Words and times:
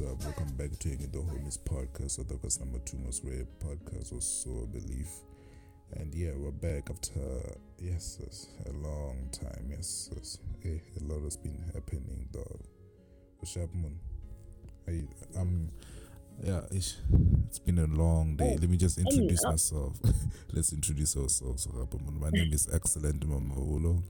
what's 0.00 0.12
up? 0.12 0.24
Welcome 0.24 0.56
back 0.56 0.76
to 0.80 0.88
the 0.88 1.18
Homies 1.18 1.58
podcast. 1.58 2.12
South 2.12 2.26
Africa's 2.26 2.58
number 2.58 2.80
two 2.80 2.96
most 2.98 3.22
rare 3.22 3.46
podcast, 3.60 4.12
or 4.12 4.20
so 4.20 4.50
I 4.64 4.66
believe. 4.66 5.08
And 5.92 6.12
yeah, 6.12 6.30
we're 6.36 6.50
back 6.50 6.90
after, 6.90 7.20
yes, 7.78 8.18
yes, 8.20 8.48
a 8.66 8.72
long 8.72 9.28
time. 9.30 9.68
Yes, 9.70 10.10
yes. 10.16 10.38
Hey, 10.60 10.80
a 11.00 11.04
lot 11.04 11.22
has 11.22 11.36
been 11.36 11.62
happening, 11.72 12.28
dog. 12.32 12.60
What's 13.38 13.56
up, 13.56 13.72
man? 13.72 14.00
I, 14.88 15.04
I'm, 15.38 15.70
yeah, 16.42 16.62
it's, 16.72 16.96
it's 17.46 17.60
been 17.60 17.78
a 17.78 17.86
long 17.86 18.34
day. 18.34 18.56
Let 18.60 18.68
me 18.68 18.76
just 18.76 18.98
introduce 18.98 19.44
myself. 19.44 20.00
Let's 20.52 20.72
introduce 20.72 21.16
ourselves. 21.16 21.68
My 22.18 22.30
name 22.30 22.52
is 22.52 22.68
Excellent 22.72 23.28
Mamabolo. 23.28 24.02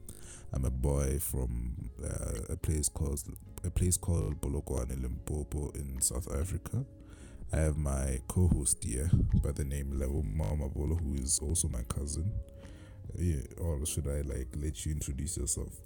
I'm 0.51 0.65
a 0.65 0.71
boy 0.71 1.19
from 1.21 1.91
uh, 2.03 2.53
a 2.55 2.57
place 2.57 2.89
called 2.89 3.23
a 3.65 3.71
place 3.71 3.97
called 3.97 4.41
Polokwane, 4.41 5.01
Limpopo 5.01 5.71
in 5.75 6.01
South 6.01 6.29
Africa. 6.35 6.85
I 7.53 7.57
have 7.57 7.77
my 7.77 8.19
co-host 8.29 8.83
here 8.83 9.11
by 9.43 9.53
the 9.53 9.65
name 9.65 9.99
Level 9.99 10.25
Mamabolo, 10.25 11.01
who 11.01 11.15
is 11.15 11.39
also 11.39 11.69
my 11.69 11.83
cousin. 11.83 12.31
Yeah, 13.17 13.43
or 13.59 13.85
should 13.87 14.09
I 14.09 14.23
like 14.23 14.49
let 14.57 14.85
you 14.85 14.93
introduce 14.93 15.37
yourself? 15.37 15.81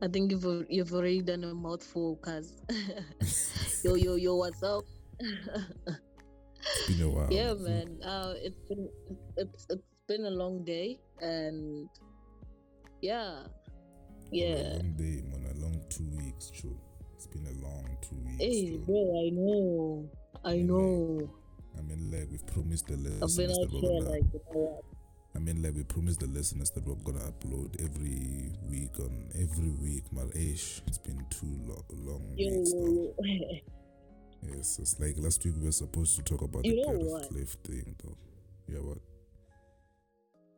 I 0.00 0.08
think 0.08 0.30
you've 0.30 0.66
you've 0.68 0.92
already 0.92 1.22
done 1.22 1.44
a 1.44 1.54
mouthful, 1.54 2.16
cause 2.16 2.54
yo 3.84 3.94
yo 3.94 4.14
yo, 4.14 4.36
what's 4.36 4.62
up? 4.62 4.84
it's 5.18 6.86
been 6.88 7.02
a 7.02 7.08
while. 7.10 7.28
Yeah, 7.30 7.54
man. 7.54 7.98
Uh, 8.02 8.34
it's 8.36 8.60
been 8.68 8.88
it's 9.36 9.66
it's 9.70 9.82
been 10.06 10.24
a 10.26 10.30
long 10.30 10.64
day, 10.64 10.98
and 11.20 11.88
yeah, 13.00 13.42
yeah. 14.32 14.54
Long 14.80 14.94
day, 14.96 15.22
man. 15.30 15.46
A 15.54 15.60
long 15.60 15.80
two 15.88 16.08
weeks, 16.16 16.50
true. 16.50 16.78
It's 17.14 17.26
been 17.26 17.46
a 17.46 17.64
long 17.64 17.96
two 18.00 18.16
weeks. 18.24 18.38
Hey, 18.40 18.76
bro, 18.78 19.24
I 19.24 19.30
know. 19.30 20.10
I 20.44 20.56
know. 20.56 21.30
I 21.78 21.82
mean, 21.82 22.10
like 22.10 22.28
we've 22.30 22.46
promised 22.46 22.88
the 22.88 22.96
listeners 22.96 23.22
I've 23.22 23.36
been 23.36 23.50
out 23.50 23.70
that 23.70 23.72
we're 23.72 24.00
gonna. 24.00 24.10
like, 24.10 24.22
you 24.32 24.40
know 24.54 24.60
what? 24.60 24.84
I 25.34 25.38
mean, 25.38 25.62
like 25.62 25.74
we 25.74 25.82
promised 25.84 26.20
the 26.20 26.26
listeners 26.26 26.70
that 26.72 26.86
we're 26.86 26.94
gonna 26.96 27.20
upload 27.30 27.82
every 27.82 28.52
week 28.68 28.98
on 28.98 29.28
every 29.34 29.70
week. 29.70 30.04
But 30.12 30.34
ish, 30.36 30.82
it's 30.86 30.98
been 30.98 31.24
two 31.30 31.58
lo- 31.66 31.84
long 31.90 32.34
weeks 32.36 32.72
now. 32.74 33.52
Yes, 34.44 34.80
it's 34.80 34.98
like 34.98 35.14
last 35.18 35.44
week 35.44 35.54
we 35.56 35.66
were 35.66 35.72
supposed 35.72 36.16
to 36.16 36.22
talk 36.22 36.42
about 36.42 36.64
You 36.64 36.74
the? 36.74 37.26
Cliff 37.28 37.56
thing, 37.62 37.94
though. 38.02 38.16
Yeah, 38.66 38.80
what? 38.80 38.98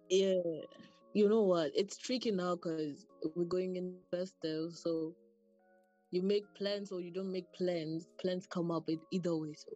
yeah. 0.08 0.62
You 1.14 1.28
know 1.28 1.42
what? 1.42 1.70
It's 1.74 1.96
tricky 1.96 2.32
now 2.32 2.56
because 2.56 3.06
we're 3.36 3.44
going 3.44 3.76
in 3.76 3.94
festive, 4.10 4.72
so 4.72 5.14
you 6.10 6.22
make 6.22 6.44
plans 6.56 6.90
or 6.90 7.00
you 7.00 7.12
don't 7.12 7.30
make 7.30 7.50
plans. 7.52 8.08
Plans 8.20 8.48
come 8.48 8.72
up 8.72 8.88
in 8.88 8.98
either 9.12 9.36
way. 9.36 9.54
So, 9.54 9.70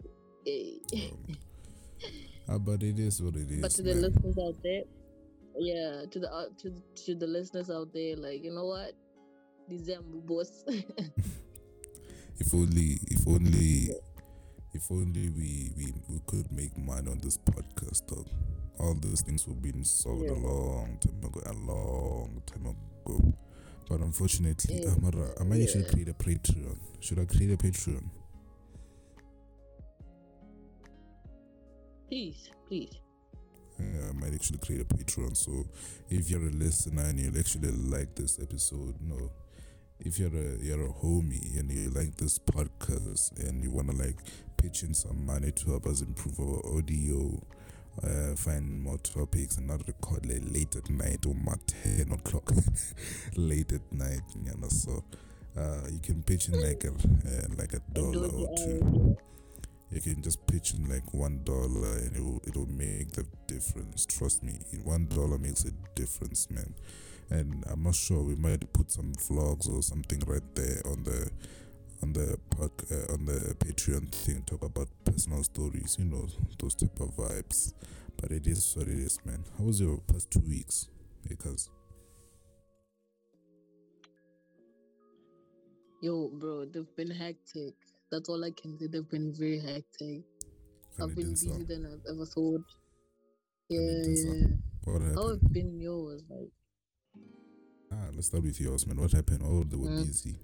hey. 0.45 0.81
Um, 0.95 1.37
ah, 2.49 2.59
but 2.59 2.83
it 2.83 2.99
is 2.99 3.23
what 3.23 3.37
it 3.37 3.49
is. 3.51 3.61
but 3.61 3.71
to 3.71 3.83
the 3.85 3.95
listeners 3.95 4.37
out 4.37 4.57
there, 4.65 4.83
yeah, 5.59 6.03
to 6.11 6.19
the 6.19 6.29
uh, 6.33 6.47
to 6.59 6.73
to 7.05 7.15
the 7.15 7.27
listeners 7.29 7.71
out 7.71 7.93
there, 7.95 8.17
like 8.17 8.43
you 8.43 8.53
know 8.53 8.67
what, 8.67 8.93
December 9.69 10.19
boss. 10.19 10.65
if 12.39 12.53
only, 12.53 12.99
if 13.07 13.29
only, 13.29 13.91
if 14.75 14.91
only 14.91 15.31
we, 15.31 15.71
we 15.77 15.93
we 16.09 16.21
could 16.27 16.51
make 16.51 16.77
money 16.77 17.09
on 17.09 17.21
this 17.23 17.39
podcast, 17.39 18.09
dog. 18.09 18.27
All 18.79 18.95
those 18.95 19.23
things 19.23 19.45
have 19.45 19.61
been 19.61 19.85
solved 19.85 20.23
a 20.23 20.35
Yeah. 20.35 20.41
long 20.49 20.99
time 21.01 21.25
ago, 21.25 21.41
a 21.47 21.53
long 21.53 22.43
time 22.47 22.67
ago. 22.67 23.35
But 23.89 24.01
unfortunately, 24.01 24.83
Yeah. 24.83 24.93
Amara, 24.95 25.35
I 25.41 25.45
might 25.45 25.63
actually 25.63 25.85
Yeah. 25.85 25.91
create 25.91 26.09
a 26.09 26.15
Patreon. 26.15 26.79
Should 27.01 27.19
I 27.19 27.25
create 27.25 27.53
a 27.53 27.57
Patreon? 27.57 28.11
please, 32.09 32.51
please. 32.67 32.95
Yeah, 33.79 34.09
I 34.09 34.13
might 34.13 34.35
actually 34.35 34.59
create 34.59 34.81
a 34.81 34.85
Patreon. 34.85 35.37
So 35.37 35.67
if 36.09 36.31
you're 36.31 36.47
a 36.47 36.51
listener 36.51 37.03
and 37.03 37.19
you 37.21 37.33
actually 37.39 37.71
like 37.71 38.15
this 38.15 38.39
episode, 38.41 38.95
no. 39.01 39.31
If 40.01 40.19
you're 40.19 40.35
a 40.35 40.57
you're 40.63 40.87
a 40.87 40.93
homie 40.93 41.59
and 41.59 41.71
you 41.71 41.91
like 41.91 42.17
this 42.17 42.39
podcast 42.39 43.39
and 43.47 43.63
you 43.63 43.71
wanna 43.71 43.93
like 43.93 44.17
pitch 44.57 44.83
in 44.85 44.95
some 44.95 45.27
money 45.27 45.51
to 45.53 45.67
help 45.67 45.87
us 45.87 46.01
improve 46.01 46.39
our 46.41 46.77
audio, 46.79 47.41
uh, 48.03 48.35
find 48.37 48.83
more 48.83 48.99
topics 48.99 49.57
and 49.57 49.67
not 49.67 49.87
record 49.87 50.27
like 50.27 50.43
late 50.53 50.77
at 50.77 50.89
night 50.91 51.27
or 51.27 51.35
my 51.35 51.55
ten 51.67 52.13
o'clock 52.13 52.51
late 53.37 53.73
at 53.73 53.93
night, 53.93 54.23
you 54.37 54.53
know. 54.57 54.69
So 54.69 55.05
uh, 55.57 55.89
you 55.91 56.01
can 56.01 56.23
pitch 56.23 56.49
in 56.49 56.61
like 56.61 56.85
a 56.85 56.91
uh, 56.91 57.47
like 57.57 57.73
a 57.73 57.81
dollar 57.93 58.29
or 58.29 58.57
two. 58.57 59.17
you 59.91 60.01
can 60.01 60.23
just 60.23 60.47
pitch 60.47 60.75
in 60.75 60.89
like 60.89 61.13
one 61.15 61.43
dollar 61.45 61.99
and 61.99 62.17
it'll 62.17 62.43
it'll 62.47 62.71
make 62.71 63.13
the 63.13 63.27
difference. 63.47 64.07
Trust 64.07 64.43
me 64.43 64.59
one 64.85 65.07
dollar 65.07 65.39
makes 65.39 65.65
a 65.65 65.73
difference 65.95 66.51
man. 66.51 66.75
And 67.31 67.63
i'm 67.71 67.83
not 67.83 67.95
sure 67.95 68.23
we 68.23 68.37
might 68.37 68.73
put 68.73 68.91
some 68.91 69.13
vlogs 69.13 69.69
or 69.69 69.83
something 69.83 70.21
right 70.27 70.55
there 70.55 70.81
on 70.87 71.05
the 71.05 71.31
on 72.03 72.13
the 72.13 72.39
park 72.57 72.73
uh, 72.91 73.13
on 73.13 73.25
the 73.25 73.55
patreon 73.59 74.11
thing 74.13 74.43
talk 74.43 74.63
about 74.65 74.89
personal 75.05 75.43
stories 75.43 75.97
you 75.99 76.05
know 76.05 76.27
those 76.59 76.75
type 76.75 76.99
of 77.01 77.09
vibes 77.17 77.73
but 78.21 78.31
it 78.31 78.47
is 78.47 78.75
what 78.77 78.87
it 78.89 78.99
is 78.99 79.19
man 79.25 79.45
how 79.59 79.65
was 79.65 79.81
your 79.81 79.99
past 80.07 80.31
two 80.31 80.41
weeks 80.41 80.89
because 81.29 81.71
Yo, 86.01 86.29
bro, 86.29 86.65
they've 86.65 86.95
been 86.97 87.11
hectic. 87.11 87.75
That's 88.11 88.29
all 88.29 88.45
I 88.45 88.53
can 88.53 88.79
say. 88.79 88.87
They've 88.87 89.09
been 89.11 89.35
very 89.37 89.59
hectic. 89.59 90.23
I've 91.01 91.15
been 91.15 91.31
busier 91.31 91.65
than 91.65 91.87
I've 91.87 92.07
ever 92.15 92.25
thought. 92.25 92.63
Yeah, 93.69 93.81
yeah. 94.07 94.47
what 94.85 95.01
happened 95.03 95.19
How 95.19 95.29
have 95.29 95.53
been 95.53 95.81
yours? 95.81 96.23
Like, 96.31 96.51
ah 97.93 98.09
let's 98.15 98.29
start 98.29 98.43
with 98.45 98.61
yours 98.61 98.87
man 98.87 99.01
what 99.01 99.11
happened 99.13 99.41
oh 99.45 99.65
they 99.65 99.77
were 99.77 99.89
Mm. 99.89 100.07
busy 100.07 100.37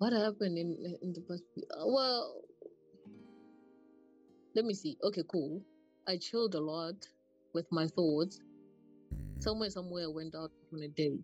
what 0.00 0.12
happened 0.16 0.56
in 0.56 0.70
in 1.04 1.12
the 1.12 1.20
past? 1.28 1.44
Uh, 1.76 1.84
Well, 1.86 2.40
let 4.56 4.64
me 4.64 4.74
see. 4.74 4.96
Okay, 5.04 5.22
cool. 5.30 5.60
I 6.08 6.16
chilled 6.16 6.54
a 6.56 6.60
lot 6.60 6.96
with 7.54 7.66
my 7.70 7.86
thoughts. 7.86 8.40
Mm, 9.14 9.42
Somewhere, 9.42 9.70
somewhere, 9.70 10.04
I 10.08 10.12
went 10.12 10.34
out 10.34 10.50
on 10.72 10.82
a 10.82 10.88
date. 10.88 11.20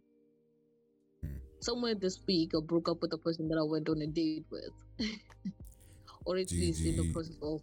Hmm. 1.25 1.41
Somewhere 1.61 1.95
this 1.97 2.21
week, 2.29 2.53
I 2.55 2.61
broke 2.63 2.89
up 2.89 3.01
with 3.03 3.11
the 3.11 3.19
person 3.19 3.49
that 3.49 3.59
I 3.59 3.65
went 3.65 3.89
on 3.89 4.01
a 4.03 4.07
date 4.07 4.45
with, 4.53 4.77
or 6.27 6.37
at 6.37 6.53
least 6.53 6.85
in 6.85 6.97
the 6.97 7.13
process 7.13 7.37
of. 7.43 7.61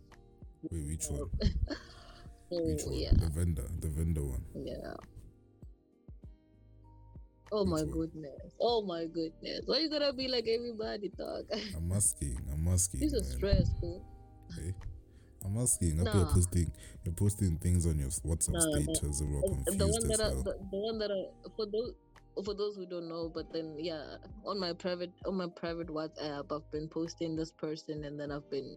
wait 0.71 0.83
which 0.89 1.05
one 1.09 1.29
So 2.49 2.57
Which 2.67 2.83
one? 2.85 2.95
yeah, 2.97 3.13
The 3.13 3.29
vendor, 3.29 3.67
the 3.79 3.87
vendor 3.89 4.23
one. 4.25 4.43
yeah. 4.65 4.93
Oh 7.55 7.65
my 7.65 7.83
goodness! 7.83 8.55
Oh 8.59 8.81
my 8.81 9.05
goodness! 9.05 9.61
Why 9.67 9.77
you 9.77 9.89
gotta 9.89 10.11
be 10.11 10.27
like 10.27 10.47
everybody, 10.47 11.11
dog? 11.15 11.45
I'm 11.77 11.91
asking. 11.91 12.39
I'm 12.51 12.67
asking. 12.67 13.01
this 13.01 13.13
is 13.13 13.29
man. 13.29 13.37
stressful. 13.37 14.03
Hey, 14.55 14.73
I'm 15.45 15.57
asking. 15.59 15.99
After 15.99 16.17
you're 16.17 16.27
posting, 16.33 16.71
you're 17.03 17.13
posting 17.13 17.57
things 17.57 17.85
on 17.85 17.99
your 17.99 18.09
WhatsApp 18.09 18.53
Nah, 18.53 18.65
nah. 18.65 18.93
status, 18.93 19.19
the 19.19 19.25
confused 19.25 19.79
the 19.79 19.87
one 19.87 20.11
as 20.11 20.17
that 20.17 20.21
I, 20.21 20.29
the, 20.29 20.57
the 20.71 20.77
one 20.77 20.97
that 20.97 21.11
I, 21.11 21.49
for 21.55 21.67
those 21.67 21.93
for 22.43 22.55
those 22.55 22.75
who 22.75 22.87
don't 22.87 23.07
know 23.07 23.31
but 23.31 23.53
then 23.53 23.75
yeah 23.77 24.15
on 24.43 24.59
my 24.59 24.73
private 24.73 25.11
on 25.27 25.35
my 25.37 25.45
private 25.55 25.87
whatsapp 25.87 26.45
i've 26.51 26.71
been 26.71 26.87
posting 26.87 27.35
this 27.35 27.51
person 27.51 28.05
and 28.05 28.19
then 28.19 28.31
i've 28.31 28.49
been 28.49 28.75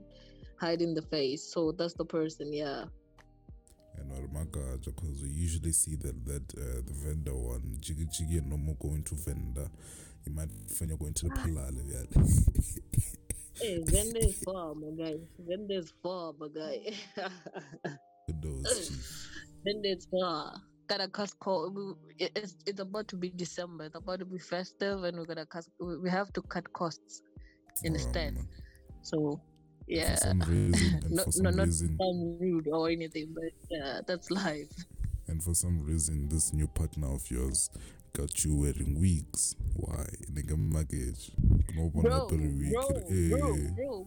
hiding 0.60 0.92
the 0.92 1.00
face 1.00 1.42
so 1.42 1.72
that's 1.72 1.94
the 1.94 2.04
person 2.04 2.52
yeah 2.52 2.84
And 3.98 4.52
God, 4.52 4.84
because 4.84 5.22
we 5.22 5.28
usually 5.30 5.72
see 5.72 5.96
that 5.96 6.24
that 6.26 6.54
uh, 6.56 6.82
the 6.86 6.92
vendor 6.92 7.34
one, 7.34 7.76
jiggy 7.80 8.06
jiggy, 8.12 8.38
and 8.38 8.50
no 8.50 8.56
more 8.56 8.76
going 8.76 9.02
to 9.04 9.14
vendor. 9.14 9.68
You 10.24 10.32
might 10.32 10.50
find 10.68 10.90
you're 10.90 10.98
going 10.98 11.14
to 11.14 11.28
the 11.28 11.34
palale. 11.34 11.82
Yeah. 11.86 12.22
hey 13.60 13.78
vendor 13.84 14.18
is 14.18 14.42
far 14.44 14.74
my 14.74 14.90
guy 15.02 15.14
vendor 15.38 15.78
is 15.78 15.92
far 16.02 16.32
my 16.38 16.48
guy 16.54 16.92
those, 18.42 18.88
chief. 18.88 19.28
vendor 19.64 19.88
far 20.10 20.60
gotta 20.88 21.08
cut 21.08 21.32
cost 21.40 21.66
it's, 22.18 22.56
it's 22.66 22.80
about 22.80 23.08
to 23.08 23.16
be 23.16 23.30
december 23.30 23.84
it's 23.84 23.96
about 23.96 24.18
to 24.18 24.24
be 24.26 24.38
festive 24.38 25.04
and 25.04 25.16
we're 25.18 25.24
gonna 25.24 25.46
cut 25.46 25.64
we 25.80 25.96
we 25.98 26.10
have 26.10 26.32
to 26.32 26.42
cut 26.42 26.70
costs 26.72 27.22
instead 27.84 28.36
Um, 28.36 28.48
so 29.02 29.40
For 29.86 29.92
yeah 29.92 30.14
some 30.16 30.40
reason, 30.40 31.00
and 31.04 31.10
no, 31.16 31.22
for 31.24 31.42
no, 31.42 31.50
some 31.50 31.56
not 31.56 31.66
reason, 31.66 31.96
sound 31.98 32.40
rude 32.40 32.68
or 32.68 32.88
anything, 32.90 33.32
but 33.34 33.52
yeah, 33.70 34.00
that's 34.06 34.30
life. 34.30 34.68
and 35.28 35.42
for 35.42 35.54
some 35.54 35.84
reason, 35.84 36.28
this 36.28 36.52
new 36.52 36.66
partner 36.66 37.12
of 37.14 37.30
yours 37.30 37.70
got 38.12 38.44
you 38.44 38.56
wearing 38.56 38.98
wigs. 39.00 39.54
Why? 39.74 40.06
Nigga, 40.32 40.56
luggage. 40.74 41.30
No 41.76 41.88
one 41.92 42.04
Bro, 42.04 42.26
every 42.32 42.70
bro, 42.72 42.88
Hey, 43.08 43.28
bro, 43.28 43.38
bro, 43.38 43.54
eh. 43.54 43.68
bro. 43.74 44.04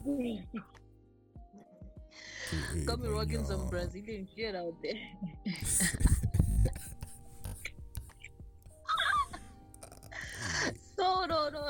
hey, 2.74 2.86
Got 2.86 3.00
me 3.00 3.08
eh, 3.08 3.12
rocking 3.12 3.46
some. 3.46 3.68
Brazilian 3.70 4.28
shit 4.36 4.56
out 4.56 4.74
there. 4.82 4.94
no, 10.98 11.26
no, 11.26 11.50
no, 11.50 11.70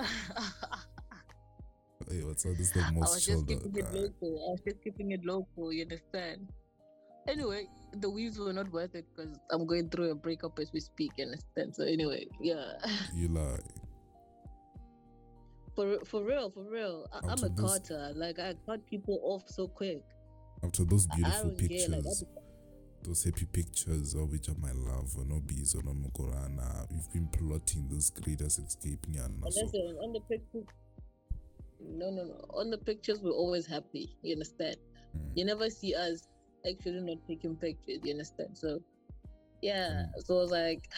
Hey, 2.09 2.23
what's 2.23 2.45
up? 2.45 2.53
This 2.53 2.67
is 2.67 2.71
the 2.73 2.81
I 2.81 2.91
most 2.91 3.13
was 3.15 3.25
chill. 3.25 3.43
just 3.43 3.63
keeping 3.63 3.77
it 3.77 3.93
local. 3.93 4.45
I 4.47 4.51
was 4.51 4.61
just 4.65 4.83
keeping 4.83 5.11
it 5.11 5.25
local. 5.25 5.71
You 5.71 5.83
understand? 5.83 6.49
Anyway, 7.27 7.67
the 7.93 8.09
weaves 8.09 8.39
were 8.39 8.51
not 8.53 8.71
worth 8.71 8.95
it 8.95 9.05
because 9.15 9.37
I'm 9.51 9.67
going 9.67 9.89
through 9.89 10.11
a 10.11 10.15
breakup 10.15 10.57
as 10.59 10.71
we 10.73 10.79
speak. 10.79 11.11
You 11.17 11.25
understand? 11.25 11.75
So 11.75 11.83
anyway, 11.83 12.25
yeah. 12.41 12.73
You 13.13 13.27
lie. 13.27 13.59
For 15.75 15.99
for 16.05 16.23
real, 16.23 16.49
for 16.49 16.63
real. 16.63 17.05
I, 17.13 17.19
I'm 17.27 17.43
a 17.43 17.49
cutter. 17.51 18.11
Like 18.15 18.39
I 18.39 18.55
cut 18.65 18.85
people 18.89 19.19
off 19.23 19.43
so 19.47 19.67
quick. 19.67 20.01
After 20.63 20.83
those 20.85 21.07
I- 21.11 21.13
I 21.13 21.17
beautiful 21.17 21.43
don't 21.49 21.59
care, 21.59 21.67
pictures, 21.69 22.23
like, 22.23 22.43
those 23.03 23.23
happy 23.23 23.45
pictures 23.45 24.13
of 24.15 24.31
which 24.31 24.49
are 24.49 24.57
my 24.59 24.71
love, 24.73 25.15
or 25.15 25.25
no 25.25 25.39
bees, 25.41 25.75
or 25.75 25.83
no 25.83 25.91
mukorana, 25.93 26.85
we've 26.91 27.09
been 27.13 27.27
plotting 27.27 27.87
this 27.87 28.09
greatest 28.09 28.59
escape. 28.59 29.05
Nyana, 29.11 29.43
And 29.45 29.53
so, 29.53 29.61
listen, 29.65 29.97
on 30.03 30.11
the 30.11 30.19
pictures, 30.21 30.65
no, 31.79 32.09
no, 32.09 32.23
no. 32.23 32.45
On 32.53 32.69
the 32.69 32.77
pictures, 32.77 33.19
we're 33.21 33.31
always 33.31 33.65
happy. 33.65 34.15
You 34.21 34.33
understand? 34.33 34.77
mm, 35.17 35.31
You 35.35 35.45
never 35.45 35.69
see 35.69 35.95
us 35.95 36.27
actually 36.69 37.01
not 37.01 37.17
taking 37.27 37.55
pictures. 37.55 37.99
You 38.03 38.11
understand? 38.11 38.57
So, 38.57 38.81
yeah. 39.61 40.05
Mm. 40.17 40.23
So 40.25 40.37
I 40.37 40.41
was 40.41 40.51
like, 40.51 40.89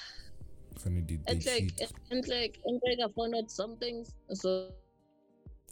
Khani 0.75 1.05
did 1.05 1.21
it's 1.27 1.45
like, 1.45 1.71
it's 1.77 2.27
like, 2.27 2.59
it's 2.65 2.83
like 2.85 2.99
I 3.03 3.11
found 3.13 3.35
out 3.35 3.51
some 3.51 3.77
things. 3.77 4.13
So 4.33 4.69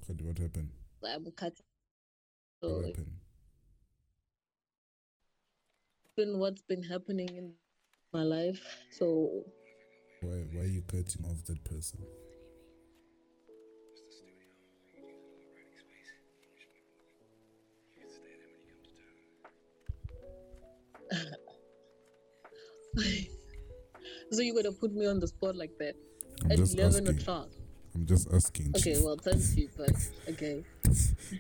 Khani, 0.08 0.24
what 0.24 0.38
happened? 0.38 0.70
I'm 1.04 1.32
cutting. 1.32 1.66
What 2.62 2.86
happened? 2.86 3.20
been 6.20 6.38
what's 6.38 6.62
been 6.64 6.84
happening 6.84 7.30
in 7.30 7.54
my 8.12 8.24
life. 8.24 8.62
So 8.92 9.46
Why, 10.22 10.44
why 10.52 10.64
are 10.64 10.66
you 10.66 10.82
cutting 10.82 11.24
off 11.26 11.46
that 11.46 11.64
person? 11.64 12.00
so 24.32 24.42
you're 24.42 24.56
gonna 24.56 24.72
put 24.72 24.94
me 24.94 25.06
on 25.08 25.20
the 25.20 25.28
spot 25.28 25.56
like 25.56 25.72
that 25.80 25.96
I'm 26.46 26.52
at 26.52 26.60
eleven 26.60 27.08
asking. 27.08 27.20
o'clock. 27.20 27.50
I'm 27.96 28.06
just 28.06 28.32
asking. 28.32 28.72
Okay, 28.78 29.02
well 29.04 29.18
thank 29.18 29.42
you, 29.58 29.68
but 29.76 29.90
okay. 30.30 30.64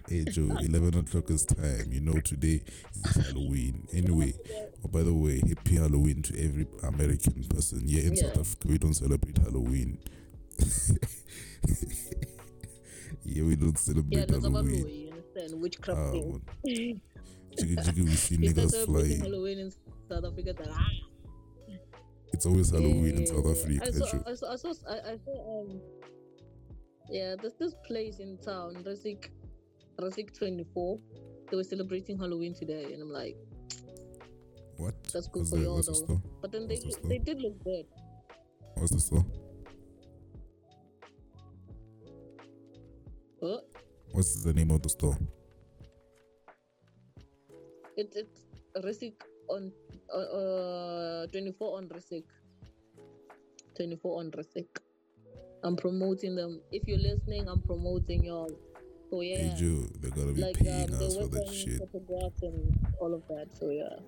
Hey 0.07 0.24
Joe, 0.25 0.56
11 0.62 0.98
o'clock 1.00 1.30
is 1.31 1.45
time. 1.45 1.92
You 1.92 2.01
know, 2.01 2.19
today 2.21 2.62
is 3.06 3.16
Halloween. 3.27 3.88
Anyway, 3.94 4.33
oh, 4.83 4.88
by 4.88 5.04
the 5.04 5.13
way, 5.13 5.42
happy 5.48 5.75
Halloween 5.75 6.21
to 6.24 6.44
every 6.44 6.68
American 6.83 7.44
person. 7.50 7.83
Yeah, 7.86 8.01
in 8.01 8.16
South 8.16 8.38
Africa, 8.39 8.68
we 8.68 8.77
don't 8.77 8.94
celebrate 8.94 9.38
Halloween. 9.38 10.00
yeah, 13.24 13.44
we 13.44 13.56
don't 13.56 13.77
Yeah, 14.12 14.25
celebrate 14.25 14.30
no, 14.30 14.39
Halloween. 14.39 14.77
Halloween. 14.77 14.89
you 14.89 15.12
understand? 15.12 15.62
Witchcraft 15.62 16.00
Ah, 16.00 16.12
thing. 16.12 16.42
Jiggy, 17.59 17.75
jiggy, 17.75 18.01
we 18.01 18.11
see 18.15 18.38
niggas 18.44 18.85
flying. 18.85 19.19
Halloween 19.21 19.59
in 19.59 19.71
South 20.09 20.25
Africa, 20.25 20.53
It's 22.33 22.45
always 22.45 22.69
Halloween 22.69 23.17
in 23.17 23.25
South. 23.27 23.45
Africa. 23.45 23.81
I 23.85 23.91
saw, 23.91 24.06
I 24.06 24.35
saw, 24.35 24.51
I 24.53 24.56
saw, 24.56 24.69
I, 24.89 25.17
saw, 25.25 25.61
um, 25.61 25.81
yeah, 27.09 27.35
there's 27.41 27.56
this 27.59 27.73
place 27.85 28.19
in 28.19 28.38
town, 28.38 28.75
Rissik, 28.85 29.29
Rissik 30.00 30.38
24. 30.38 31.00
They 31.50 31.57
were 31.57 31.63
celebrating 31.63 32.17
Halloween 32.17 32.53
today, 32.53 32.94
and 32.94 33.01
I'm 33.01 33.09
like, 33.11 33.35
What? 34.77 34.94
that's 35.11 35.27
good 35.27 35.39
What's 35.39 35.50
for 35.50 35.57
y'all 35.57 35.75
what's 35.75 35.88
though. 35.88 35.94
store? 35.94 36.21
But 36.41 36.51
then 36.51 36.67
they 36.67 36.75
the 36.77 36.95
they 37.06 37.17
did 37.17 37.41
look 37.41 37.61
good. 37.63 37.85
What's 38.75 38.91
the 38.91 39.00
store? 39.00 39.25
Oh, 43.41 43.61
What's 44.11 44.44
the 44.44 44.53
name 44.53 44.71
of 44.71 44.81
the 44.83 44.89
store? 44.89 45.17
It, 48.00 48.16
it's 48.16 48.46
Rissik 48.86 49.16
on 49.50 49.74
uh, 50.13 51.24
uh 51.24 51.28
24 51.28 51.78
on 51.78 51.90
Rissik. 51.90 52.24
24 53.75 54.19
on 54.19 54.31
Rissik. 54.31 54.69
I'm 55.63 55.75
promoting 55.75 56.36
them. 56.36 56.62
If 56.72 56.88
you're 56.88 56.98
listening, 56.98 57.50
I'm 57.50 57.62
promoting 57.62 58.24
y'all. 58.24 58.50
So 59.10 59.19
yeah. 59.19 59.38
Hey 59.40 59.56
Joe, 59.57 59.84
they 60.00 60.10
gotta 60.12 60.31
be 60.31 60.42
like 60.42 60.57
paying 60.57 60.96
um, 60.96 61.01
us 61.04 61.18
for 61.18 61.28
that 61.28 61.54
shit. 61.54 61.81
and 62.44 62.88
all 63.01 63.13
of 63.13 63.28
that. 63.28 63.48
So 63.60 63.69
yeah. 63.69 64.00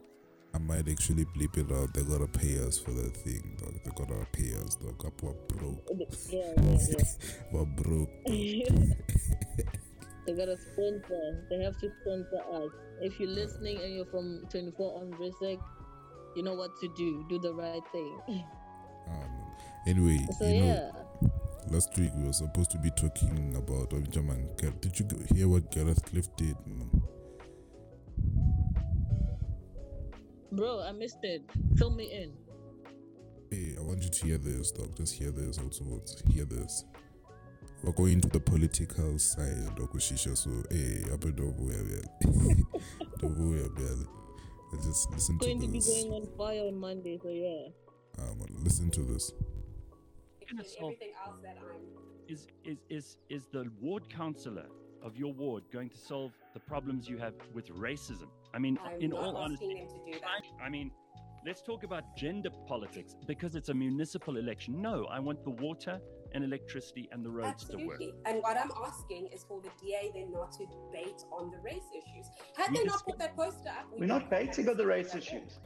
I 0.53 0.59
might 0.59 0.87
actually 0.87 1.25
bleep 1.25 1.57
it 1.57 1.69
out. 1.73 1.93
They 1.93 2.03
gotta 2.03 2.27
pay 2.27 2.65
us 2.65 2.77
for 2.77 2.91
that 2.91 3.17
thing, 3.17 3.57
dog. 3.59 3.73
They 3.83 3.91
gotta 3.91 4.25
pay 4.31 4.53
us, 4.63 4.75
dog. 4.75 5.05
Up, 5.05 5.21
we're 5.21 5.33
broke. 5.49 5.89
Yeah, 6.29 6.53
yeah, 6.61 7.03
we're 7.51 7.65
broke. 7.65 8.09
yeah. 10.37 10.45
they 10.45 10.45
gotta 10.45 10.57
sponsor. 10.57 11.45
They 11.49 11.63
have 11.63 11.77
to 11.79 11.91
sponsor 12.01 12.41
us. 12.53 12.71
If 13.01 13.19
you're 13.19 13.29
listening 13.29 13.79
and 13.81 13.95
you're 13.95 14.05
from 14.05 14.45
24 14.49 15.01
on 15.01 15.11
Rissik, 15.11 15.59
you 16.35 16.43
know 16.43 16.53
what 16.53 16.71
to 16.81 16.87
do. 16.95 17.25
Do 17.29 17.39
the 17.39 17.53
right 17.53 17.81
thing. 17.91 18.19
Um, 19.09 19.55
anyway, 19.87 20.25
So 20.39 20.45
you 20.45 20.61
know, 20.61 20.91
last 21.69 21.97
week 21.97 22.11
we 22.15 22.25
were 22.25 22.33
supposed 22.33 22.71
to 22.71 22.77
be 22.77 22.91
talking 22.91 23.55
about 23.55 23.89
German. 24.09 24.49
Did 24.81 24.99
you 24.99 25.07
hear 25.33 25.47
what 25.47 25.71
Gareth 25.71 26.03
Cliff 26.05 26.27
did? 26.37 26.55
Man? 26.65 27.01
Bro, 30.51 30.83
I 30.83 30.91
missed 30.91 31.19
it. 31.23 31.43
Fill 31.77 31.91
me 31.91 32.11
in. 32.11 32.33
Hey, 33.49 33.75
I 33.77 33.81
want 33.81 34.03
you 34.03 34.09
to 34.09 34.25
hear 34.25 34.37
this, 34.37 34.71
dog. 34.71 34.95
Just 34.95 35.15
hear 35.15 35.31
this. 35.31 35.57
Also, 35.59 35.83
hear 36.29 36.45
this. 36.45 36.85
We're 37.83 37.93
going 37.93 38.21
to 38.21 38.27
the 38.29 38.39
political 38.39 39.17
side 39.17 39.79
of 39.79 39.91
Kushisha, 39.91 40.37
so 40.37 40.51
hey, 40.69 41.03
up 41.11 41.23
and 41.23 41.39
over 41.39 41.73
here, 41.73 42.03
Don't 43.17 43.37
worry 43.39 43.65
about 43.65 43.81
it. 43.81 44.07
Let's 44.71 44.85
Just 44.85 45.11
listen 45.11 45.37
Going 45.37 45.59
to 45.59 45.65
to 45.65 45.71
be 45.71 45.79
going 45.79 46.13
on 46.13 46.27
fire 46.37 46.67
on 46.67 46.79
Monday, 46.79 47.19
so 47.21 47.29
yeah. 47.29 47.69
Um, 48.19 48.37
listen 48.63 48.91
to 48.91 49.01
this. 49.01 49.31
gonna 50.47 50.61
and 50.61 50.83
everything 50.83 51.11
else 51.25 51.37
that 51.41 51.57
I'm. 51.57 51.81
is 52.27 52.45
is 52.63 52.77
is 52.89 53.17
is 53.29 53.47
the 53.51 53.65
ward 53.81 54.03
councillor 54.09 54.67
of 55.01 55.17
your 55.17 55.33
ward 55.33 55.63
going 55.73 55.89
to 55.89 55.97
solve 55.97 56.33
the 56.53 56.59
problems 56.59 57.09
you 57.09 57.17
have 57.17 57.33
with 57.51 57.67
racism? 57.69 58.27
I 58.53 58.59
mean, 58.59 58.77
I'm 58.85 59.01
in 59.01 59.09
not 59.09 59.21
all 59.21 59.37
asking 59.39 59.43
honesty, 59.43 59.73
them 59.73 59.87
to 59.87 60.11
do 60.11 60.19
that. 60.19 60.63
I 60.63 60.69
mean, 60.69 60.91
let's 61.47 61.63
talk 61.63 61.83
about 61.83 62.15
gender 62.15 62.51
politics 62.67 63.15
because 63.25 63.55
it's 63.55 63.69
a 63.69 63.73
municipal 63.73 64.37
election. 64.37 64.79
No, 64.83 65.05
I 65.05 65.19
want 65.19 65.43
the 65.43 65.49
water 65.49 65.99
and 66.33 66.43
electricity 66.43 67.09
and 67.11 67.23
the 67.25 67.29
roads 67.29 67.65
to 67.65 67.77
work. 67.77 67.99
Absolutely. 68.01 68.13
And 68.25 68.41
what 68.41 68.57
I'm 68.57 68.71
asking 68.85 69.27
is 69.33 69.43
for 69.43 69.61
the 69.61 69.69
DA 69.81 70.11
then 70.13 70.31
not 70.31 70.51
to 70.53 70.65
bait 70.91 71.21
on 71.31 71.51
the 71.51 71.57
race 71.59 71.89
issues. 71.93 72.27
Had 72.57 72.71
We 72.71 72.77
they 72.79 72.83
not 72.85 73.03
put 73.05 73.17
that 73.19 73.35
poster 73.35 73.69
up, 73.69 73.87
we 73.93 73.99
We're 74.01 74.05
not 74.07 74.23
wouldn't 74.29 74.29
baiting 74.31 74.69
on 74.69 74.77
the 74.77 74.85
race 74.85 75.11
discussed 75.11 75.31
that. 75.31 75.37
issues. 75.37 75.59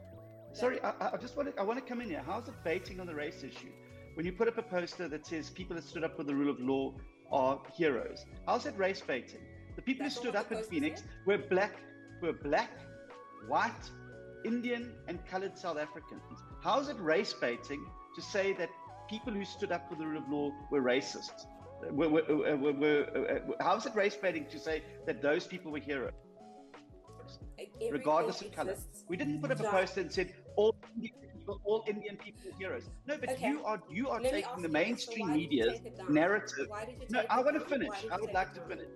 Sorry, 0.53 0.81
I, 0.81 0.89
I- 0.91 1.11
I 1.13 1.17
just 1.17 1.35
want 1.37 1.53
to, 1.53 1.61
I 1.61 1.63
want 1.63 1.79
to 1.79 1.85
come 1.85 2.01
in 2.01 2.09
here. 2.09 2.23
How's 2.25 2.47
it 2.47 2.53
baiting 2.63 2.99
on 2.99 3.07
the 3.07 3.15
race 3.15 3.43
issue? 3.43 3.71
When 4.15 4.25
you 4.25 4.31
put 4.31 4.47
up 4.47 4.57
a 4.57 4.63
poster 4.63 5.07
that 5.09 5.25
says 5.27 5.49
people 5.49 5.75
that 5.75 5.83
stood 5.83 6.03
up 6.03 6.15
for 6.15 6.23
the 6.23 6.33
rule 6.33 6.49
of 6.49 6.59
law 6.59 6.93
are 7.31 7.61
heroes, 7.75 8.25
how's 8.45 8.63
that 8.63 8.77
race 8.77 9.01
baiting? 9.01 9.41
The 9.75 9.81
people 9.81 10.05
That's 10.05 10.15
who 10.15 10.21
stood 10.21 10.35
up 10.37 10.51
in 10.53 10.63
Phoenix 10.63 11.01
said. 11.01 11.09
were 11.25 11.37
black, 11.37 11.73
were 12.21 12.31
black, 12.31 12.71
white, 13.49 13.89
Indian, 14.45 14.93
and 15.09 15.19
colored 15.25 15.57
South 15.57 15.77
Africans. 15.77 16.21
How's 16.63 16.87
it 16.87 16.97
race 16.99 17.33
baiting 17.33 17.85
to 18.15 18.21
say 18.21 18.53
that 18.53 18.69
people 19.09 19.33
who 19.33 19.45
stood 19.45 19.71
up 19.71 19.87
for 19.89 19.95
the 19.95 20.05
rule 20.05 20.17
of 20.21 20.29
law 20.29 20.51
were 20.71 20.81
racist? 20.81 21.45
Were, 21.91 22.09
were, 22.09 22.57
were, 22.57 23.05
uh, 23.15 23.63
how's 23.63 23.85
it 23.85 23.93
race 23.95 24.15
baiting 24.15 24.45
to 24.47 24.59
say 24.59 24.83
that 25.05 25.21
those 25.21 25.45
people 25.45 25.71
were 25.71 25.79
heroes? 25.79 26.13
Everything 27.57 27.91
regardless 27.91 28.41
of 28.41 28.51
color. 28.51 28.75
We 29.07 29.17
didn't 29.17 29.41
put 29.41 29.51
up 29.51 29.59
a 29.59 29.63
poster 29.63 30.01
and 30.01 30.11
said 30.11 30.33
all 30.55 30.75
Indian 30.95 31.13
people, 31.33 31.61
all 31.63 31.83
Indian 31.87 32.17
people 32.17 32.41
are 32.51 32.57
heroes. 32.57 32.83
No, 33.07 33.17
but 33.17 33.29
Okay. 33.31 33.49
you 33.49 33.63
are 33.63 33.81
you 33.89 34.09
are 34.09 34.21
Let 34.21 34.31
taking 34.31 34.61
the 34.61 34.67
so 34.69 34.71
mainstream 34.73 35.27
why 35.29 35.35
media's 35.37 35.73
take 35.73 35.85
it 35.85 35.97
down? 35.97 36.13
narrative. 36.13 36.67
Why 36.69 36.85
did 36.85 36.95
you 37.01 37.07
No, 37.09 37.23
I 37.29 37.41
want 37.41 37.55
to 37.59 37.65
finish. 37.65 38.05
I 38.11 38.17
would 38.19 38.33
like 38.33 38.53
to 38.53 38.61
finish 38.61 38.87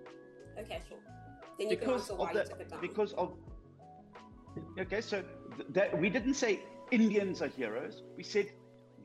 Okay, 0.58 0.80
sure. 0.88 0.98
Then 1.58 1.70
you 1.70 1.76
can 1.76 1.86
because 1.86 2.10
of 2.10 2.18
the 2.18 2.38
you 2.38 2.44
took 2.44 2.60
it 2.60 2.68
down. 2.70 2.80
because 2.80 3.12
of 3.14 3.36
okay. 4.78 5.00
So 5.00 5.22
th- 5.56 5.68
that 5.70 5.98
we 5.98 6.10
didn't 6.10 6.34
say 6.34 6.60
Indians 6.90 7.40
are 7.42 7.48
heroes. 7.48 8.02
We 8.16 8.22
said 8.22 8.46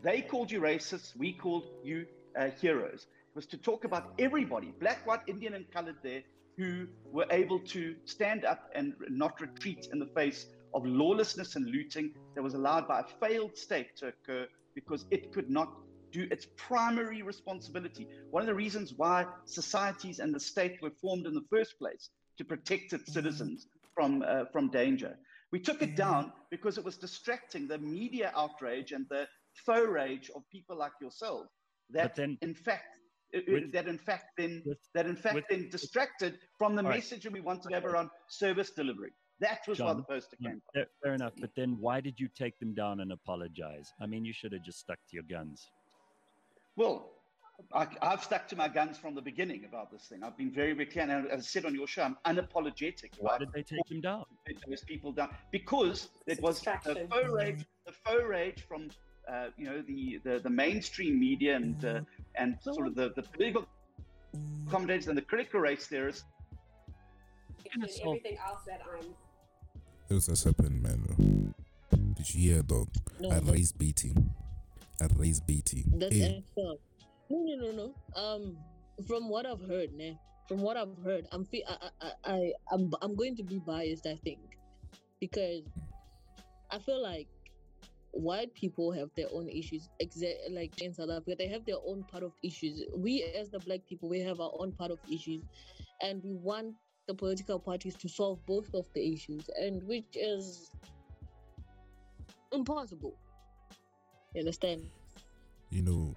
they 0.05 0.21
called 0.21 0.51
you 0.51 0.61
racists. 0.61 1.17
We 1.17 1.33
called 1.33 1.65
you 1.83 2.05
uh, 2.39 2.49
heroes. 2.61 3.07
It 3.29 3.35
was 3.35 3.47
to 3.47 3.57
talk 3.57 3.85
about 3.85 4.13
everybody, 4.19 4.71
black, 4.79 5.05
white, 5.07 5.21
Indian, 5.27 5.55
and 5.55 5.69
colored 5.71 5.95
there, 6.03 6.21
who 6.57 6.87
were 7.11 7.25
able 7.31 7.59
to 7.59 7.95
stand 8.05 8.45
up 8.45 8.69
and 8.75 8.93
not 9.09 9.41
retreat 9.41 9.87
in 9.91 9.99
the 9.99 10.05
face 10.05 10.45
of 10.75 10.85
lawlessness 10.85 11.55
and 11.55 11.65
looting 11.65 12.13
that 12.35 12.43
was 12.43 12.53
allowed 12.53 12.87
by 12.87 12.99
a 12.99 13.03
failed 13.19 13.57
state 13.57 13.97
to 13.97 14.07
occur 14.07 14.47
because 14.75 15.05
it 15.09 15.33
could 15.33 15.49
not 15.49 15.73
do 16.11 16.27
its 16.29 16.47
primary 16.55 17.23
responsibility. 17.23 18.07
One 18.29 18.41
of 18.41 18.47
the 18.47 18.53
reasons 18.53 18.93
why 18.95 19.25
societies 19.45 20.19
and 20.19 20.33
the 20.33 20.39
state 20.39 20.81
were 20.81 20.91
formed 21.01 21.25
in 21.25 21.33
the 21.33 21.45
first 21.49 21.79
place 21.79 22.09
to 22.37 22.45
protect 22.45 22.93
its 22.93 23.11
citizens 23.11 23.67
from 23.95 24.23
uh, 24.27 24.45
from 24.51 24.69
danger. 24.69 25.17
We 25.51 25.59
took 25.59 25.81
it 25.81 25.95
down 25.95 26.31
because 26.51 26.77
it 26.77 26.85
was 26.85 26.97
distracting 26.97 27.67
the 27.67 27.77
media 27.77 28.31
outrage 28.35 28.91
and 28.91 29.05
the 29.09 29.27
faux 29.65 29.87
rage 29.87 30.29
of 30.35 30.47
people 30.49 30.75
like 30.77 30.91
yourself. 31.01 31.47
That 31.89 32.15
then- 32.15 32.37
in 32.41 32.53
fact 32.53 32.99
uh, 33.33 33.39
uh, 33.39 33.41
With- 33.47 33.71
that 33.73 33.87
in 33.87 33.97
fact 33.97 34.25
then 34.37 34.63
with- 34.65 34.77
that 34.93 35.05
in 35.07 35.15
fact 35.15 35.35
with- 35.35 35.47
then 35.49 35.69
distracted 35.69 36.39
from 36.57 36.75
the 36.75 36.83
message 36.83 37.23
that 37.23 37.33
we 37.33 37.41
want 37.41 37.63
to 37.63 37.69
have 37.73 37.85
around 37.85 38.09
service 38.27 38.71
delivery. 38.71 39.11
That 39.39 39.67
was 39.67 39.81
why 39.81 39.93
the 39.93 40.03
poster 40.03 40.37
No, 40.39 40.49
came. 40.51 40.61
from. 40.61 40.71
fair, 40.73 40.87
fair 41.03 41.13
enough. 41.13 41.33
But 41.39 41.53
then 41.55 41.77
why 41.79 41.99
did 41.99 42.19
you 42.19 42.29
take 42.29 42.57
them 42.59 42.73
down 42.73 43.01
and 43.01 43.11
apologize? 43.11 43.91
I 43.99 44.05
mean, 44.05 44.23
you 44.23 44.31
should 44.31 44.53
have 44.53 44.63
just 44.63 44.79
stuck 44.79 44.97
to 45.09 45.13
your 45.13 45.23
guns. 45.23 45.69
Well, 46.77 47.11
I, 47.73 47.87
I've 48.01 48.23
stuck 48.23 48.47
to 48.49 48.55
my 48.55 48.67
guns 48.67 48.97
from 48.97 49.15
the 49.15 49.21
beginning 49.21 49.65
about 49.65 49.91
this 49.91 50.07
thing. 50.07 50.23
I've 50.23 50.37
been 50.37 50.51
very, 50.51 50.73
very 50.73 50.85
clear. 50.85 51.03
And 51.09 51.27
as 51.29 51.39
I 51.39 51.43
said 51.43 51.65
on 51.65 51.73
your 51.73 51.87
show, 51.87 52.03
I'm 52.03 52.17
unapologetic. 52.25 53.11
Why 53.19 53.35
about 53.35 53.39
did 53.39 53.49
they 53.53 53.63
take 53.63 53.85
them 53.87 54.01
down? 54.01 54.25
those 54.67 54.83
people 54.83 55.11
down 55.11 55.29
because 55.51 56.09
it 56.27 56.41
was 56.41 56.59
the 56.61 56.71
distraction. 56.71 57.07
faux 57.09 57.29
rage, 57.29 57.65
the 57.85 57.91
faux 57.91 58.23
rage 58.23 58.61
from 58.67 58.89
uh, 59.31 59.47
you 59.57 59.65
know 59.65 59.81
the, 59.81 60.19
the, 60.23 60.39
the 60.39 60.49
mainstream 60.49 61.19
media 61.19 61.55
and 61.55 61.83
uh, 61.85 62.01
and 62.35 62.57
sort 62.61 62.87
of 62.87 62.95
the, 62.95 63.11
the 63.15 63.23
political 63.23 63.65
commentators 64.69 65.07
and 65.07 65.17
the 65.17 65.21
critical 65.21 65.59
race 65.59 65.87
theorists. 65.87 66.23
gonna 67.73 67.85
And 67.85 67.91
solve- 67.91 68.17
everything 68.17 68.37
else 68.45 68.61
that 68.67 68.81
I'm 68.93 69.07
This 70.09 70.27
has 70.27 70.43
happened, 70.43 70.81
man. 70.83 71.53
Did 72.15 72.33
you 72.33 72.53
hear, 72.53 72.61
dog? 72.63 72.89
No, 73.19 73.29
A 73.31 73.39
that- 73.41 73.51
race 73.51 73.71
beating. 73.71 74.29
A 75.01 75.07
race 75.15 75.39
beating. 75.41 75.91
that's 75.97 76.15
Hey. 76.15 76.43
No, 76.57 76.77
no, 77.29 77.55
no, 77.55 77.71
no. 77.71 78.21
Um, 78.21 78.57
from 79.07 79.27
what 79.29 79.45
I've 79.45 79.61
heard, 79.67 79.93
ne, 79.93 80.17
from 80.47 80.61
what 80.61 80.77
I've 80.77 80.95
heard, 81.03 81.25
I'm 81.31 81.43
fe- 81.43 81.65
I, 81.67 81.89
I, 82.01 82.11
I, 82.23 82.51
I'm, 82.71 82.93
I'm 83.01 83.15
going 83.15 83.35
to 83.37 83.43
be 83.43 83.59
biased. 83.59 84.05
I 84.05 84.15
think 84.23 84.39
because 85.19 85.63
I 86.71 86.77
feel 86.79 87.01
like 87.01 87.27
white 88.15 88.53
people 88.53 88.91
have 88.91 89.09
their 89.15 89.27
own 89.31 89.47
issues. 89.49 89.89
Like 90.49 90.81
in 90.81 90.93
South 90.93 91.09
Africa, 91.09 91.35
they 91.37 91.47
have 91.47 91.65
their 91.65 91.77
own 91.85 92.03
part 92.03 92.23
of 92.23 92.31
issues. 92.43 92.83
We, 92.95 93.23
as 93.37 93.49
the 93.49 93.59
black 93.59 93.81
people, 93.87 94.09
we 94.09 94.19
have 94.21 94.39
our 94.39 94.51
own 94.59 94.71
part 94.71 94.91
of 94.91 94.99
issues, 95.11 95.43
and 96.01 96.23
we 96.23 96.33
want 96.33 96.75
the 97.07 97.13
political 97.13 97.59
parties 97.59 97.95
to 97.95 98.09
solve 98.09 98.43
both 98.45 98.73
of 98.73 98.85
the 98.93 99.13
issues, 99.13 99.49
and 99.59 99.83
which 99.83 100.15
is 100.15 100.71
impossible. 102.51 103.15
You 104.33 104.41
understand? 104.41 104.81
you 105.75 105.81
know 105.81 106.15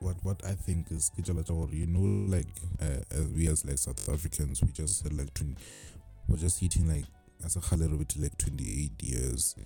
what 0.00 0.16
what 0.22 0.44
I 0.44 0.52
think 0.52 0.90
is 0.90 1.10
you 1.16 1.86
know 1.86 2.36
like 2.36 2.46
uh, 2.80 3.00
as 3.10 3.28
we 3.28 3.48
as 3.48 3.64
like 3.64 3.78
South 3.78 4.08
Africans 4.08 4.62
we 4.62 4.72
just 4.72 5.10
like 5.12 5.32
20, 5.34 5.56
we're 6.28 6.36
just 6.36 6.60
hitting 6.60 6.88
like 6.88 7.04
as 7.44 7.56
a 7.56 7.60
Khalero 7.60 8.06
to 8.06 8.20
like 8.20 8.36
28 8.36 9.02
years 9.02 9.56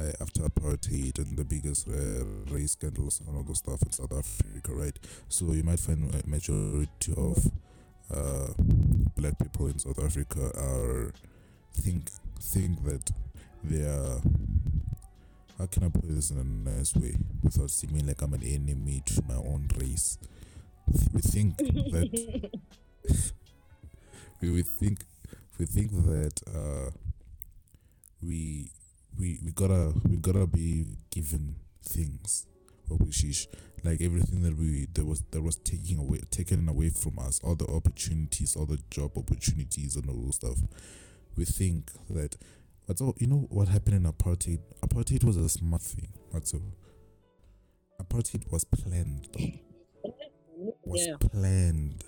uh, 0.00 0.12
after 0.20 0.42
apartheid 0.42 1.18
and 1.18 1.36
the 1.36 1.44
biggest 1.44 1.88
uh, 1.88 2.24
race 2.52 2.72
scandals 2.72 3.20
and 3.20 3.36
all 3.36 3.42
the 3.42 3.54
stuff 3.54 3.82
in 3.82 3.92
South 3.92 4.12
Africa 4.12 4.72
right 4.72 4.98
so 5.28 5.52
you 5.52 5.62
might 5.62 5.80
find 5.80 6.14
a 6.14 6.28
majority 6.28 7.12
of 7.16 7.46
uh, 8.12 8.52
black 9.16 9.38
people 9.38 9.66
in 9.66 9.78
South 9.78 10.02
Africa 10.02 10.50
are 10.56 11.12
think 11.74 12.10
think 12.40 12.82
that 12.84 13.10
they 13.62 13.82
are 13.82 14.20
how 15.60 15.66
can 15.66 15.84
I 15.84 15.88
put 15.90 16.08
this 16.08 16.30
in 16.30 16.38
a 16.38 16.70
nice 16.70 16.96
way 16.96 17.14
without 17.42 17.70
seeming 17.70 18.06
like 18.06 18.22
I'm 18.22 18.32
an 18.32 18.42
enemy 18.42 19.02
to 19.04 19.22
my 19.28 19.34
own 19.34 19.68
race? 19.78 20.16
We 21.12 21.20
think 21.20 21.58
that 21.58 22.50
we, 24.40 24.50
we 24.50 24.62
think 24.62 25.00
we 25.58 25.66
think 25.66 25.90
that 25.90 26.40
uh, 26.48 26.90
we 28.22 28.70
we 29.20 29.38
we 29.44 29.52
gotta 29.52 29.92
we 30.08 30.16
gotta 30.16 30.46
be 30.46 30.86
given 31.10 31.54
things 31.82 32.46
or 32.88 32.96
we 32.96 33.12
shish 33.12 33.46
like 33.84 34.00
everything 34.00 34.42
that 34.42 34.56
we 34.56 34.86
that 34.94 35.04
was 35.06 35.22
that 35.30 35.42
was 35.42 35.56
taking 35.56 35.98
away 35.98 36.20
taken 36.30 36.68
away 36.68 36.88
from 36.90 37.18
us 37.18 37.40
all 37.44 37.54
the 37.54 37.66
opportunities 37.66 38.56
all 38.56 38.66
the 38.66 38.78
job 38.90 39.10
opportunities 39.16 39.96
and 39.96 40.08
all 40.08 40.16
those 40.24 40.36
stuff 40.36 40.58
we 41.36 41.44
think 41.44 41.90
that 42.08 42.36
but 42.86 42.98
so 42.98 43.14
you 43.18 43.26
know 43.28 43.46
what 43.50 43.68
happened 43.68 43.94
in 44.04 44.12
apartheid? 44.12 44.58
Apartheid 44.82 45.22
was 45.22 45.36
a 45.36 45.48
smart 45.48 45.80
thing. 45.80 46.08
But 46.32 46.48
so 46.48 46.60
apartheid 48.02 48.50
was 48.50 48.64
planned. 48.64 49.28
Though. 49.32 50.10
Was 50.84 51.06
Yeah. 51.06 51.16
planned. 51.20 52.02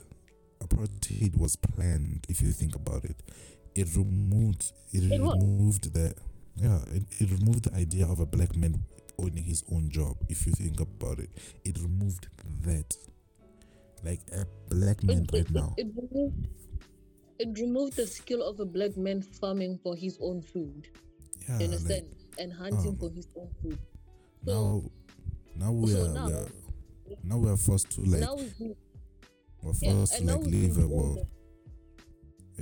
Apartheid 0.61 1.37
was 1.39 1.55
planned. 1.57 2.27
If 2.29 2.43
you 2.43 2.51
think 2.51 2.75
about 2.75 3.05
it, 3.05 3.23
it 3.77 3.95
removed. 3.97 4.73
It, 4.93 5.05
It 5.05 5.21
was. 5.23 5.37
removed 5.41 5.95
the. 5.95 6.15
Yeah, 6.57 6.79
it, 6.93 7.03
it 7.19 7.31
removed 7.31 7.65
the 7.65 7.75
idea 7.75 8.07
of 8.07 8.21
a 8.21 8.27
black 8.27 8.55
man 8.57 8.83
owning 9.19 9.43
his 9.45 9.65
own 9.73 9.89
job. 9.91 10.17
If 10.29 10.47
you 10.47 10.53
think 10.53 10.81
about 10.81 11.19
it, 11.19 11.31
it 11.65 11.79
removed 11.79 12.29
that. 12.65 12.95
Like 14.05 14.21
a 14.33 14.45
black 14.75 15.03
man 15.05 15.23
it, 15.25 15.31
right 15.33 15.43
it, 15.43 15.51
now. 15.53 15.75
It, 15.77 15.87
removed, 15.95 16.49
it 17.39 17.59
removed 17.61 17.97
the 17.97 18.07
skill 18.07 18.43
of 18.43 18.59
a 18.59 18.65
black 18.65 18.97
man 18.97 19.23
farming 19.23 19.79
for 19.83 19.95
his 19.95 20.19
own 20.21 20.43
food. 20.43 20.89
yeah, 21.49 21.59
You 21.61 21.67
like 21.69 21.77
understand? 21.79 22.07
and 22.39 22.53
hunting 22.53 22.91
um, 22.91 22.97
for 22.97 23.11
his 23.11 23.29
own 23.37 23.49
food. 23.63 23.79
now, 24.45 24.83
now 25.55 25.71
we 25.73 25.93
so 25.93 26.05
are, 26.05 26.09
now- 26.09 26.27
we 26.27 26.33
are 26.33 26.47
now 27.25 27.37
we 27.37 27.49
are 27.51 27.57
forced 27.57 27.91
to 27.93 28.01
like 28.01 28.21
been, 28.59 28.75
we're 29.63 29.73
yeah, 29.81 29.93
forced 29.93 30.13
to 30.15 30.19
and 30.19 30.27
now 30.27 30.37
like 30.39 30.47
we've 30.51 30.79
a 30.79 30.87
world. 30.89 31.27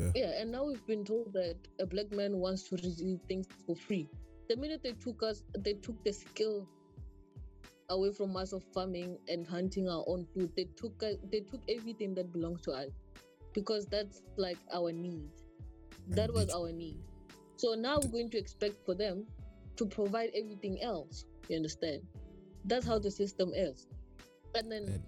Yeah. 0.00 0.10
yeah, 0.14 0.40
and 0.40 0.50
now 0.50 0.64
we've 0.64 0.86
been 0.86 1.04
told 1.04 1.32
that 1.34 1.56
a 1.78 1.86
black 1.86 2.10
man 2.12 2.36
wants 2.36 2.62
to 2.70 2.76
receive 2.76 3.20
things 3.28 3.46
for 3.66 3.76
free. 3.76 4.08
The 4.48 4.56
minute 4.56 4.82
they 4.82 4.92
took 4.92 5.22
us, 5.22 5.44
they 5.58 5.74
took 5.74 6.02
the 6.04 6.12
skill 6.12 6.66
away 7.90 8.12
from 8.12 8.36
us 8.36 8.52
of 8.52 8.62
farming 8.72 9.18
and 9.28 9.46
hunting 9.46 9.88
our 9.88 10.04
own 10.06 10.26
food. 10.34 10.50
They 10.56 10.68
took 10.76 11.02
us, 11.02 11.16
they 11.30 11.40
took 11.40 11.60
everything 11.68 12.14
that 12.14 12.32
belongs 12.32 12.62
to 12.62 12.72
us 12.72 12.88
because 13.52 13.86
that's 13.86 14.22
like 14.36 14.58
our 14.72 14.92
need. 14.92 15.28
That 16.08 16.32
was 16.32 16.50
our 16.50 16.72
need. 16.72 16.98
So 17.56 17.74
now 17.74 17.98
we're 18.02 18.10
going 18.10 18.30
to 18.30 18.38
expect 18.38 18.84
for 18.86 18.94
them 18.94 19.26
to 19.76 19.86
provide 19.86 20.30
everything 20.34 20.80
else. 20.82 21.24
You 21.48 21.56
understand? 21.56 22.02
That's 22.64 22.86
how 22.86 22.98
the 22.98 23.10
system 23.10 23.52
is. 23.54 23.86
And 24.54 24.70
then 24.70 25.02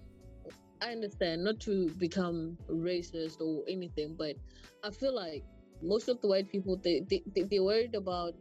I 0.83 0.91
understand 0.91 1.43
not 1.45 1.61
to 1.61 1.87
become 1.95 2.57
racist 2.69 3.39
or 3.39 3.63
anything, 3.69 4.15
but 4.19 4.35
I 4.83 4.91
feel 4.91 5.15
like 5.15 5.43
most 5.81 6.09
of 6.09 6.19
the 6.21 6.27
white 6.27 6.51
people 6.51 6.75
they 6.75 6.99
they 7.09 7.23
they 7.33 7.43
they're 7.43 7.63
worried 7.63 7.95
about 7.95 8.33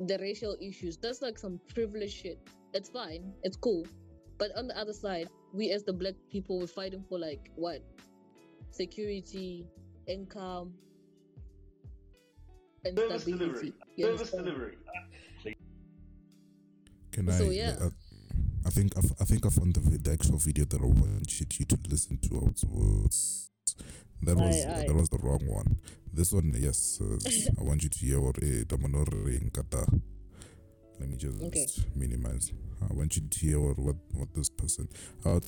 the 0.00 0.16
racial 0.18 0.56
issues. 0.60 0.96
That's 0.96 1.20
like 1.20 1.38
some 1.38 1.60
privileged 1.74 2.14
shit. 2.16 2.38
It's 2.72 2.88
fine, 2.88 3.32
it's 3.42 3.56
cool, 3.56 3.86
but 4.38 4.56
on 4.56 4.68
the 4.68 4.78
other 4.78 4.92
side, 4.94 5.28
we 5.52 5.70
as 5.70 5.84
the 5.84 5.92
black 5.92 6.14
people 6.32 6.58
we're 6.60 6.66
fighting 6.66 7.04
for 7.08 7.18
like 7.18 7.50
what 7.56 7.82
security, 8.70 9.66
income, 10.06 10.72
and 12.84 12.96
Service 12.98 13.22
stability. 13.22 13.44
delivery. 13.44 13.72
Service 14.00 14.32
understand? 14.32 14.44
delivery. 14.44 14.76
can 17.12 17.30
So, 17.32 17.46
I? 17.46 17.50
yeah. 17.52 17.76
I 18.76 18.78
think 18.78 18.92
I, 18.94 18.98
f- 19.02 19.12
I 19.20 19.24
think 19.24 19.46
I 19.46 19.48
found 19.48 19.72
the, 19.72 19.80
the 19.98 20.12
actual 20.12 20.36
video 20.36 20.66
that 20.66 20.82
I 20.82 20.84
wanted 20.84 21.58
you 21.58 21.64
to 21.64 21.78
listen 21.88 22.18
to. 22.18 22.34
Was 22.34 23.48
that 24.20 24.36
was 24.36 24.66
Aye, 24.66 24.80
aye. 24.80 24.84
that 24.86 24.94
was 24.94 25.08
the 25.08 25.16
wrong 25.22 25.46
one. 25.46 25.78
This 26.12 26.30
one, 26.30 26.52
yes, 26.54 27.00
uh, 27.00 27.16
I 27.58 27.62
want 27.64 27.82
you 27.84 27.88
to 27.88 27.98
hear 27.98 28.20
what 28.20 28.36
eh, 28.42 28.64
ring 29.24 29.50
kata. 29.50 29.86
Let 31.00 31.08
me 31.08 31.16
just 31.16 31.40
Okay. 31.42 31.66
minimize. 31.94 32.52
I 32.82 32.92
want 32.92 33.16
you 33.16 33.22
to 33.26 33.38
hear 33.40 33.60
what 33.60 33.78
what, 33.78 33.96
what 34.12 34.34
this 34.34 34.50
person. 34.50 34.88
Uh, 35.24 35.40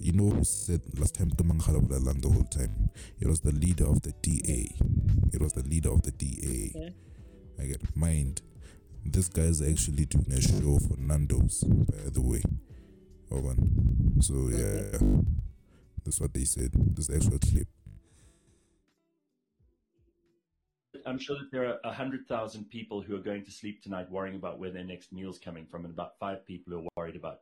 you 0.00 0.12
know 0.12 0.28
who 0.28 0.44
said 0.44 0.82
last 0.98 1.14
time 1.14 1.30
Tumanghala 1.30 1.80
Bulalang 1.80 2.20
the 2.20 2.28
whole 2.28 2.44
time? 2.44 2.90
It 3.18 3.26
was 3.26 3.40
the 3.40 3.52
leader 3.52 3.86
of 3.86 4.02
the 4.02 4.12
DA. 4.20 4.68
It 5.32 5.40
was 5.40 5.54
the 5.54 5.62
leader 5.62 5.90
of 5.92 6.02
the 6.02 6.12
DA. 6.12 6.72
Okay. 6.76 6.94
I 7.58 7.64
get 7.68 7.96
mind. 7.96 8.42
This 9.12 9.28
guy's 9.28 9.62
actually 9.62 10.06
doing 10.06 10.32
a 10.32 10.40
show 10.40 10.78
for 10.78 10.96
Nando's, 10.98 11.64
by 11.64 12.10
the 12.12 12.20
way. 12.20 12.42
Oh 13.30 13.40
man. 13.40 14.20
So 14.20 14.48
yeah, 14.50 14.98
that's 16.04 16.20
what 16.20 16.34
they 16.34 16.44
said. 16.44 16.72
This 16.74 17.10
actual 17.10 17.38
clip. 17.38 17.68
I'm 21.06 21.18
sure 21.18 21.36
that 21.38 21.52
there 21.52 21.66
are 21.66 21.78
100,000 21.84 22.68
people 22.68 23.00
who 23.00 23.14
are 23.14 23.20
going 23.20 23.44
to 23.44 23.50
sleep 23.52 23.80
tonight 23.80 24.10
worrying 24.10 24.34
about 24.34 24.58
where 24.58 24.72
their 24.72 24.82
next 24.82 25.12
meal's 25.12 25.38
coming 25.38 25.66
from, 25.66 25.84
and 25.84 25.94
about 25.94 26.18
five 26.18 26.44
people 26.46 26.72
who 26.72 26.80
are 26.80 26.88
worried 26.96 27.16
about 27.16 27.40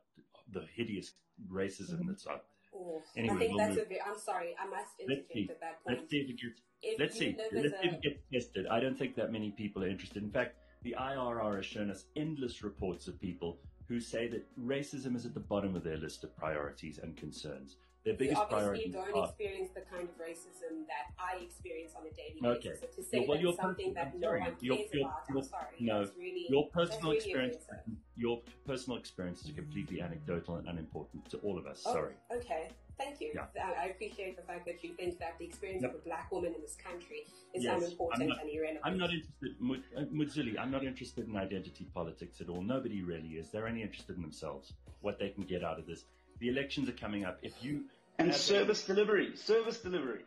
the 0.51 0.63
hideous 0.75 1.13
racism 1.51 1.95
mm-hmm. 1.95 2.09
that's 2.09 2.27
out 2.27 2.43
Oh, 2.75 3.01
Anyway, 3.15 3.35
I 3.35 3.39
think 3.39 3.51
we'll 3.51 3.57
that's 3.59 3.75
move. 3.77 3.85
a 3.85 3.89
bit. 3.89 3.99
I'm 4.05 4.19
sorry, 4.19 4.55
I 4.59 4.67
must 4.67 4.91
Let's 5.07 5.21
interject 5.31 5.51
at 5.51 5.59
that 5.61 5.83
point. 5.83 5.97
Let's 5.97 6.09
see 6.09 6.17
if 6.17 6.29
it 6.29 6.39
gets. 6.41 6.61
If 6.81 6.99
Let's 6.99 7.17
see. 7.17 7.37
Let's 7.53 7.81
see 7.81 7.87
if 7.87 7.93
it 7.93 8.01
gets 8.01 8.19
tested. 8.33 8.67
I 8.67 8.79
don't 8.79 8.97
think 8.97 9.15
that 9.15 9.31
many 9.31 9.51
people 9.51 9.83
are 9.83 9.87
interested. 9.87 10.23
In 10.23 10.31
fact, 10.31 10.55
the 10.85 10.95
IRR 10.99 11.55
has 11.57 11.65
shown 11.65 11.89
us 11.89 12.05
endless 12.15 12.63
reports 12.63 13.07
of 13.07 13.19
people 13.19 13.57
who 13.87 13.99
say 13.99 14.27
that 14.27 14.45
racism 14.63 15.15
is 15.15 15.25
at 15.25 15.33
the 15.33 15.39
bottom 15.39 15.75
of 15.75 15.83
their 15.83 15.97
list 15.97 16.23
of 16.23 16.35
priorities 16.37 16.99
and 17.01 17.17
concerns. 17.17 17.77
Their 18.03 18.13
biggest 18.13 18.39
obviously 18.39 18.59
priority 18.61 18.89
don't 18.91 19.17
are 19.17 19.25
experience 19.29 19.71
the 19.73 19.81
kind 19.81 20.03
of 20.07 20.15
racism 20.19 20.85
that 20.85 21.09
I 21.17 21.37
experience 21.41 21.93
on 21.97 22.03
a 22.05 22.11
daily 22.13 22.57
Okay. 22.57 22.69
basis. 22.69 22.81
So 22.81 23.01
to 23.01 23.03
say 23.03 23.25
Well, 23.27 23.39
your 23.39 23.53
that's 23.53 23.61
something 23.63 23.95
personal- 23.95 24.05
that 24.05 24.13
I'm 24.13 24.19
no 24.19 24.27
sorry. 24.27 24.39
one 24.41 24.55
Your- 24.61 24.77
cares 24.77 24.89
your- 24.93 25.07
about, 25.07 25.23
your- 25.29 25.37
I'm 25.39 25.43
sorry. 25.43 25.75
no. 25.79 26.11
Really, 26.15 26.45
your 26.49 26.69
personal 26.69 27.01
really 27.01 27.17
experience. 27.17 27.55
offensive. 27.55 27.93
Your 28.15 28.41
personal 28.65 28.99
experience 28.99 29.43
is 29.43 29.51
completely 29.55 30.01
anecdotal 30.01 30.57
and 30.57 30.67
unimportant 30.69 31.27
to 31.31 31.39
all 31.39 31.57
of 31.57 31.65
us. 31.65 31.81
Oh, 31.87 31.93
Sorry. 31.93 32.13
Okay. 32.31 32.69
Thank 32.97 33.19
you. 33.21 33.31
Yeah. 33.35 33.45
I 33.61 33.83
I 33.83 33.85
appreciate 33.87 34.35
the 34.37 34.41
fact 34.43 34.65
that 34.65 34.83
you 34.83 34.93
think 34.93 35.19
that 35.19 35.37
the 35.39 35.45
experience 35.45 35.81
Yep. 35.83 35.93
of 35.95 35.99
a 35.99 36.03
black 36.03 36.31
woman 36.31 36.53
in 36.55 36.61
this 36.61 36.75
country 36.75 37.25
is 37.53 37.63
Yes, 37.63 37.83
unimportant 37.83 38.21
I'm 38.23 38.29
not- 38.29 38.41
and 38.41 38.49
irrelevant. 38.49 38.85
I'm 38.85 38.97
not 38.97 39.09
interested, 39.11 39.59
Mu- 39.59 39.81
uh, 39.97 40.61
I'm 40.61 40.71
not 40.71 40.83
interested 40.83 41.27
in 41.27 41.35
identity 41.35 41.85
politics 41.93 42.39
at 42.41 42.49
all. 42.49 42.61
Nobody 42.61 43.01
really 43.01 43.29
is. 43.37 43.49
They're 43.51 43.67
only 43.67 43.81
interested 43.81 44.15
in 44.15 44.21
themselves, 44.21 44.73
what 45.01 45.19
they 45.19 45.29
can 45.29 45.43
get 45.43 45.63
out 45.63 45.77
of 45.79 45.85
this. 45.85 46.05
The 46.39 46.49
elections 46.49 46.87
are 46.89 46.93
coming 46.93 47.25
up. 47.25 47.39
If 47.41 47.63
you 47.63 47.85
And 48.17 48.29
have- 48.29 48.37
service 48.39 48.85
delivery, 48.85 49.35
service 49.35 49.81
delivery. 49.81 50.23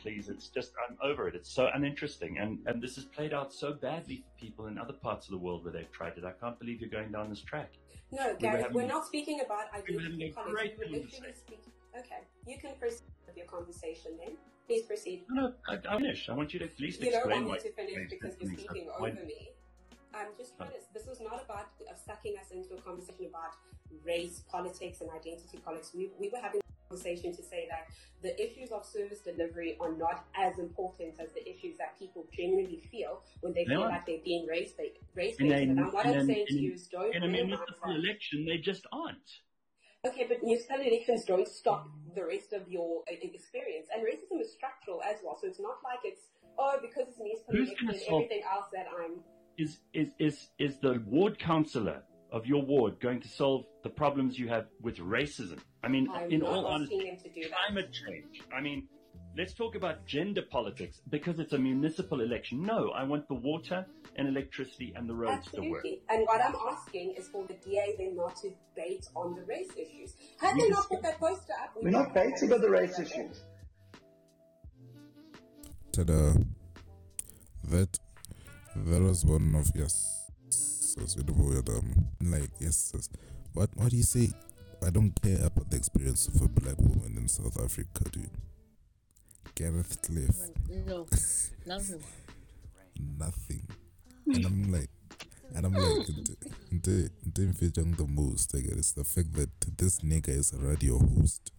please, 0.00 0.28
it's 0.28 0.48
just, 0.48 0.72
I'm 0.88 0.96
over 1.02 1.28
it. 1.28 1.34
It's 1.34 1.50
so 1.50 1.68
uninteresting. 1.74 2.38
And, 2.38 2.60
and 2.66 2.80
this 2.80 2.94
has 2.96 3.04
played 3.04 3.34
out 3.34 3.52
so 3.52 3.72
badly 3.74 4.16
for 4.24 4.30
people 4.44 4.66
in 4.66 4.78
other 4.78 4.92
parts 4.94 5.26
of 5.26 5.32
the 5.32 5.38
world 5.38 5.64
where 5.64 5.72
they've 5.72 5.90
tried 5.92 6.16
it. 6.16 6.24
I 6.24 6.32
can't 6.32 6.58
believe 6.58 6.80
you're 6.80 6.88
going 6.90 7.12
down 7.12 7.28
this 7.28 7.42
track. 7.42 7.72
No, 8.10 8.18
We 8.28 8.32
were 8.32 8.38
Gareth, 8.38 8.60
having- 8.62 8.74
we're 8.76 8.86
not 8.86 9.04
speaking 9.06 9.40
about 9.40 9.70
identity 9.74 10.28
having 10.28 10.32
politics. 10.32 10.78
We 10.78 10.84
were 10.86 10.90
literally 10.92 11.32
speaking. 11.34 11.72
Okay, 11.96 12.20
you 12.46 12.58
can 12.58 12.72
proceed 12.78 13.06
with 13.26 13.36
your 13.36 13.46
conversation 13.46 14.12
then. 14.18 14.36
Please 14.66 14.82
proceed. 14.82 15.24
No, 15.30 15.48
no, 15.48 15.54
I, 15.68 15.94
I 15.94 15.96
finish. 15.96 16.28
I 16.28 16.34
want 16.34 16.52
you 16.52 16.58
to 16.60 16.66
at 16.66 16.78
least 16.78 17.00
You 17.02 17.10
don't 17.10 17.28
want 17.30 17.46
me 17.46 17.58
to 17.58 17.72
finish 17.72 18.10
because 18.10 18.34
you're 18.40 18.52
speaking 18.52 18.88
over 18.98 19.10
me. 19.12 19.50
I'm 20.14 20.28
just 20.36 20.56
trying 20.56 20.70
to. 20.70 20.76
This 20.92 21.06
was 21.06 21.20
not 21.20 21.42
about 21.44 21.68
sucking 22.06 22.34
us 22.38 22.50
into 22.50 22.74
a 22.74 22.80
conversation 22.80 23.26
about 23.26 23.52
race, 24.04 24.42
politics, 24.50 25.00
and 25.00 25.10
identity 25.10 25.58
politics. 25.64 25.92
We, 25.94 26.10
we 26.18 26.28
were 26.28 26.38
having 26.38 26.60
a 26.60 26.88
conversation 26.90 27.34
to 27.36 27.42
say 27.42 27.66
that 27.70 27.88
the 28.22 28.34
issues 28.42 28.70
of 28.70 28.84
service 28.84 29.20
delivery 29.20 29.76
are 29.80 29.92
not 29.92 30.24
as 30.36 30.58
important 30.58 31.14
as 31.18 31.30
the 31.32 31.48
issues 31.48 31.78
that 31.78 31.98
people 31.98 32.26
genuinely 32.36 32.82
feel 32.90 33.22
when 33.40 33.52
they 33.54 33.64
They 33.64 33.70
feel 33.70 33.82
aren't. 33.82 33.92
like 33.92 34.06
they're 34.06 34.24
being 34.24 34.46
race 34.46 34.72
based. 34.72 34.96
Race 35.14 35.36
based. 35.38 35.52
And 35.54 35.92
what 35.92 36.06
I'm 36.06 36.26
saying 36.26 36.46
to 36.48 36.56
in- 36.56 36.62
you 36.62 36.72
is 36.74 36.88
don't 36.88 37.14
In 37.14 37.22
a 37.22 37.28
municipal 37.28 37.94
election, 37.94 38.44
they 38.46 38.58
just 38.58 38.86
aren't. 38.92 39.30
Okay, 40.06 40.26
but 40.28 40.42
municipal 40.42 40.80
elections 40.80 41.24
don't 41.24 41.48
stop 41.48 41.88
the 42.14 42.24
rest 42.24 42.52
of 42.52 42.68
your 42.68 43.02
uh, 43.10 43.14
experience, 43.20 43.88
and 43.92 44.04
racism 44.04 44.40
is 44.40 44.52
structural 44.52 45.02
as 45.02 45.16
well. 45.24 45.36
So 45.40 45.48
it's 45.48 45.60
not 45.60 45.78
like 45.82 45.98
it's 46.04 46.22
oh 46.56 46.78
because 46.80 47.08
it's 47.08 47.18
municipal 47.18 47.54
Who's 47.54 47.68
election, 47.68 47.86
gonna 47.88 48.22
everything 48.22 48.42
else 48.50 48.66
that 48.72 48.86
I'm. 48.96 49.20
Is, 49.56 49.78
is, 49.92 50.10
is, 50.20 50.48
is 50.60 50.78
the 50.78 51.02
ward 51.04 51.36
councillor 51.38 52.02
of 52.30 52.46
your 52.46 52.62
ward 52.62 53.00
going 53.00 53.20
to 53.20 53.28
solve 53.28 53.64
the 53.82 53.90
problems 53.90 54.38
you 54.38 54.48
have 54.48 54.66
with 54.80 54.98
racism? 54.98 55.58
I 55.82 55.88
mean, 55.88 56.08
I'm 56.14 56.30
in 56.30 56.42
all 56.42 56.66
honesty, 56.66 57.08
him 57.08 57.16
to 57.16 57.28
do 57.28 57.42
that. 57.42 57.50
climate 57.66 57.92
change. 57.92 58.42
I 58.56 58.60
mean, 58.60 58.86
let's 59.38 59.54
talk 59.54 59.76
about 59.76 60.04
gender 60.04 60.42
politics 60.42 61.00
because 61.10 61.38
it's 61.38 61.52
a 61.52 61.58
municipal 61.58 62.20
election. 62.20 62.60
No, 62.62 62.90
I 62.90 63.04
want 63.04 63.28
the 63.28 63.34
water 63.34 63.86
and 64.16 64.26
electricity 64.26 64.92
and 64.96 65.08
the 65.08 65.14
roads 65.14 65.48
to 65.52 65.60
work. 65.62 65.84
Absolutely. 65.84 66.02
And 66.10 66.26
what 66.26 66.44
I'm 66.44 66.56
asking 66.68 67.14
is 67.16 67.28
for 67.28 67.46
the 67.46 67.54
DA 67.54 67.94
then 67.96 68.16
not 68.16 68.34
to 68.42 68.50
bait 68.74 69.06
on 69.14 69.36
the 69.36 69.42
race 69.44 69.70
issues. 69.76 70.14
Had 70.40 70.56
We 70.56 70.62
they 70.62 70.68
not 70.70 70.88
put 70.88 71.02
that 71.02 71.20
poster 71.20 71.52
up, 71.62 71.72
we 71.76 71.84
We're 71.84 71.90
not 71.90 72.08
wouldn't 72.14 72.14
baiting 72.40 72.52
on 72.52 72.60
the 72.60 72.68
race 72.68 72.96
conversation 72.96 73.20
at 73.20 73.26
all. 73.26 73.30
issues. 73.30 73.44
Ta-da. 75.92 76.32
That 77.70 77.98
that 78.74 79.02
was 79.02 79.24
one 79.24 79.54
of 79.54 79.70
yes. 79.74 80.30
sis, 80.50 81.16
with 81.16 81.26
the 81.26 81.32
word, 81.32 81.68
like 82.20 82.50
yes, 82.58 82.76
sis. 82.92 83.08
What 83.52 83.70
what 83.76 83.90
do 83.90 83.96
you 83.96 84.02
say? 84.02 84.30
I 84.84 84.90
don't 84.90 85.12
care 85.22 85.44
about 85.44 85.70
the 85.70 85.76
experience 85.76 86.28
of 86.28 86.40
a 86.42 86.48
black 86.48 86.78
woman 86.78 87.16
in 87.16 87.28
South 87.28 87.60
Africa, 87.62 88.04
dude. 88.10 88.30
Gareth 89.58 90.00
Cliff, 90.02 90.36
No, 90.86 91.04
nothing. 91.66 92.00
nothing. 93.18 93.66
And 94.26 94.46
I'm 94.46 94.72
like, 94.72 94.88
and 95.52 95.66
I'm 95.66 95.72
like, 95.72 96.06
the 96.70 97.10
the 97.26 98.06
most. 98.08 98.54
Like, 98.54 98.66
it's 98.66 98.92
the 98.92 99.02
fact 99.02 99.32
that 99.32 99.50
this 99.76 99.98
nigga 99.98 100.28
is 100.28 100.52
a 100.52 100.58
radio 100.58 101.00
host, 101.00 101.50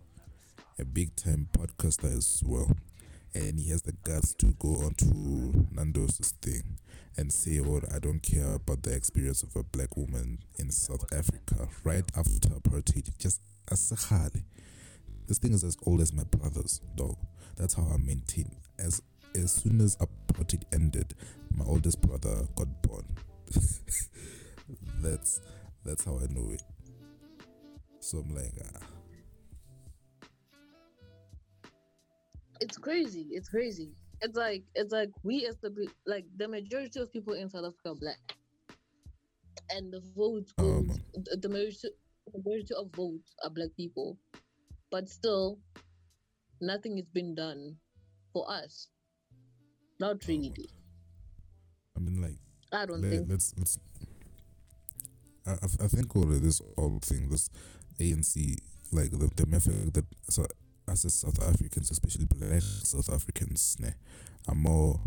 a 0.80 0.86
big 0.86 1.14
time 1.18 1.50
podcaster 1.52 2.06
as 2.06 2.42
well, 2.46 2.72
and 3.36 3.60
he 3.60 3.70
has 3.72 3.82
the 3.82 3.92
guts 3.92 4.34
to 4.36 4.46
go 4.60 4.76
onto 4.76 5.66
Nando's 5.70 6.20
thing 6.42 6.78
and 7.18 7.34
say, 7.34 7.60
"Oh, 7.60 7.82
I 7.94 8.00
don't 8.00 8.22
care 8.22 8.54
about 8.54 8.84
the 8.84 8.94
experience 8.96 9.44
of 9.44 9.54
a 9.58 9.64
black 9.64 9.98
woman 9.98 10.40
in 10.58 10.72
South 10.72 11.04
Africa 11.12 11.68
right 11.84 12.06
after 12.16 12.48
apartheid." 12.48 13.18
Just 13.18 13.42
as 13.70 13.92
a 13.92 14.32
This 15.28 15.38
thing 15.38 15.52
is 15.52 15.66
as 15.66 15.76
old 15.86 16.00
as 16.00 16.14
my 16.14 16.24
brother's 16.24 16.80
dog. 16.96 17.18
That's 17.60 17.74
how 17.74 17.84
I 17.94 17.98
maintain. 17.98 18.56
As 18.80 19.02
as 19.36 19.52
soon 19.52 19.82
as 19.82 19.98
apartheid 19.98 20.64
ended, 20.74 21.14
my 21.56 21.66
oldest 21.66 22.02
brother 22.02 22.48
got 22.56 22.82
born. 22.82 23.06
that's 25.02 25.42
that's 25.84 26.06
how 26.06 26.18
I 26.18 26.26
know 26.34 26.50
it. 26.52 26.64
So 28.00 28.20
I'm 28.20 28.34
like, 28.34 28.54
ah, 28.64 28.80
It's 32.62 32.78
crazy. 32.78 33.28
It's 33.32 33.50
crazy. 33.50 33.92
It's 34.22 34.36
like 34.38 34.64
it's 34.76 34.92
like 34.92 35.10
we 35.24 35.46
as 35.46 35.58
the 35.62 35.88
like 36.06 36.26
the 36.38 36.48
majority 36.48 37.00
of 37.00 37.12
people 37.12 37.34
in 37.34 37.50
South 37.50 37.66
Africa 37.66 37.90
are 37.90 37.96
black, 37.96 38.20
and 39.70 39.92
the 39.94 40.02
vote 40.16 40.48
Um, 40.58 40.88
goes. 40.88 41.00
the, 41.14 41.38
the 41.38 41.50
majority, 41.50 41.90
the 42.34 42.38
majority 42.38 42.74
of 42.78 42.90
votes 42.96 43.34
are 43.44 43.50
black 43.50 43.70
people, 43.78 44.18
but 44.92 45.08
still, 45.10 45.60
nothing 46.62 46.98
has 46.98 47.08
been 47.14 47.36
done 47.36 47.78
for 48.34 48.50
us. 48.50 48.88
Not 50.00 50.18
oh. 50.24 50.28
really. 50.28 50.70
I 51.96 52.00
mean, 52.00 52.22
like, 52.22 52.38
I 52.72 52.86
don't 52.86 53.02
let, 53.02 53.12
think. 53.12 53.28
let's 53.30 53.54
let's. 53.58 53.80
I, 55.46 55.54
I 55.84 55.88
think 55.88 56.16
all 56.16 56.24
of 56.24 56.42
this 56.42 56.62
whole 56.78 57.00
thing, 57.02 57.30
this 57.30 57.50
ANC, 58.00 58.56
like 58.92 59.12
the 59.12 59.30
the 59.36 59.46
method 59.48 59.94
that 59.94 60.06
so 60.30 60.46
us 60.90 61.06
as 61.06 61.14
South 61.14 61.42
Africans, 61.48 61.92
especially 61.92 62.26
black 62.26 62.62
South 62.62 63.12
Africans, 63.12 63.78
ne, 63.80 63.94
are 64.48 64.56
more 64.56 65.00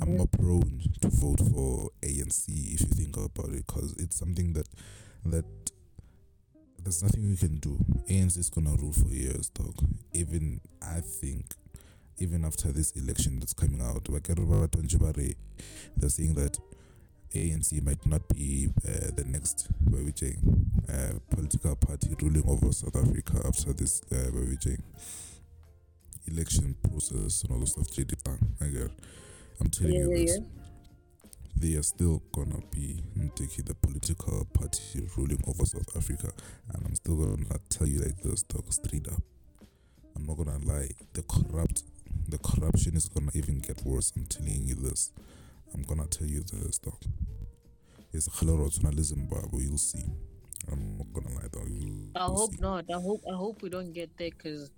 are 0.00 0.06
more 0.06 0.26
prone 0.26 0.80
to 1.00 1.08
vote 1.08 1.40
for 1.40 1.90
ANC 2.02 2.48
if 2.48 2.80
you 2.80 2.86
think 2.86 3.16
about 3.16 3.50
it, 3.50 3.66
because 3.66 3.94
it's 3.98 4.16
something 4.16 4.52
that 4.54 4.68
that 5.26 5.44
there's 6.82 7.02
nothing 7.02 7.28
we 7.28 7.36
can 7.36 7.56
do. 7.58 7.78
ANC 8.08 8.38
is 8.38 8.50
gonna 8.50 8.74
rule 8.76 8.92
for 8.92 9.08
years, 9.08 9.48
dog. 9.50 9.74
Even 10.12 10.60
I 10.82 11.00
think, 11.00 11.46
even 12.18 12.44
after 12.44 12.72
this 12.72 12.92
election 12.92 13.38
that's 13.40 13.54
coming 13.54 13.80
out, 13.80 14.04
they're 15.96 16.10
saying 16.10 16.34
that 16.34 16.58
ANC 17.34 17.82
might 17.82 18.04
not 18.06 18.28
be 18.28 18.68
uh, 18.86 19.10
the 19.16 19.24
next 19.26 19.68
uh, 20.88 21.18
political 21.30 21.76
party 21.76 22.14
ruling 22.20 22.44
over 22.48 22.72
South 22.72 22.96
Africa 22.96 23.42
after 23.46 23.72
this 23.72 24.02
uh, 24.12 24.30
election 26.30 26.74
process 26.82 27.42
and 27.42 27.52
all 27.52 27.58
the 27.60 27.66
stuff. 27.66 27.86
JD 27.88 28.22
Bang, 28.24 28.38
I 28.60 28.66
get. 28.66 28.90
I'm 29.60 29.70
telling 29.70 29.94
Yeah, 29.94 30.00
you 30.00 30.10
yeah, 30.10 30.16
this. 30.24 30.38
They 31.56 31.74
are 31.76 31.82
still 31.82 32.22
gonna 32.32 32.60
be 32.70 33.02
Ndiki, 33.16 33.64
the 33.64 33.74
political 33.74 34.44
party 34.52 35.06
ruling 35.16 35.42
over 35.46 35.64
South 35.64 35.96
Africa, 35.96 36.32
and 36.72 36.84
I'm 36.86 36.94
still 36.94 37.16
gonna 37.16 37.58
tell 37.68 37.86
you 37.86 38.00
like 38.00 38.20
this, 38.22 38.42
dog, 38.42 38.72
straight 38.72 39.06
up. 39.08 39.22
I'm 40.16 40.24
not 40.26 40.36
gonna 40.38 40.58
lie. 40.64 40.88
The 41.12 41.22
corrupt, 41.22 41.84
the 42.28 42.38
corruption 42.38 42.96
is 42.96 43.08
gonna 43.08 43.30
even 43.34 43.60
get 43.60 43.84
worse. 43.84 44.12
I'm 44.16 44.24
telling 44.26 44.62
you 44.66 44.74
this. 44.74 45.12
I'm 45.74 45.82
gonna 45.82 46.06
tell 46.06 46.26
you 46.26 46.42
this, 46.42 46.78
dog. 46.78 47.00
It's 48.12 48.26
a 48.26 48.44
but 48.44 49.52
You'll 49.58 49.78
see. 49.78 50.04
I'm 50.70 50.98
not 50.98 51.12
gonna 51.12 51.34
lie, 51.34 51.48
dog. 51.50 51.68
You, 51.70 52.10
I 52.14 52.26
you'll 52.26 52.36
hope 52.36 52.52
see. 52.54 52.60
not. 52.60 52.84
I 52.90 53.00
hope 53.00 53.22
I 53.30 53.34
hope 53.34 53.62
we 53.62 53.70
don't 53.70 53.92
get 53.92 54.10
there 54.18 54.30
because 54.30 54.70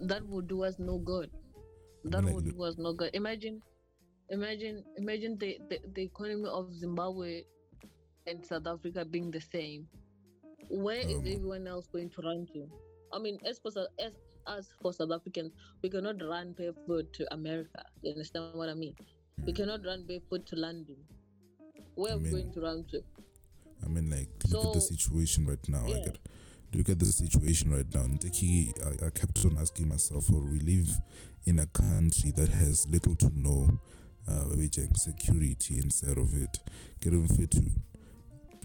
that 0.00 0.24
would 0.28 0.48
do 0.48 0.62
us 0.64 0.76
no 0.78 0.98
good. 0.98 1.30
That 2.04 2.24
Like, 2.24 2.34
would 2.34 2.44
do 2.56 2.62
us 2.62 2.76
no 2.78 2.92
good. 2.92 3.10
Imagine, 3.14 3.62
imagine, 4.32 4.82
imagine 4.96 5.38
the, 5.38 5.58
the, 5.68 5.78
the 5.94 6.02
economy 6.02 6.48
of 6.48 6.74
Zimbabwe 6.74 7.42
and 8.26 8.44
South 8.44 8.66
Africa 8.66 9.04
being 9.04 9.30
the 9.30 9.40
same. 9.40 9.86
Where 10.68 10.98
is 10.98 11.18
Um, 11.18 11.26
everyone 11.26 11.66
else 11.66 11.86
going 11.92 12.10
to 12.10 12.22
run 12.22 12.46
to? 12.54 12.66
I 13.12 13.18
mean, 13.18 13.38
as 13.44 13.58
for 13.58 13.70
as 14.00 14.12
us 14.46 14.68
for 14.80 14.92
South 14.92 15.12
Africans, 15.12 15.52
we 15.82 15.90
cannot 15.90 16.16
run 16.22 16.52
barefoot 16.52 17.12
to 17.12 17.32
America. 17.32 17.84
You 18.02 18.12
understand 18.12 18.54
what 18.54 18.68
I 18.68 18.74
mean? 18.74 18.94
We 19.44 19.52
Mm. 19.52 19.56
cannot 19.56 19.84
run 19.84 20.06
barefoot 20.06 20.46
to 20.46 20.56
London. 20.56 20.96
Where 21.94 22.12
I 22.12 22.14
are 22.16 22.18
we 22.18 22.30
going 22.30 22.52
to 22.52 22.60
run 22.60 22.84
to? 22.90 23.02
I 23.84 23.88
mean, 23.88 24.10
like, 24.10 24.28
look 24.48 24.66
at 24.66 24.72
the 24.72 24.80
situation 24.80 25.46
right 25.46 25.68
now. 25.68 25.84
I 25.84 25.88
yeah. 25.88 26.04
get. 26.04 26.18
Look 26.74 26.88
at 26.88 26.98
the 26.98 27.04
situation 27.06 27.70
right 27.70 27.94
now. 27.94 28.06
Ndeki, 28.06 28.72
I, 28.82 29.06
I 29.06 29.10
kept 29.10 29.44
on 29.44 29.58
asking 29.58 29.88
myself, 29.88 30.30
oh, 30.32 30.38
we 30.50 30.58
live 30.60 30.88
in 31.44 31.58
a 31.58 31.66
country 31.66 32.30
that 32.30 32.48
has 32.48 32.88
little 32.88 33.14
to 33.16 33.30
no 33.34 33.78
uh, 34.28 34.44
Babijang 34.44 34.96
security 34.96 35.78
inside 35.78 36.18
of 36.18 36.34
it. 36.40 36.58
On 37.06 37.26
fit. 37.28 37.54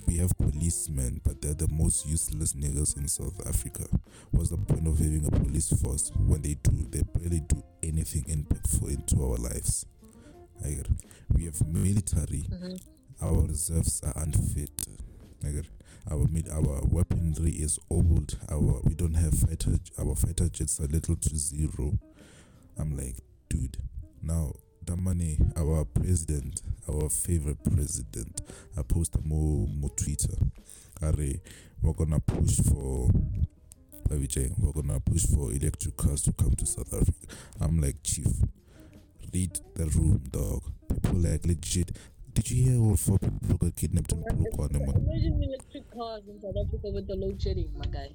We 0.06 0.18
have 0.18 0.32
policemen, 0.38 1.20
but 1.26 1.42
they're 1.42 1.54
the 1.54 1.68
most 1.68 2.06
useless 2.08 2.54
niggas 2.54 2.96
in 2.98 3.08
South 3.10 3.46
Africa. 3.46 3.84
What's 4.32 4.50
the 4.52 4.58
point 4.58 4.88
of 4.88 4.98
having 5.00 5.26
a 5.26 5.32
police 5.32 5.70
force 5.82 6.12
when 6.16 6.42
they 6.44 6.54
do, 6.64 6.88
they 6.90 7.02
barely 7.02 7.42
do 7.42 7.62
anything 7.84 8.24
impactful 8.24 8.90
into 8.90 9.22
our 9.24 9.36
lives? 9.38 9.86
We 11.34 11.46
have 11.46 11.68
military 11.68 12.46
Mhm. 12.50 12.80
our 13.22 13.42
reserves 13.48 14.02
are 14.04 14.14
unfit. 14.24 14.88
Our 16.10 16.24
our 16.52 16.86
weaponry 16.88 17.52
is 17.52 17.78
old. 17.90 18.38
Our 18.50 18.82
we 18.86 18.94
don't 18.96 19.16
have 19.16 19.34
fighter. 19.38 19.78
Our 20.00 20.16
fighter 20.16 20.48
jets 20.50 20.80
are 20.80 20.88
little 20.88 21.16
to 21.18 21.38
zero. 21.38 22.00
I'm 22.78 22.96
like, 22.96 23.18
dude. 23.50 23.78
Now 24.22 24.54
Damani, 24.88 25.38
our 25.58 25.84
president, 25.84 26.62
our 26.90 27.10
favorite 27.10 27.62
president, 27.66 28.40
I 28.78 28.84
posted 28.84 29.26
more 29.26 29.68
more 29.68 29.90
Twitter. 29.90 30.38
Are 31.02 31.14
we're 31.82 31.92
gonna 31.94 32.22
push 32.22 32.62
for 32.62 33.10
we're 34.10 34.72
gonna 34.72 35.00
push 35.02 35.26
for 35.26 35.52
electric 35.52 35.98
cars 35.98 36.22
to 36.22 36.32
come 36.32 36.56
to 36.56 36.66
South 36.66 36.94
Africa. 36.94 37.36
I'm 37.60 37.82
like, 37.82 38.02
Chief, 38.02 38.28
read 39.34 39.60
the 39.76 39.88
room, 39.88 40.24
dog. 40.32 40.64
People 40.88 41.20
like 41.20 41.46
legit. 41.46 41.92
Did 42.34 42.50
you 42.50 42.64
hear 42.64 42.80
all 42.80 42.96
four 42.96 43.20
people 43.20 43.58
got 43.58 43.76
kidnapped 43.76 44.14
in 44.14 44.24
Polokwane? 44.24 44.76
Imagine 44.76 45.44
electric 45.44 45.92
cars 45.92 46.24
in 46.30 46.40
South 46.40 46.56
Africa 46.66 46.92
with 46.94 47.08
the 47.08 47.16
load 47.16 47.42
shedding, 47.42 47.74
my 47.78 47.86
guy. 47.88 48.12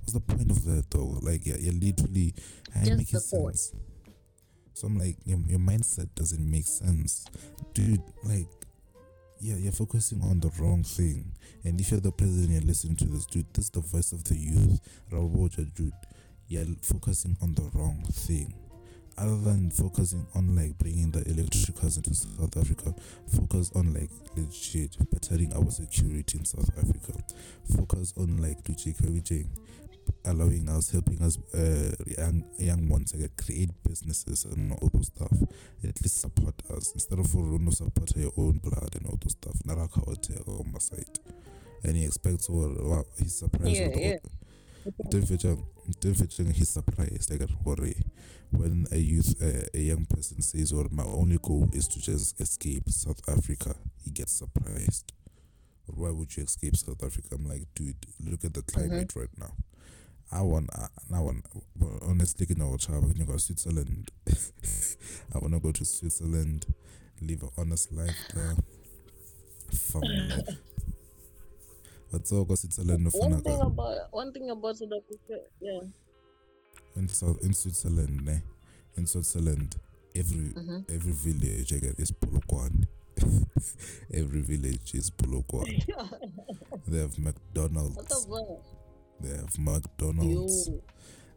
What's 0.00 0.12
the 0.12 0.20
point 0.20 0.50
of 0.50 0.64
that, 0.66 0.90
though? 0.90 1.18
Like, 1.22 1.46
yeah, 1.46 1.56
you're 1.58 1.72
literally 1.72 2.34
I 2.76 2.84
Just 2.84 2.98
make 2.98 3.08
sense. 3.08 3.72
So 4.74 4.88
I'm 4.88 4.98
like, 4.98 5.16
your, 5.24 5.38
your 5.46 5.60
mindset 5.60 6.08
doesn't 6.16 6.50
make 6.50 6.66
sense, 6.66 7.26
dude. 7.74 8.02
Like, 8.24 8.48
yeah, 9.40 9.54
you're 9.54 9.72
focusing 9.72 10.20
on 10.22 10.40
the 10.40 10.50
wrong 10.58 10.82
thing. 10.82 11.32
And 11.62 11.80
if 11.80 11.92
you're 11.92 12.00
the 12.00 12.10
president, 12.10 12.50
you're 12.50 12.60
listening 12.62 12.96
to 12.96 13.04
this, 13.04 13.24
dude. 13.24 13.46
This 13.54 13.66
is 13.66 13.70
the 13.70 13.80
voice 13.80 14.10
of 14.10 14.24
the 14.24 14.36
youth, 14.36 14.80
Raboja, 15.12 15.72
dude. 15.74 15.92
You're 16.48 16.66
focusing 16.82 17.36
on 17.40 17.54
the 17.54 17.70
wrong 17.72 18.02
thing. 18.10 18.52
Other 19.16 19.36
than 19.36 19.70
focusing 19.70 20.26
on 20.34 20.56
like 20.56 20.76
bringing 20.78 21.12
the 21.12 21.22
electric 21.30 21.76
cars 21.76 21.96
into 21.96 22.12
South 22.12 22.56
Africa, 22.56 22.92
focus 23.28 23.70
on 23.76 23.94
like 23.94 24.10
legit 24.36 24.96
bettering 25.08 25.52
our 25.52 25.70
security 25.70 26.38
in 26.38 26.44
South 26.44 26.70
Africa. 26.76 27.12
Focus 27.76 28.12
on 28.16 28.42
like 28.42 28.64
DJ 28.64 29.46
allowing 30.24 30.68
us, 30.68 30.90
helping 30.90 31.20
us, 31.22 31.38
uh, 31.54 31.92
young 32.18 32.44
young 32.58 32.88
ones 32.88 33.14
like, 33.14 33.36
create 33.36 33.70
businesses 33.82 34.44
and 34.44 34.72
all 34.72 34.90
those 34.92 35.08
stuff. 35.08 35.32
At 35.82 36.00
least 36.02 36.20
support 36.20 36.54
us 36.70 36.92
instead 36.92 37.18
of 37.18 37.26
for 37.28 37.42
no 37.42 37.70
support 37.70 38.16
your 38.16 38.32
own 38.36 38.58
blood 38.58 38.94
and 38.94 39.06
all 39.06 39.18
those 39.20 39.32
stuff. 39.32 39.56
Naraka 39.64 40.00
hotel 40.00 40.44
on 40.46 40.72
my 40.72 40.78
side, 40.78 41.18
and 41.82 41.96
he 41.96 42.04
expects 42.04 42.48
or 42.48 42.68
wow, 42.78 43.04
he's 43.18 43.36
surprised. 43.38 43.76
Yeah, 43.76 43.96
yeah. 43.96 44.16
Don't 45.10 45.26
feature, 45.26 45.56
don't 46.00 46.52
he's 46.52 46.68
surprised 46.68 47.30
like 47.30 47.48
worry 47.64 47.96
when 48.50 48.86
a 48.92 48.98
youth 48.98 49.34
uh, 49.42 49.66
a 49.72 49.78
young 49.80 50.04
person 50.04 50.40
says 50.42 50.72
or 50.72 50.86
my 50.90 51.02
only 51.04 51.38
goal 51.42 51.68
is 51.72 51.88
to 51.88 52.00
just 52.00 52.40
escape 52.40 52.88
South 52.88 53.20
Africa 53.28 53.74
he 54.04 54.10
gets 54.10 54.32
surprised 54.32 55.12
why 55.86 56.10
would 56.10 56.36
you 56.36 56.42
escape 56.42 56.76
South 56.76 57.02
Africa 57.02 57.28
I'm 57.32 57.48
like 57.48 57.66
dude 57.74 57.96
look 58.20 58.44
at 58.44 58.54
the 58.54 58.62
climate 58.62 59.12
right 59.16 59.28
now 59.38 59.52
I 60.32 60.42
want 60.42 60.70
I, 60.74 60.88
I 61.14 61.20
want 61.20 61.44
honestly 62.02 62.46
you 62.48 62.56
know 62.56 62.76
child 62.76 63.06
when 63.06 63.16
you 63.16 63.24
go 63.24 63.34
to 63.34 63.38
Switzerland 63.38 64.10
I 65.34 65.38
want 65.38 65.54
to 65.54 65.60
go 65.60 65.72
to 65.72 65.84
Switzerland 65.84 66.66
live 67.20 67.42
an 67.42 67.50
honest 67.56 67.92
life 67.92 68.16
there 68.34 68.54
life 69.70 70.02
but 72.10 72.26
so 72.26 72.44
go 72.44 72.54
Switzerland 72.54 73.04
no 73.04 73.10
One 73.12 73.42
thing 73.42 73.60
about 73.60 73.96
one 74.12 74.32
thing 74.32 74.50
about 74.50 74.76
South 74.76 74.90
Africa, 74.92 75.42
yeah. 75.60 75.80
in 76.96 77.08
South 77.08 77.38
in 77.42 77.52
Switzerland, 77.54 78.24
ne? 78.24 78.40
in 78.96 79.06
Switzerland, 79.06 79.76
every 80.14 80.50
Mhm. 80.54 80.84
every 80.90 81.12
village 81.12 81.72
get 81.80 81.98
is 81.98 82.12
Polokwane. 82.12 82.86
every 84.12 84.42
village 84.42 84.94
is 84.94 85.10
Polokwane. 85.10 85.84
they 86.86 86.98
have 86.98 87.10
what 87.10 87.14
the 87.14 87.20
McDonald's. 87.20 88.26
They 89.20 89.30
have 89.30 89.58
McDonald's. 89.58 90.68
Yo, 90.68 90.82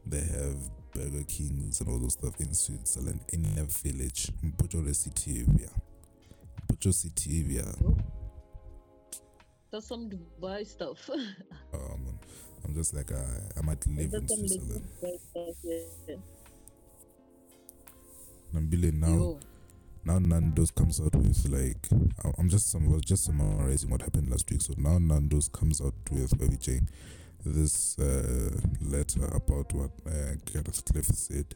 They 0.06 0.20
have 0.22 0.58
Burger 0.94 1.24
Kings 1.28 1.80
and 1.82 1.90
all 1.90 2.00
those 2.00 2.14
stuff 2.14 2.40
in 2.40 2.54
Switzerland. 2.54 3.22
In 3.34 3.46
a 3.58 3.64
village, 3.64 4.32
Mpucho 4.44 4.94
City 4.96 5.46
area. 5.48 5.70
Mpucho 6.68 6.94
City 6.94 7.44
area. 7.46 7.66
that's 9.72 9.88
some 9.88 10.10
Dubai 10.10 10.66
stuff. 10.66 11.10
Um, 11.74 12.18
I'm 12.66 12.74
just 12.74 12.94
like 12.96 13.12
I, 13.12 13.24
I 13.58 13.62
might 13.62 13.86
live 13.88 14.12
in 14.14 14.26
that's 14.26 14.32
legit 14.32 14.50
Switzerland. 14.62 14.86
Dubai 15.04 15.20
stuff. 15.30 15.56
Yeah. 15.64 16.16
Nambile 18.54 18.94
now. 18.94 19.08
Yo, 19.08 19.40
now 20.06 20.20
Nando's 20.20 20.72
comes 20.72 21.00
out 21.02 21.16
with 21.16 21.46
like 21.50 21.88
I- 22.24 22.32
I'm 22.40 22.50
just 22.50 22.72
some 22.72 22.90
was 22.90 23.02
just 23.02 23.26
summarizing 23.26 23.90
what 23.90 24.02
happened 24.02 24.30
last 24.30 24.50
week. 24.50 24.62
So 24.62 24.74
now 24.78 24.98
Nando's 24.98 25.50
comes 25.50 25.82
out 25.82 25.94
with 26.12 26.38
Baby 26.40 26.58
Jane 26.58 26.88
this 27.46 27.98
uh, 28.00 28.52
letter 28.82 29.26
about 29.26 29.74
what 29.74 29.92
uh, 30.06 30.36
Gareth 30.52 30.84
Cliff 30.86 31.06
said. 31.06 31.56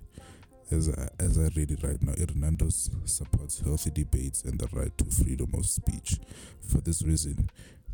As 0.72 0.88
I, 0.90 1.10
as 1.20 1.38
I 1.38 1.50
read 1.56 1.72
it 1.72 1.84
right 1.84 2.02
now, 2.02 2.14
Nando's 2.34 2.90
supports 3.06 3.60
healthy 3.60 3.90
debates 3.90 4.44
and 4.44 4.58
the 4.58 4.68
right 4.72 4.98
to 5.00 5.06
freedom 5.06 5.52
of 5.54 5.66
speech. 5.66 6.18
For 6.62 6.80
this 6.80 7.02
reason, 7.04 7.50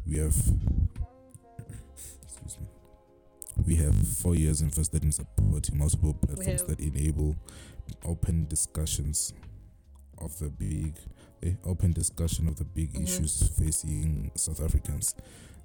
we 0.06 0.20
have 0.20 0.36
excuse 2.24 2.58
me. 2.60 2.68
We 3.66 3.76
have 3.78 3.96
four 4.08 4.36
years 4.36 4.62
invested 4.62 5.04
in 5.04 5.12
supporting 5.12 5.80
multiple 5.80 6.14
platforms 6.14 6.64
that 6.66 6.80
enable 6.80 7.36
open 8.06 8.46
discussions 8.48 9.34
of 10.20 10.38
the 10.38 10.50
big 10.50 10.94
eh, 11.44 11.54
open 11.66 11.94
discussion 11.94 12.48
of 12.48 12.58
the 12.58 12.64
big 12.64 12.94
Mhm. 12.94 13.04
issues 13.04 13.48
facing 13.60 14.32
South 14.36 14.62
Africans. 14.62 15.16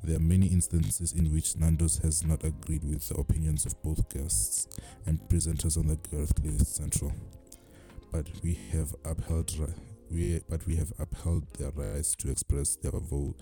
There 0.05 0.17
are 0.17 0.21
many 0.21 0.47
instances 0.49 1.13
in 1.13 1.33
which 1.33 1.57
Nando's 1.57 1.99
has 1.99 2.25
not 2.27 2.43
agreed 2.43 2.83
with 2.83 3.09
the 3.09 3.15
opinions 3.21 3.65
of 3.65 3.81
both 3.85 4.09
guests 4.09 4.67
and 5.07 5.21
presenters 5.29 5.79
on 5.79 5.87
the 5.87 5.97
Gareth 6.11 6.35
Cliff 6.35 6.67
Central. 6.67 7.13
But 8.11 8.27
we 8.43 8.55
have 8.73 8.97
upheld 9.05 9.55
we 10.11 10.41
but 10.49 10.67
we 10.67 10.75
have 10.77 10.93
upheld 10.99 11.47
their 11.55 11.71
rights 11.71 12.17
to 12.17 12.31
express 12.31 12.75
their 12.75 12.91
vote 12.91 13.37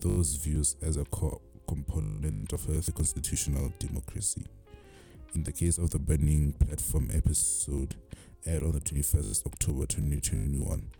those 0.00 0.34
views 0.34 0.76
as 0.82 0.98
a 0.98 1.04
core 1.06 1.40
component 1.66 2.52
of 2.52 2.66
healthy 2.66 2.92
constitutional 2.92 3.72
democracy. 3.78 4.44
In 5.34 5.44
the 5.44 5.52
case 5.52 5.78
of 5.78 5.90
the 5.90 5.98
Burning 5.98 6.52
Platform 6.52 7.10
episode 7.12 7.94
aired 8.44 8.64
on 8.64 8.72
the 8.72 8.80
21st 8.80 9.46
October 9.46 9.86
2021, 9.86 10.90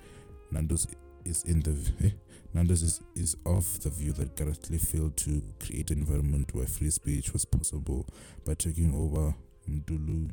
Nando's 0.53 0.87
is 1.25 1.45
in 1.45 1.61
the 1.61 1.77
eh, 2.05 2.11
Nando's 2.55 2.83
is, 2.83 3.01
is 3.15 3.37
of 3.47 3.81
the 3.83 3.91
view 3.91 4.13
that 4.13 4.37
Gareth 4.37 4.67
failed 4.89 5.17
to 5.19 5.43
create 5.59 5.91
an 5.91 5.99
environment 6.01 6.55
where 6.55 6.67
free 6.67 6.91
speech 6.91 7.33
was 7.33 7.45
possible 7.45 8.07
by 8.45 8.55
taking 8.55 8.95
over 8.95 9.35
Mdulu, 9.69 10.31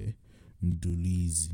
eh, 0.00 0.12
Mdulizi, 0.64 1.50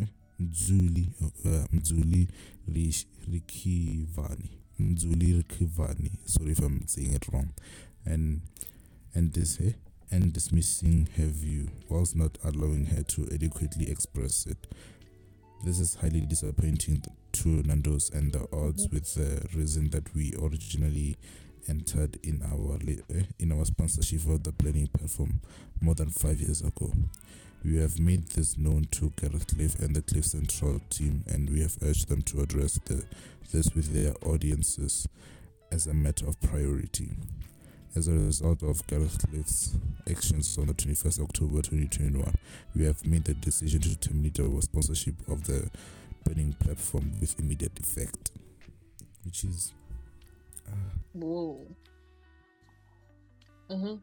eh, 0.00 0.06
Mzuli, 0.40 1.08
uh, 1.22 1.66
Mzuli 1.72 2.28
Rish- 2.68 3.06
Rikivani, 3.30 4.50
Mzuli 4.78 5.42
Rikivani. 5.42 6.10
Sorry 6.26 6.52
if 6.52 6.58
I'm 6.58 6.86
saying 6.86 7.14
it 7.14 7.26
wrong, 7.32 7.52
and 8.04 8.42
and 9.14 9.32
this 9.32 9.58
eh, 9.60 9.72
and 10.10 10.32
dismissing 10.32 11.08
her 11.16 11.26
view 11.26 11.68
whilst 11.88 12.14
not 12.14 12.36
allowing 12.44 12.86
her 12.86 13.02
to 13.02 13.28
adequately 13.32 13.90
express 13.90 14.46
it. 14.46 14.66
This 15.64 15.80
is 15.80 15.94
highly 15.96 16.20
disappointing 16.20 17.02
to 17.42 17.48
Nando's 17.62 18.10
and 18.10 18.32
the 18.32 18.46
odds 18.52 18.88
with 18.90 19.14
the 19.14 19.46
reason 19.56 19.90
that 19.90 20.14
we 20.14 20.34
originally 20.40 21.16
entered 21.68 22.18
in 22.22 22.42
our 22.42 22.78
eh, 22.88 23.24
in 23.38 23.52
our 23.52 23.64
sponsorship 23.64 24.26
of 24.26 24.42
the 24.42 24.52
planning 24.52 24.86
platform 24.86 25.40
more 25.80 25.94
than 25.94 26.08
five 26.10 26.40
years 26.40 26.62
ago. 26.62 26.92
We 27.64 27.76
have 27.78 27.98
made 27.98 28.28
this 28.30 28.56
known 28.56 28.86
to 28.92 29.12
Gareth 29.20 29.48
Cliff 29.48 29.78
and 29.80 29.94
the 29.94 30.02
Cliff 30.02 30.24
Central 30.24 30.80
team, 30.88 31.24
and 31.26 31.50
we 31.50 31.60
have 31.62 31.76
urged 31.82 32.08
them 32.08 32.22
to 32.22 32.40
address 32.40 32.78
the, 32.84 33.04
this 33.52 33.74
with 33.74 33.92
their 33.92 34.14
audiences 34.24 35.08
as 35.72 35.86
a 35.86 35.94
matter 35.94 36.26
of 36.28 36.40
priority. 36.40 37.10
As 37.96 38.08
a 38.08 38.12
result 38.12 38.62
of 38.62 38.86
Gareth 38.86 39.18
Cliff's 39.26 39.74
actions 40.08 40.56
on 40.58 40.66
the 40.66 40.74
21st 40.74 41.20
October 41.22 41.62
2021, 41.62 42.34
we 42.76 42.84
have 42.84 43.04
made 43.06 43.24
the 43.24 43.34
decision 43.34 43.80
to 43.80 43.96
terminate 43.96 44.38
our 44.38 44.60
sponsorship 44.60 45.14
of 45.28 45.44
the 45.46 45.68
burning 46.26 46.52
platform 46.54 47.12
with 47.20 47.38
immediate 47.38 47.78
effect. 47.78 48.32
Which 49.24 49.44
is. 49.44 49.72
Uh, 50.66 50.72
whoa. 51.12 51.66
Uh 53.70 53.78
huh. 53.78 53.96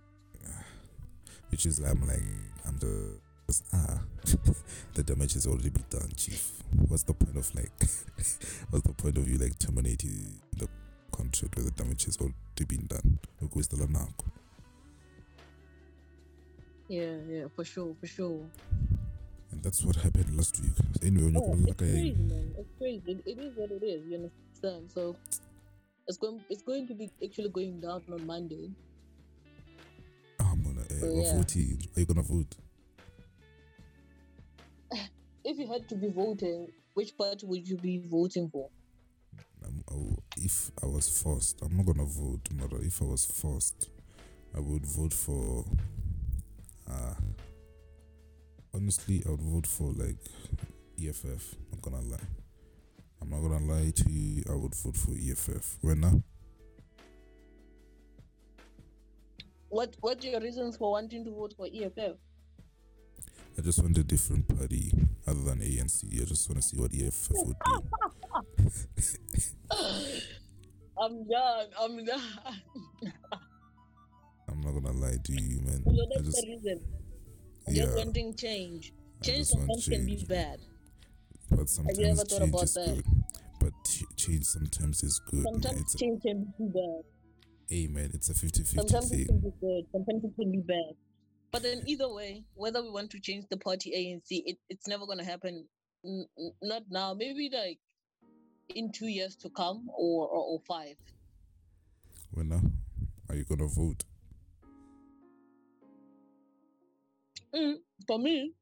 which 1.49 1.65
is, 1.65 1.79
I'm 1.79 2.05
like, 2.07 2.23
I'm 2.67 2.79
just. 2.79 3.65
Ah, 3.73 3.99
the 4.93 5.03
damage 5.03 5.33
has 5.33 5.45
already 5.47 5.69
been 5.69 5.85
done, 5.89 6.09
Chief. 6.15 6.51
What's 6.87 7.03
the 7.03 7.13
point 7.13 7.37
of 7.37 7.53
like. 7.55 7.71
what's 8.69 8.87
the 8.87 8.93
point 8.93 9.17
of 9.17 9.27
you 9.27 9.37
like 9.37 9.59
terminating 9.59 10.39
the 10.57 10.67
contract 11.11 11.55
where 11.57 11.65
the 11.65 11.71
damage 11.71 12.05
has 12.05 12.17
already 12.17 12.65
been 12.67 12.87
done? 12.87 13.19
Ukuwistela 13.41 13.87
nakho. 13.87 14.25
Yeah, 16.87 17.15
yeah, 17.29 17.45
for 17.55 17.63
sure, 17.65 17.95
for 17.99 18.07
sure. 18.07 18.45
And 19.53 19.61
that's 19.61 19.83
what 19.85 19.95
happened 19.97 20.35
last 20.35 20.59
week. 20.61 20.73
Anyway, 21.03 21.25
when 21.25 21.37
Oh, 21.37 21.53
it's 21.67 21.75
crazy, 21.77 22.13
man. 22.13 22.55
It's 22.57 22.69
crazy. 22.79 23.03
It, 23.05 23.23
it 23.27 23.37
is 23.39 23.55
what 23.55 23.69
it 23.71 23.83
is. 23.85 24.03
You 24.07 24.15
understand? 24.15 24.89
So 24.91 25.15
It's 26.07 26.17
going. 26.17 26.43
It's 26.49 26.63
going 26.63 26.87
to 26.87 26.95
be 26.95 27.11
actually 27.23 27.49
going 27.49 27.79
down 27.79 28.01
on 28.11 28.25
Monday. 28.25 28.71
I'm 30.39 30.63
gonna. 30.63 30.81
Uh, 30.81 30.99
So, 30.99 31.13
yeah. 31.13 31.37
vote 31.37 31.55
you? 31.55 31.77
Are 31.95 31.99
you 31.99 32.05
gonna 32.07 32.23
vote? 32.23 32.55
If 35.45 35.59
you 35.59 35.67
had 35.67 35.87
to 35.89 35.95
be 35.95 36.09
voting, 36.09 36.69
which 36.95 37.15
party 37.17 37.45
would 37.45 37.67
you 37.67 37.77
be 37.77 38.01
voting 38.09 38.49
for? 38.49 38.69
Um, 39.91 40.17
if 40.37 40.71
I 40.81 40.87
was 40.87 41.07
forced, 41.21 41.61
I'm 41.61 41.77
not 41.77 41.85
gonna 41.85 42.05
vote, 42.05 42.49
but 42.53 42.71
if 42.81 43.01
I 43.01 43.05
was 43.05 43.25
forced, 43.25 43.89
I 44.55 44.59
would 44.59 44.85
vote 44.85 45.13
for. 45.13 45.63
Uh, 46.89 47.13
honestly, 48.73 49.23
I 49.25 49.31
would 49.31 49.41
vote 49.41 49.67
for 49.67 49.91
like 49.93 50.17
EFF. 51.01 51.55
Not 51.71 51.81
gonna 51.81 52.01
lie. 52.01 52.17
I'm 53.21 53.29
not 53.29 53.41
gonna 53.41 53.65
lie 53.65 53.91
to 53.91 54.09
you. 54.09 54.43
I 54.49 54.55
would 54.55 54.75
vote 54.75 54.97
for 54.97 55.11
EFF. 55.11 55.77
When 55.81 56.01
now? 56.01 56.21
What 59.69 59.95
What 60.01 60.23
are 60.23 60.27
your 60.27 60.41
reasons 60.41 60.77
for 60.77 60.91
wanting 60.91 61.23
to 61.25 61.31
vote 61.31 61.53
for 61.55 61.67
EFF? 61.67 62.17
I 63.57 63.61
just 63.61 63.81
want 63.81 63.97
a 63.97 64.03
different 64.03 64.47
party 64.47 64.91
other 65.27 65.41
than 65.41 65.59
ANC. 65.59 66.21
I 66.21 66.25
just 66.25 66.49
want 66.49 66.61
to 66.61 66.67
see 66.67 66.79
what 66.79 66.91
EFF 66.93 67.31
would 67.45 67.55
do. 67.65 67.83
I'm 70.99 71.27
done. 71.27 71.67
I'm 71.79 72.05
done. 72.05 72.21
I'm 74.49 74.61
not 74.61 74.73
gonna 74.73 74.91
lie 74.97 75.17
to 75.23 75.33
you, 75.33 75.59
man. 75.61 75.83
So 75.85 76.05
that's 76.13 76.25
just 76.25 76.41
the 76.41 76.47
reason. 76.49 77.02
Yeah, 77.67 77.83
Just 77.85 77.97
wanting 77.97 78.35
change. 78.35 78.93
Change 79.21 79.45
sometimes 79.47 79.87
can 79.87 80.05
be 80.05 80.15
change. 80.17 80.27
bad. 80.27 80.59
but 81.49 81.59
ever 81.59 82.15
thought 82.15 82.29
change 82.29 82.49
about 82.49 82.61
that? 82.73 82.91
good. 82.95 83.05
But 83.59 83.73
ch- 83.85 84.03
change 84.17 84.43
sometimes 84.45 85.03
is 85.03 85.19
good. 85.29 85.43
Sometimes 85.43 85.81
It's 85.81 85.95
a, 85.95 85.97
change 85.97 86.21
can 86.21 86.53
be 86.57 86.65
bad. 86.67 87.03
hey 87.69 87.87
man, 87.87 88.11
it's 88.13 88.29
a 88.29 88.33
50-50 88.33 88.65
Sometimes 88.75 89.11
it 89.11 89.27
can 89.27 89.39
be 89.39 89.51
good. 89.61 89.85
Sometimes 89.91 90.23
it 90.25 90.35
can 90.35 90.51
be 90.51 90.59
bad. 90.59 90.95
But 91.51 91.61
then 91.63 91.83
either 91.85 92.11
way, 92.11 92.43
whether 92.55 92.81
we 92.81 92.89
want 92.89 93.11
to 93.11 93.19
change 93.19 93.45
the 93.49 93.57
party 93.57 93.91
ANC, 93.95 94.41
it, 94.45 94.57
it's 94.69 94.87
never 94.87 95.05
gonna 95.05 95.23
happen. 95.23 95.65
N- 96.03 96.25
not 96.61 96.83
now. 96.89 97.13
Maybe 97.13 97.49
like 97.53 97.79
in 98.75 98.91
two 98.91 99.07
years 99.07 99.35
to 99.37 99.49
come, 99.49 99.87
or 99.95 100.27
or, 100.27 100.43
or 100.53 100.59
five. 100.67 100.95
When 102.31 102.49
now? 102.49 102.61
Are 103.29 103.35
you 103.35 103.45
gonna 103.45 103.67
vote? 103.67 104.03
Mm, 107.55 107.75
for 108.07 108.19
me, 108.19 108.53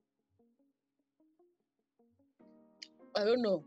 I 3.15 3.23
don't 3.23 3.41
know. 3.41 3.63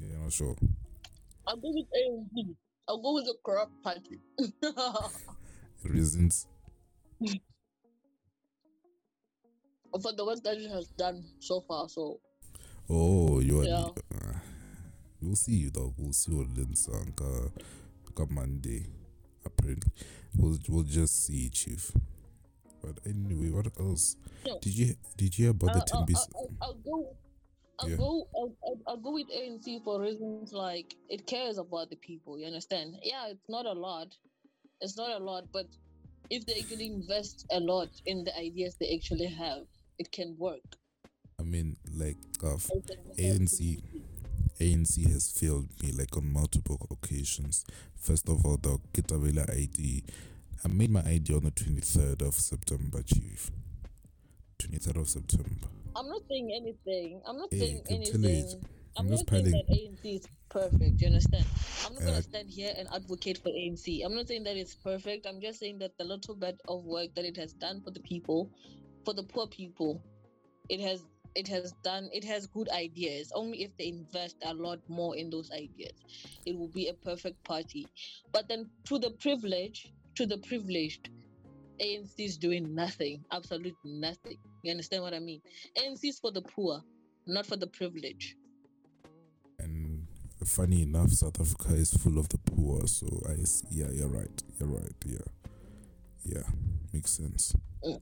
Yeah, 0.00 0.08
you're 0.10 0.18
not 0.18 0.32
sure. 0.32 0.56
I'll 1.46 1.56
go 1.56 1.70
with 1.72 1.86
ANC. 1.86 2.54
I'll 2.88 3.02
go 3.02 3.14
with 3.14 3.24
the 3.24 3.34
corrupt 3.44 3.82
party. 3.82 4.20
Reasons? 5.84 6.46
For 10.02 10.12
the 10.12 10.26
work 10.26 10.42
that 10.44 10.58
it 10.58 10.70
has 10.70 10.88
done 10.88 11.24
so 11.40 11.62
far, 11.62 11.88
so 11.88 12.20
Oh, 12.88 13.40
you 13.40 13.60
are. 13.60 13.64
Yeah. 13.64 13.86
Uh, 14.14 14.34
we'll 15.20 15.36
see 15.36 15.56
you 15.56 15.70
though. 15.70 15.92
We'll 15.96 16.12
see 16.12 16.32
what 16.32 16.48
Lin's 16.56 16.88
on 16.88 17.14
uh, 17.20 17.48
come 18.14 18.34
Monday. 18.34 18.86
Apparently, 19.44 19.90
we'll 20.36 20.58
we'll 20.68 20.84
just 20.84 21.24
see, 21.26 21.48
Chief. 21.48 21.90
But 22.86 23.00
anyway, 23.04 23.50
what 23.50 23.66
else? 23.80 24.16
Did 24.62 24.78
you 24.78 24.94
did 25.16 25.36
you 25.36 25.46
hear 25.46 25.50
about 25.50 25.72
the 25.72 25.80
I'll, 25.92 25.98
I'll, 25.98 26.06
Timbis? 26.06 26.28
I'll, 26.36 26.50
I'll 26.62 26.74
go. 26.74 27.16
I'll 27.80 27.88
Yeah. 27.90 27.96
go. 27.96 28.28
I'll, 28.36 28.56
I'll, 28.64 28.80
I'll 28.86 28.96
go 28.96 29.12
with 29.12 29.26
ANC 29.28 29.82
for 29.82 30.00
reasons 30.00 30.52
like 30.52 30.94
it 31.08 31.26
cares 31.26 31.58
about 31.58 31.90
the 31.90 31.96
people. 31.96 32.38
You 32.38 32.46
understand? 32.46 32.94
Yeah, 33.02 33.26
it's 33.28 33.48
not 33.48 33.66
a 33.66 33.72
lot. 33.72 34.14
It's 34.80 34.96
not 34.96 35.20
a 35.20 35.24
lot, 35.24 35.44
but 35.52 35.66
if 36.30 36.46
they 36.46 36.60
actually 36.60 36.86
invest 36.86 37.44
a 37.50 37.58
lot 37.58 37.88
in 38.06 38.22
the 38.22 38.36
ideas 38.38 38.76
they 38.78 38.94
actually 38.94 39.26
have, 39.26 39.64
it 39.98 40.12
can 40.12 40.36
work. 40.38 40.62
I 41.40 41.42
mean, 41.42 41.76
like, 41.92 42.16
uh, 42.44 42.54
It 42.54 42.86
can 42.86 43.04
work. 43.04 43.16
ANC 43.18 43.82
ANC 44.60 45.10
has 45.12 45.30
failed 45.30 45.68
me 45.82 45.92
like 45.92 46.16
on 46.16 46.32
multiple 46.32 46.78
occasions. 46.90 47.64
First 47.98 48.28
of 48.28 48.46
all, 48.46 48.56
the 48.56 48.78
Kitabela 48.94 49.50
ID. 49.50 50.04
I 50.64 50.68
made 50.68 50.90
my 50.90 51.00
ID 51.02 51.34
on 51.34 51.42
the 51.44 51.50
23rd 51.50 52.22
of 52.26 52.34
September, 52.34 53.02
Chief. 53.02 53.50
23rd 54.58 55.00
of 55.00 55.08
September. 55.08 55.68
I'm 55.94 56.08
not 56.08 56.22
saying 56.28 56.50
anything. 56.54 57.22
I'm 57.26 57.38
not 57.38 57.48
Hey, 57.50 57.58
saying 57.60 57.82
tell 57.84 57.96
you, 57.98 58.02
anything. 58.02 58.64
I'm, 58.96 59.04
I'm 59.04 59.10
not 59.10 59.28
saying 59.28 59.44
that 59.44 59.68
ANC 59.68 60.16
is 60.16 60.26
perfect. 60.48 61.00
You 61.00 61.08
understand? 61.08 61.44
I'm 61.86 61.94
not 61.94 62.02
Uh, 62.02 62.06
gonna 62.06 62.22
stand 62.22 62.50
here 62.50 62.74
and 62.76 62.88
advocate 62.92 63.38
for 63.38 63.50
ANC. 63.50 64.02
I'm 64.04 64.14
not 64.14 64.28
saying 64.28 64.44
that 64.44 64.56
it's 64.56 64.74
perfect. 64.74 65.26
I'm 65.26 65.40
just 65.40 65.58
saying 65.60 65.78
that 65.78 65.96
the 65.98 66.04
little 66.04 66.34
bit 66.34 66.60
of 66.68 66.84
work 66.84 67.14
that 67.14 67.24
it 67.24 67.36
has 67.36 67.52
done 67.52 67.82
for 67.82 67.90
the 67.90 68.00
people, 68.00 68.50
for 69.04 69.12
the 69.14 69.22
poor 69.22 69.46
people, 69.46 70.02
it 70.68 70.80
has 70.80 71.04
it 71.34 71.46
has 71.48 71.72
done. 71.84 72.08
It 72.14 72.24
has 72.24 72.46
good 72.46 72.70
ideas. 72.70 73.30
Only 73.34 73.62
if 73.62 73.76
they 73.76 73.88
invest 73.88 74.36
a 74.42 74.54
lot 74.54 74.80
more 74.88 75.16
in 75.16 75.28
those 75.28 75.50
ideas, 75.50 75.92
it 76.46 76.56
will 76.56 76.68
be 76.68 76.88
a 76.88 76.94
perfect 76.94 77.44
party. 77.44 77.86
But 78.32 78.48
then 78.48 78.70
to 78.86 78.98
the 78.98 79.10
privilege, 79.10 79.92
to 80.16 80.26
the 80.26 80.38
privileged, 80.38 81.10
ANC 81.80 82.12
is 82.18 82.36
doing 82.36 82.74
nothing. 82.74 83.24
Absolutely 83.32 83.74
nothing. 83.84 84.38
You 84.62 84.70
understand 84.70 85.02
what 85.02 85.14
I 85.14 85.18
mean? 85.18 85.40
ANC 85.78 86.00
is 86.04 86.18
for 86.18 86.32
the 86.32 86.42
poor, 86.42 86.82
not 87.26 87.46
for 87.46 87.56
the 87.56 87.66
privileged. 87.66 88.34
And 89.58 90.06
funny 90.44 90.82
enough, 90.82 91.10
South 91.10 91.40
Africa 91.40 91.74
is 91.74 91.92
full 91.94 92.18
of 92.18 92.28
the 92.28 92.38
poor. 92.38 92.86
So 92.86 93.06
I, 93.28 93.34
yeah, 93.70 93.90
you're 93.92 94.08
right. 94.08 94.42
You're 94.58 94.68
right. 94.68 94.94
Yeah, 95.04 95.18
yeah, 96.24 96.42
makes 96.92 97.12
sense. 97.12 97.54
Mm. 97.84 98.00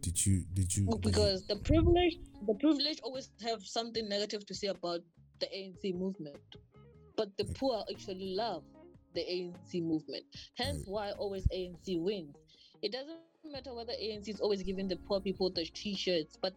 Did 0.00 0.26
you 0.26 0.44
did 0.52 0.76
you 0.76 0.86
did 0.86 0.94
you- 0.94 1.00
because 1.00 1.46
the 1.46 1.56
privilege 1.56 2.18
the 2.46 2.54
privilege 2.54 3.00
always 3.02 3.30
have 3.42 3.64
something 3.64 4.08
negative 4.08 4.44
to 4.46 4.54
say 4.54 4.68
about 4.68 5.00
the 5.40 5.46
ANC 5.46 5.94
movement 5.94 6.38
but 7.16 7.34
the 7.36 7.44
poor 7.44 7.84
actually 7.90 8.34
love 8.34 8.62
the 9.16 9.24
ANC 9.28 9.82
movement 9.82 10.26
hence 10.58 10.86
why 10.88 11.12
always 11.12 11.48
ANC 11.52 11.98
wins 12.00 12.44
it 12.82 12.92
doesn't 12.92 13.20
matter 13.20 13.42
whether 13.42 13.58
ANC 13.68 14.02
is 14.32 14.40
always 14.40 14.62
giving 14.62 14.88
the 14.88 14.96
poor 14.96 15.20
people 15.20 15.24
the 15.26 15.40
t-shirts 15.40 16.18
but 16.24 16.38
then 16.42 16.54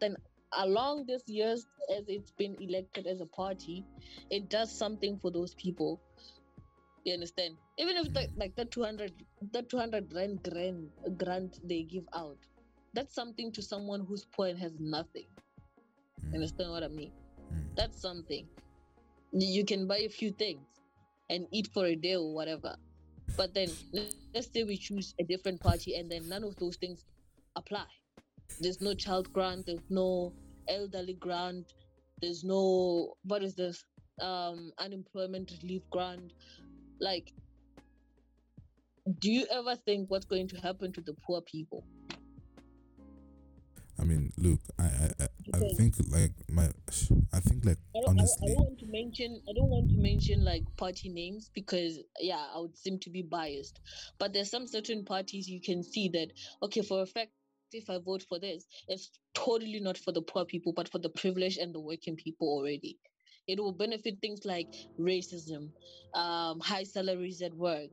along 0.57 1.05
these 1.07 1.23
years 1.27 1.67
as 1.95 2.05
it's 2.09 2.31
been 2.31 2.55
elected 2.59 3.07
as 3.07 3.21
a 3.21 3.25
party 3.27 3.85
it 4.29 4.49
does 4.49 4.75
something 4.77 5.17
for 5.19 5.31
those 5.31 5.55
people 5.55 6.01
you 7.03 7.13
understand 7.13 7.57
even 7.77 7.97
if 7.97 8.13
the, 8.13 8.27
like 8.35 8.55
the 8.55 8.65
200 8.65 9.13
the 9.41 9.63
200 9.63 10.13
rand 10.13 10.41
grant 10.43 10.91
grant 11.17 11.59
they 11.63 11.83
give 11.83 12.05
out 12.13 12.37
that's 12.93 13.13
something 13.15 13.51
to 13.53 13.61
someone 13.61 14.05
who's 14.05 14.25
poor 14.25 14.47
and 14.47 14.59
has 14.59 14.79
nothing. 14.79 15.27
Mm, 16.23 16.33
Understand 16.33 16.71
what 16.71 16.83
I 16.83 16.87
mean? 16.89 17.13
mm. 17.51 17.75
That's 17.75 17.99
something. 18.01 18.49
You 19.31 19.65
can 19.65 19.87
buy 19.87 19.99
a 19.99 20.09
few 20.09 20.31
things 20.31 20.78
and 21.29 21.47
eat 21.51 21.69
for 21.73 21.85
a 21.85 21.95
day 21.95 22.15
or 22.15 22.33
whatever. 22.33 22.75
But 23.37 23.53
then 23.53 23.69
let- 23.93 24.15
let's 24.33 24.51
say 24.51 24.63
we 24.63 24.77
choose 24.77 25.13
a 25.19 25.23
different 25.23 25.61
party 25.61 25.95
and 25.95 26.11
then 26.11 26.27
none 26.29 26.43
of 26.43 26.55
those 26.57 26.77
things 26.77 27.05
apply. 27.55 27.85
There's 28.59 28.81
no 28.81 28.93
child 28.93 29.31
grant, 29.33 29.65
there's 29.65 29.89
no 29.89 30.33
elderly 30.67 31.13
grant, 31.15 31.73
there's 32.21 32.43
no 32.43 33.15
what 33.23 33.43
is 33.43 33.55
this? 33.55 33.85
Um 34.21 34.71
unemployment 34.77 35.51
relief 35.63 35.83
grant. 35.91 36.33
Like 36.99 37.33
do 39.19 39.31
you 39.31 39.45
ever 39.51 39.75
think 39.75 40.09
what's 40.09 40.25
going 40.25 40.47
to 40.49 40.57
happen 40.57 40.91
to 40.93 41.01
the 41.01 41.13
poor 41.25 41.41
people? 41.41 41.83
I 43.99 44.03
mean, 44.05 44.31
look, 44.37 44.59
I 44.77 44.83
I 44.83 45.23
I, 45.23 45.27
I 45.53 45.59
think 45.77 45.95
like 46.09 46.31
my 46.49 46.69
I 47.33 47.39
think 47.39 47.65
like 47.65 47.77
I 47.95 48.01
don't, 48.01 48.19
I 48.19 48.23
I 48.23 48.47
don't 48.47 48.65
want 48.65 48.79
to 48.79 48.85
mention 48.85 49.41
I 49.49 49.53
don't 49.53 49.69
want 49.69 49.89
to 49.89 49.97
mention 49.97 50.45
like 50.45 50.63
party 50.77 51.09
names 51.09 51.49
because 51.53 51.99
yeah 52.19 52.45
I 52.55 52.59
would 52.59 52.77
seem 52.77 52.99
to 52.99 53.09
be 53.09 53.21
biased. 53.21 53.79
But 54.17 54.33
there's 54.33 54.49
some 54.49 54.67
certain 54.67 55.05
parties 55.05 55.47
you 55.47 55.61
can 55.61 55.83
see 55.83 56.09
that 56.09 56.27
okay 56.63 56.81
for 56.81 57.01
a 57.01 57.05
fact 57.05 57.31
if 57.71 57.89
I 57.89 57.99
vote 57.99 58.25
for 58.27 58.39
this 58.39 58.65
it's 58.87 59.11
totally 59.35 59.79
not 59.79 59.95
for 59.95 60.11
the 60.11 60.23
poor 60.23 60.43
people 60.43 60.73
but 60.73 60.89
for 60.89 60.97
the 60.97 61.09
privileged 61.09 61.59
and 61.59 61.73
the 61.73 61.79
working 61.79 62.15
people 62.15 62.47
already. 62.47 62.97
It 63.47 63.59
will 63.59 63.73
benefit 63.73 64.19
things 64.21 64.45
like 64.45 64.73
racism 64.99 65.71
um, 66.13 66.59
high 66.59 66.83
salaries 66.83 67.41
at 67.41 67.53
work 67.53 67.89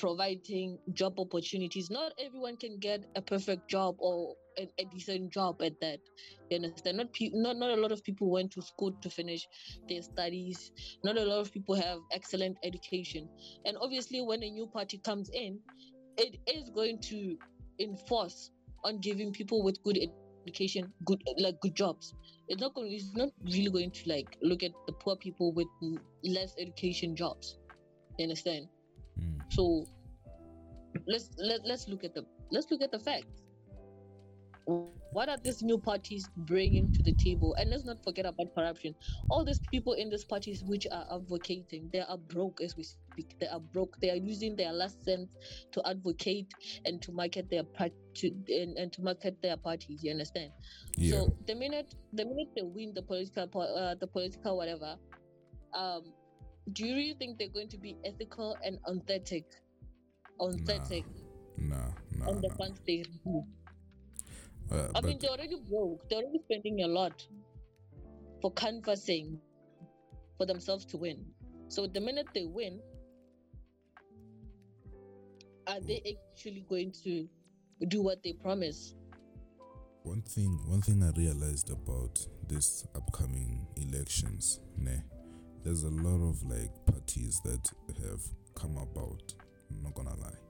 providing 0.00 0.78
job 0.94 1.20
opportunities. 1.20 1.90
Not 1.90 2.12
everyone 2.18 2.56
can 2.56 2.78
get 2.78 3.04
a 3.16 3.20
perfect 3.20 3.68
job 3.68 3.96
or 3.98 4.34
a, 4.60 4.82
a 4.82 4.84
decent 4.84 5.32
job 5.32 5.62
at 5.62 5.80
that 5.80 6.00
you 6.50 6.56
understand? 6.56 6.98
Not 6.98 7.12
pe- 7.12 7.30
not 7.32 7.56
not 7.56 7.70
a 7.70 7.80
lot 7.80 7.92
of 7.92 8.02
people 8.02 8.30
went 8.30 8.50
to 8.52 8.62
school 8.62 8.92
to 9.02 9.10
finish 9.10 9.46
their 9.88 10.02
studies. 10.02 10.72
Not 11.04 11.16
a 11.16 11.24
lot 11.24 11.40
of 11.40 11.52
people 11.52 11.74
have 11.74 11.98
excellent 12.12 12.58
education. 12.64 13.28
And 13.64 13.76
obviously, 13.80 14.20
when 14.22 14.42
a 14.42 14.50
new 14.50 14.66
party 14.66 14.98
comes 14.98 15.30
in, 15.30 15.58
it 16.16 16.36
is 16.46 16.70
going 16.70 17.00
to 17.10 17.36
enforce 17.80 18.50
on 18.84 18.98
giving 19.00 19.32
people 19.32 19.62
with 19.62 19.82
good 19.82 19.98
education 20.46 20.92
good 21.04 21.22
like 21.38 21.60
good 21.60 21.74
jobs. 21.74 22.14
It's 22.48 22.60
not 22.60 22.74
going. 22.74 22.92
It's 22.92 23.14
not 23.14 23.30
really 23.44 23.70
going 23.70 23.90
to 23.90 24.08
like 24.08 24.36
look 24.42 24.62
at 24.62 24.72
the 24.86 24.92
poor 24.92 25.16
people 25.16 25.52
with 25.52 25.68
less 26.24 26.54
education 26.58 27.14
jobs. 27.14 27.58
You 28.18 28.24
understand? 28.24 28.66
Mm. 29.18 29.40
So 29.50 29.86
let's 31.06 31.30
let, 31.38 31.60
let's 31.64 31.88
look 31.88 32.04
at 32.04 32.14
the 32.14 32.24
let's 32.50 32.70
look 32.70 32.82
at 32.82 32.90
the 32.90 32.98
facts. 32.98 33.39
What 35.12 35.28
are 35.28 35.36
these 35.36 35.62
new 35.62 35.78
parties 35.78 36.30
bringing 36.36 36.92
to 36.92 37.02
the 37.02 37.12
table? 37.12 37.54
And 37.58 37.70
let's 37.70 37.84
not 37.84 38.02
forget 38.04 38.26
about 38.26 38.54
corruption. 38.54 38.94
All 39.28 39.44
these 39.44 39.58
people 39.70 39.94
in 39.94 40.08
these 40.08 40.24
parties 40.24 40.62
which 40.64 40.86
are 40.90 41.04
advocating, 41.12 41.90
they 41.92 42.00
are 42.00 42.16
broke 42.16 42.60
as 42.60 42.76
we 42.76 42.84
speak. 42.84 43.36
They 43.40 43.48
are 43.48 43.58
broke. 43.58 44.00
They 44.00 44.10
are 44.10 44.16
using 44.16 44.54
their 44.56 44.72
last 44.72 45.04
cent 45.04 45.28
to 45.72 45.82
advocate 45.86 46.54
and 46.84 47.02
to 47.02 47.12
market 47.12 47.50
their 47.50 47.64
part 47.64 47.92
to 48.16 48.28
and, 48.48 48.76
and 48.76 48.92
to 48.92 49.02
market 49.02 49.42
their 49.42 49.56
parties. 49.56 50.04
You 50.04 50.12
understand? 50.12 50.52
Yeah. 50.96 51.10
So 51.10 51.36
the 51.46 51.54
minute 51.54 51.94
the 52.12 52.24
minute 52.24 52.48
they 52.54 52.62
win 52.62 52.92
the 52.94 53.02
political 53.02 53.48
po- 53.48 53.74
uh, 53.74 53.94
the 53.96 54.06
political 54.06 54.56
whatever, 54.56 54.96
um, 55.74 56.02
do 56.72 56.86
you 56.86 56.94
really 56.94 57.14
think 57.14 57.38
they're 57.38 57.48
going 57.48 57.68
to 57.70 57.78
be 57.78 57.96
ethical 58.04 58.56
and 58.64 58.78
authentic, 58.86 59.44
authentic 60.38 61.04
Nah, 61.58 61.76
nah, 62.16 62.28
on 62.28 62.40
the 62.40 62.48
nah. 62.48 62.54
funds 62.56 62.80
they? 62.86 63.04
Uh, 64.70 64.88
I 64.94 65.00
mean, 65.00 65.18
they're 65.20 65.30
already 65.30 65.56
broke. 65.68 66.08
They're 66.08 66.18
already 66.18 66.40
spending 66.44 66.82
a 66.82 66.86
lot 66.86 67.26
for 68.40 68.52
canvassing 68.52 69.38
for 70.38 70.46
themselves 70.46 70.84
to 70.86 70.96
win. 70.96 71.24
So 71.68 71.86
the 71.86 72.00
minute 72.00 72.26
they 72.34 72.46
win, 72.46 72.80
are 75.66 75.80
they 75.80 76.16
actually 76.34 76.64
going 76.68 76.92
to 77.04 77.28
do 77.88 78.02
what 78.02 78.22
they 78.22 78.32
promise? 78.32 78.94
one 80.02 80.22
thing, 80.22 80.58
one 80.66 80.80
thing 80.80 81.02
I 81.02 81.10
realized 81.18 81.70
about 81.70 82.26
this 82.48 82.86
upcoming 82.94 83.66
elections, 83.76 84.60
ne, 84.76 85.02
there's 85.62 85.84
a 85.84 85.90
lot 85.90 86.26
of 86.26 86.42
like 86.44 86.70
parties 86.86 87.40
that 87.44 87.70
have 88.02 88.22
come 88.54 88.76
about. 88.78 89.34
I'm 89.70 89.82
not 89.82 89.94
gonna 89.94 90.16
lie. 90.16 90.49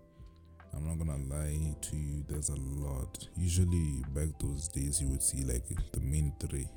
I'm 0.74 0.86
not 0.86 0.98
gonna 0.98 1.18
lie 1.28 1.74
to 1.80 1.96
you. 1.96 2.24
There's 2.28 2.48
a 2.48 2.56
lot. 2.56 3.26
Usually, 3.36 4.02
back 4.14 4.28
those 4.38 4.68
days, 4.68 5.00
you 5.00 5.08
would 5.08 5.22
see 5.22 5.44
like 5.44 5.64
the 5.92 6.00
main 6.00 6.32
three: 6.40 6.68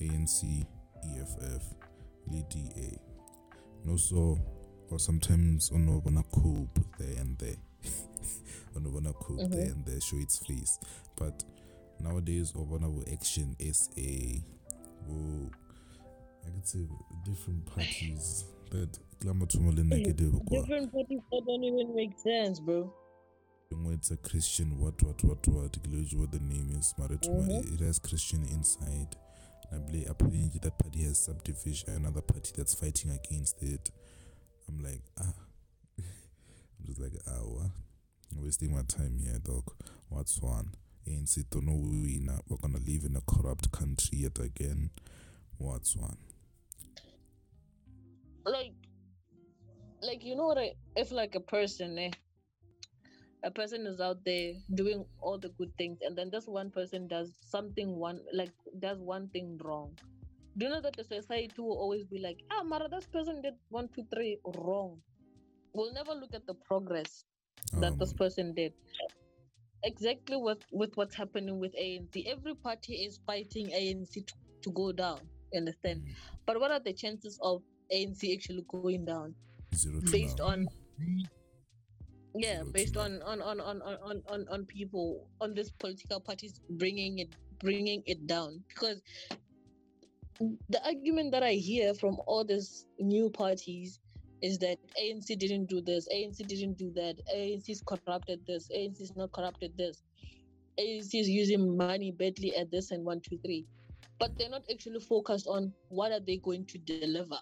ANC, 0.00 0.66
EFF, 1.04 1.62
LDA. 2.30 2.98
No, 3.84 3.96
so 3.96 4.38
or 4.90 4.98
sometimes 4.98 5.70
Onobana 5.70 6.22
Cope 6.30 6.78
there 6.98 7.18
and 7.20 7.38
there. 7.38 7.56
Onobana 8.76 9.14
Cope 9.14 9.40
mm-hmm. 9.40 9.54
there 9.54 9.66
and 9.66 9.84
there 9.86 10.00
show 10.00 10.18
its 10.18 10.38
face. 10.38 10.78
But 11.16 11.42
nowadays, 11.98 12.52
Obana 12.52 12.92
will 12.92 13.04
Action 13.12 13.56
SA, 13.60 14.40
will 15.08 15.50
I 16.46 16.50
could 16.50 16.66
say 16.66 16.80
different 17.24 17.64
parties 17.66 18.44
that 18.70 18.98
Glamatumale 19.20 19.84
negative. 19.84 20.32
Mm, 20.32 20.44
kwa. 20.44 20.60
Different 20.62 20.92
parties 20.92 21.20
that 21.30 21.42
don't 21.46 21.64
even 21.64 21.94
make 21.94 22.18
sense, 22.18 22.60
bro. 22.60 22.92
It's 23.72 24.10
a 24.10 24.16
Christian 24.16 24.78
what 24.78 25.02
what 25.02 25.22
what 25.24 25.46
what 25.48 25.76
what 25.76 26.30
the 26.32 26.40
name 26.40 26.76
is 26.78 26.94
Mhm. 26.98 27.74
it 27.74 27.80
has 27.80 27.98
Christian 27.98 28.44
inside. 28.44 29.16
And 29.70 29.82
I 29.82 29.86
believe 29.86 30.10
apparently 30.10 30.58
that 30.62 30.78
party 30.78 31.02
has 31.04 31.18
subdivision 31.18 31.94
another 31.94 32.20
party 32.20 32.52
that's 32.54 32.74
fighting 32.74 33.10
against 33.10 33.62
it. 33.62 33.90
I'm 34.68 34.82
like 34.82 35.02
ah 35.18 35.32
I'm 35.98 36.84
just 36.86 37.00
like 37.00 37.14
ah 37.26 37.40
what? 37.44 37.70
I'm 38.30 38.42
wasting 38.42 38.72
my 38.74 38.82
time 38.82 39.18
here 39.18 39.38
dog. 39.38 39.72
What's 40.08 40.40
one? 40.40 40.74
ANC 41.06 41.48
don't 41.50 41.66
know 41.66 41.76
we 41.76 42.20
we're 42.48 42.58
gonna 42.58 42.78
live 42.78 43.04
in 43.04 43.16
a 43.16 43.22
corrupt 43.22 43.72
country 43.72 44.18
yet 44.18 44.38
again. 44.38 44.90
What's 45.58 45.96
one? 45.96 46.18
Like, 48.44 48.72
like 50.02 50.24
you 50.24 50.36
know 50.36 50.46
what? 50.48 50.58
I, 50.58 50.72
if 50.96 51.10
like 51.12 51.34
a 51.36 51.40
person, 51.40 51.98
eh, 51.98 52.10
a 53.44 53.50
person 53.50 53.86
is 53.86 54.00
out 54.00 54.24
there 54.24 54.52
doing 54.74 55.04
all 55.20 55.38
the 55.38 55.48
good 55.50 55.72
things, 55.76 55.98
and 56.02 56.16
then 56.16 56.30
this 56.30 56.46
one 56.46 56.70
person 56.70 57.08
does 57.08 57.34
something 57.44 57.96
one 57.96 58.20
like 58.32 58.52
does 58.78 58.98
one 59.00 59.28
thing 59.28 59.58
wrong. 59.64 59.92
Do 60.56 60.66
you 60.66 60.70
know 60.72 60.80
that 60.82 60.96
the 60.96 61.04
society 61.04 61.60
will 61.60 61.78
always 61.78 62.04
be 62.04 62.18
like, 62.18 62.38
ah, 62.52 62.62
Mara, 62.62 62.88
this 62.88 63.06
person 63.06 63.40
did 63.42 63.54
one, 63.70 63.88
two, 63.94 64.04
three 64.14 64.38
wrong. 64.58 65.00
We'll 65.74 65.92
never 65.94 66.12
look 66.12 66.34
at 66.34 66.46
the 66.46 66.54
progress 66.54 67.24
that 67.80 67.98
this 67.98 68.10
Um, 68.12 68.16
person 68.18 68.54
did. 68.54 68.74
Exactly 69.84 70.36
what 70.36 70.62
with 70.70 70.96
what's 70.96 71.14
happening 71.14 71.58
with 71.58 71.74
ANC. 71.74 72.26
Every 72.26 72.54
party 72.54 72.94
is 73.06 73.18
fighting 73.26 73.68
ANC 73.70 74.24
to, 74.26 74.34
to 74.62 74.70
go 74.72 74.92
down. 74.92 75.18
You 75.52 75.58
understand? 75.60 76.02
mm, 76.02 76.14
But 76.46 76.60
what 76.60 76.70
are 76.70 76.80
the 76.80 76.92
chances 76.92 77.38
of 77.42 77.62
ANC 77.92 78.32
actually 78.34 78.64
going 78.68 79.04
down 79.04 79.34
zero 79.74 80.00
based 80.12 80.40
on 80.40 80.66
yeah, 82.34 82.62
based 82.72 82.96
on 82.96 83.22
on, 83.22 83.40
on, 83.42 83.60
on, 83.60 83.82
on, 83.82 84.22
on, 84.28 84.46
on 84.50 84.64
people 84.66 85.28
on 85.40 85.54
these 85.54 85.70
political 85.70 86.20
parties 86.20 86.60
bringing 86.70 87.18
it 87.18 87.34
bringing 87.60 88.02
it 88.06 88.26
down 88.26 88.62
because 88.68 89.00
the 90.68 90.84
argument 90.84 91.32
that 91.32 91.42
I 91.42 91.52
hear 91.52 91.94
from 91.94 92.18
all 92.26 92.44
these 92.44 92.86
new 92.98 93.30
parties 93.30 94.00
is 94.42 94.58
that 94.58 94.78
ANC 95.00 95.38
didn't 95.38 95.66
do 95.66 95.80
this, 95.80 96.08
ANC 96.12 96.46
didn't 96.48 96.76
do 96.76 96.90
that, 96.94 97.16
ANC's 97.32 97.82
corrupted 97.86 98.40
this, 98.46 98.68
ANC's 98.74 99.14
not 99.14 99.30
corrupted 99.32 99.76
this, 99.78 100.02
ANC 100.78 101.14
is 101.14 101.28
using 101.28 101.76
money 101.76 102.10
badly 102.10 102.56
at 102.56 102.70
this 102.70 102.90
and 102.90 103.04
one, 103.04 103.20
two, 103.20 103.38
three. 103.38 103.66
But 104.18 104.36
they're 104.36 104.50
not 104.50 104.62
actually 104.70 105.00
focused 105.00 105.46
on 105.46 105.72
what 105.88 106.12
are 106.12 106.20
they 106.20 106.38
going 106.38 106.66
to 106.66 106.78
deliver. 106.78 107.38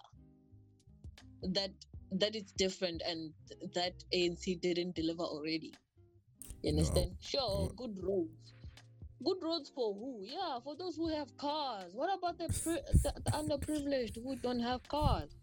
That 1.41 1.71
that 2.11 2.35
is 2.35 2.51
different 2.57 3.01
and 3.07 3.31
that 3.73 3.93
ANC 4.13 4.59
didn't 4.61 4.95
deliver 4.95 5.23
already. 5.23 5.73
You 6.63 6.73
No, 6.73 6.79
understand? 6.79 7.11
Sure, 7.21 7.69
no. 7.69 7.73
good 7.75 7.97
roads. 8.03 8.53
Good 9.23 9.37
roads 9.43 9.71
for 9.73 9.93
who? 9.93 10.21
Yeah, 10.23 10.59
for 10.63 10.75
those 10.75 10.95
who 10.95 11.07
have 11.09 11.35
cars. 11.37 11.91
What 11.93 12.09
about 12.17 12.37
the, 12.37 12.49
pri- 12.49 12.81
the, 13.03 13.13
the 13.25 13.31
underprivileged 13.31 14.15
who 14.23 14.35
don't 14.37 14.59
have 14.59 14.83
cars? 14.87 15.35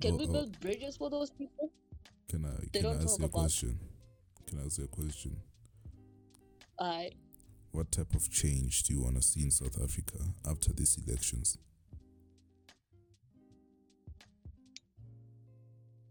Can 0.00 0.14
Oh, 0.14 0.18
we 0.18 0.26
oh. 0.26 0.32
build 0.32 0.60
bridges 0.60 0.96
for 0.96 1.10
those 1.10 1.30
people? 1.30 1.70
Can 2.28 2.44
I 2.44 2.50
They 2.72 2.80
can 2.80 2.86
I 2.86 3.02
ask 3.02 3.18
you 3.18 3.24
a 3.24 3.28
question? 3.28 3.78
Can 4.46 4.60
I 4.60 4.66
ask 4.66 4.78
you 4.78 4.84
a 4.84 4.88
question? 4.88 5.36
I 6.80 7.10
What 7.72 7.92
type 7.92 8.14
of 8.14 8.30
change 8.30 8.84
do 8.84 8.94
you 8.94 9.02
want 9.02 9.16
to 9.16 9.22
see 9.22 9.42
in 9.42 9.50
South 9.50 9.80
Africa 9.82 10.18
after 10.48 10.72
these 10.72 10.98
elections? 11.06 11.58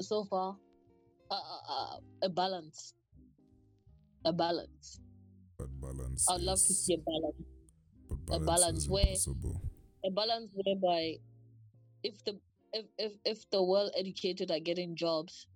So 0.01 0.25
far 0.25 0.55
uh, 1.31 1.36
uh, 1.69 1.97
a 2.23 2.29
balance. 2.29 2.93
A 4.25 4.34
balance. 4.34 4.99
But 5.58 5.69
balance. 5.81 6.25
I'd 6.29 6.41
love 6.41 6.58
to 6.58 6.73
see 6.73 6.93
a 6.93 6.97
balance. 6.97 7.47
but 8.27 8.36
a 8.36 8.39
balance, 8.39 8.45
balance 8.45 8.89
where- 8.89 9.03
impossible. 9.08 9.62
a 10.05 10.12
balance 10.12 10.51
whereby 10.53 11.15
if 12.03 12.23
the 12.25 12.39
if 12.73 12.86
if, 12.97 13.13
if 13.25 13.49
the 13.51 13.63
well 13.63 13.89
educated 13.97 14.51
are 14.51 14.60
getting 14.60 14.95
jobs 14.95 15.47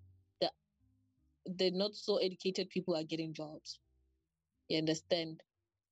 the 0.42 0.50
the 1.46 1.70
not 1.72 1.94
so 1.96 2.18
educated 2.18 2.70
people 2.70 2.96
are 2.96 3.04
getting 3.04 3.34
jobs 3.34 3.80
you 4.70 4.78
understand 4.78 5.42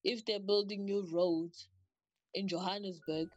if 0.04 0.24
they're 0.26 0.40
building 0.40 0.86
new 0.86 1.06
roads 1.12 1.68
in 2.34 2.48
johannesburg 2.48 3.28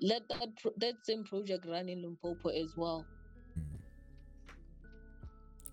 let 0.00 0.22
that 0.28 0.48
pro- 0.62 0.72
that 0.78 0.94
same 1.04 1.24
project 1.24 1.66
run 1.66 1.88
in 1.88 2.02
limpopo 2.02 2.50
as 2.50 2.72
well. 2.76 3.06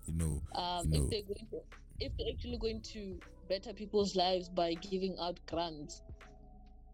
You 0.06 0.14
know, 0.14 0.42
um, 0.54 0.92
You 0.92 0.98
know- 1.00 1.04
if 1.04 1.10
they're 1.10 1.22
going 1.22 1.46
to, 1.50 1.60
if 2.00 2.12
they're 2.18 2.28
actually 2.32 2.58
going 2.58 2.80
to 2.92 3.18
better 3.48 3.72
people's 3.72 4.16
lives 4.16 4.48
by 4.48 4.74
giving 4.74 5.16
out 5.20 5.38
grants, 5.46 6.02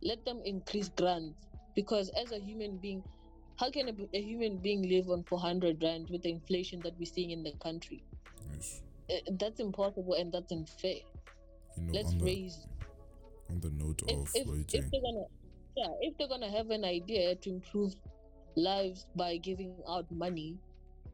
let 0.03 0.25
them 0.25 0.41
increase 0.45 0.89
grants 0.91 1.47
because 1.75 2.11
as 2.11 2.33
a 2.33 2.39
human 2.39 2.77
being, 2.79 3.03
how 3.59 3.71
can 3.71 3.89
a, 3.89 4.17
a 4.17 4.23
human 4.23 4.57
being 4.59 4.83
live 4.89 5.11
on 5.11 5.23
400 5.25 5.83
rand 5.83 6.09
with 6.11 6.23
the 6.23 6.31
inflation 6.31 6.81
that 6.81 6.95
we're 6.99 7.05
seeing 7.07 7.31
in 7.31 7.43
the 7.43 7.53
country? 7.63 8.03
yes, 8.55 8.83
Uh, 9.11 9.15
that's 9.39 9.61
impossible 9.61 10.15
and 10.15 10.33
that's 10.33 10.53
unfair. 10.53 11.01
you 11.77 11.83
know, 11.85 11.93
Let's 11.93 12.09
on 12.13 12.19
the 12.19 12.25
raise 12.25 12.67
on 13.51 13.61
the 13.61 13.71
note 13.71 14.03
if, 14.07 14.17
of 14.19 14.31
if, 14.35 14.47
if 14.75 14.91
they're 14.91 15.01
gonna 15.01 15.25
yeah 15.77 15.89
if 16.01 16.17
they're 16.17 16.29
gonna 16.29 16.51
have 16.51 16.71
an 16.71 16.85
idea 16.85 17.35
to 17.35 17.51
improve 17.51 17.95
lives 18.57 19.07
by 19.17 19.37
giving 19.39 19.75
out 19.89 20.11
money 20.11 20.57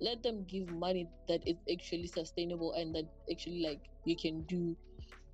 let 0.00 0.22
them 0.22 0.44
give 0.44 0.68
money 0.68 1.08
that 1.28 1.42
is 1.46 1.56
actually 1.72 2.06
sustainable 2.08 2.72
and 2.72 2.94
that 2.94 3.06
actually 3.30 3.60
like 3.62 3.80
you 4.04 4.16
can 4.16 4.42
do 4.44 4.76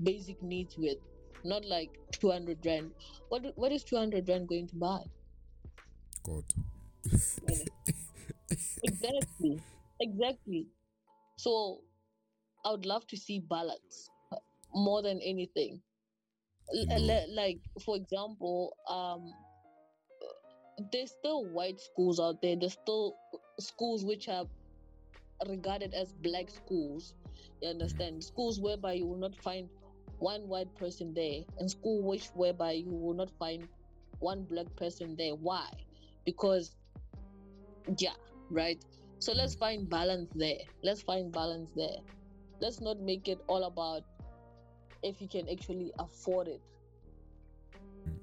basic 0.02 0.42
needs 0.42 0.76
with. 0.78 0.98
Not 1.44 1.64
like 1.64 1.90
200 2.20 2.64
rand. 2.66 2.92
What 3.28 3.46
what 3.56 3.72
is 3.72 3.84
200 3.84 4.28
rand 4.28 4.48
going 4.48 4.68
to 4.68 4.76
buy? 4.76 5.02
God, 6.24 6.44
exactly. 8.82 9.62
Exactly. 10.00 10.66
So 11.38 11.82
i 12.64 12.70
would 12.70 12.86
love 12.86 13.06
to 13.08 13.16
see 13.16 13.40
balance 13.40 14.10
more 14.74 15.02
than 15.02 15.20
anything. 15.22 15.82
L- 16.74 16.86
You 16.88 17.20
like 17.28 17.60
for 17.84 17.96
example 17.96 18.76
um 18.88 19.32
there's 20.92 21.10
still 21.12 21.44
white 21.44 21.80
schools 21.80 22.20
out 22.20 22.40
there. 22.42 22.56
There's 22.56 22.72
still 22.74 23.16
schools 23.58 24.04
which 24.04 24.28
are 24.28 24.44
regarded 25.48 25.94
as 25.94 26.12
black 26.12 26.50
schools. 26.50 27.14
You 27.60 27.68
understand? 27.68 28.16
Mm. 28.16 28.22
Schools 28.24 28.60
whereby 28.60 28.94
you 28.94 29.06
will 29.06 29.18
not 29.18 29.34
find 29.36 29.68
one 30.18 30.46
white 30.48 30.72
person 30.76 31.12
there, 31.14 31.40
and 31.58 31.70
school 31.70 32.02
which 32.02 32.26
whereby 32.34 32.72
you 32.72 32.90
will 32.90 33.14
not 33.14 33.30
find 33.38 33.68
one 34.20 34.44
black 34.44 34.74
person 34.76 35.16
there. 35.16 35.34
Why? 35.34 35.68
Because 36.24 36.76
yeah, 37.98 38.14
right. 38.50 38.78
So 39.18 39.32
mm. 39.32 39.36
let's 39.36 39.54
find 39.54 39.88
balance 39.88 40.30
there. 40.34 40.58
Let's 40.82 41.02
find 41.02 41.32
balance 41.32 41.70
there. 41.76 41.98
Let's 42.60 42.80
not 42.80 43.00
make 43.00 43.28
it 43.28 43.40
all 43.48 43.64
about 43.64 44.02
if 45.02 45.20
you 45.20 45.26
can 45.26 45.48
actually 45.48 45.92
afford 45.98 46.46
it 46.46 46.60
mm. 48.06 48.14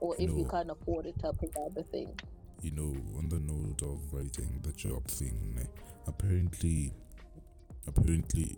or 0.00 0.16
You 0.18 0.28
if 0.28 0.30
you 0.36 0.46
can't 0.50 0.70
afford 0.70 1.06
it 1.06 1.18
type 1.18 1.42
of 1.42 1.50
other 1.66 1.82
thing. 1.82 2.14
You 2.62 2.70
know, 2.72 2.94
on 3.18 3.28
the 3.28 3.38
note 3.40 3.82
of 3.82 4.12
writing 4.12 4.60
the 4.62 4.72
job 4.72 5.06
thing, 5.06 5.66
apparently, 6.06 6.92
apparently, 7.86 8.56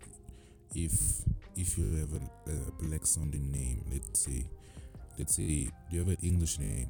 if 0.75 1.23
if 1.57 1.79
you 1.79 1.85
have 1.97 2.13
a, 2.15 2.51
a 2.51 2.73
black 2.83 3.07
sounding 3.07 3.51
name, 3.51 3.85
let's 3.93 4.21
say, 4.25 4.45
let's 5.19 5.37
say, 5.37 5.43
do 5.45 5.71
you 5.91 5.99
have 6.01 6.09
an 6.09 6.19
English 6.23 6.59
name? 6.59 6.89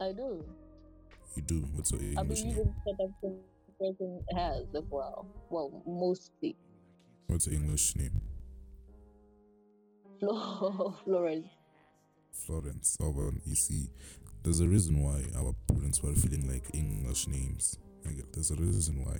I 0.00 0.12
do. 0.12 0.44
You 1.36 1.42
do. 1.42 1.60
What's 1.74 1.92
your 1.92 2.00
I 2.16 2.22
English 2.22 2.42
believe 2.42 2.56
name? 2.56 2.74
South 2.86 3.00
African 3.00 3.38
person 3.80 4.22
has 4.36 4.64
as 4.74 4.84
well. 4.90 5.26
Well, 5.50 5.82
mostly. 5.86 6.56
What's 7.26 7.46
your 7.46 7.56
English 7.56 7.96
name? 7.96 8.20
Flo- 10.18 10.96
Florence. 11.04 11.48
Florence. 12.32 12.96
Oh, 13.00 13.10
well, 13.10 13.32
you 13.46 13.54
see, 13.54 13.88
there's 14.44 14.60
a 14.60 14.68
reason 14.68 15.02
why 15.02 15.24
our 15.38 15.54
parents 15.66 16.02
were 16.02 16.12
feeling 16.12 16.46
like 16.46 16.74
English 16.74 17.26
names. 17.28 17.78
Like, 18.04 18.16
there's 18.32 18.50
a 18.50 18.56
reason 18.56 19.02
why. 19.02 19.16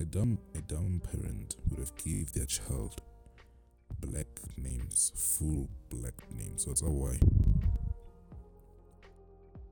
A 0.00 0.04
dumb, 0.04 0.38
a 0.54 0.60
dumb 0.60 1.00
parent 1.10 1.56
would 1.70 1.78
have 1.78 1.96
gave 1.96 2.30
their 2.34 2.44
child 2.44 3.00
black 4.00 4.26
names, 4.58 5.12
full 5.16 5.66
black 5.88 6.12
names. 6.30 6.66
What's 6.66 6.82
that 6.82 6.90
why? 6.90 7.18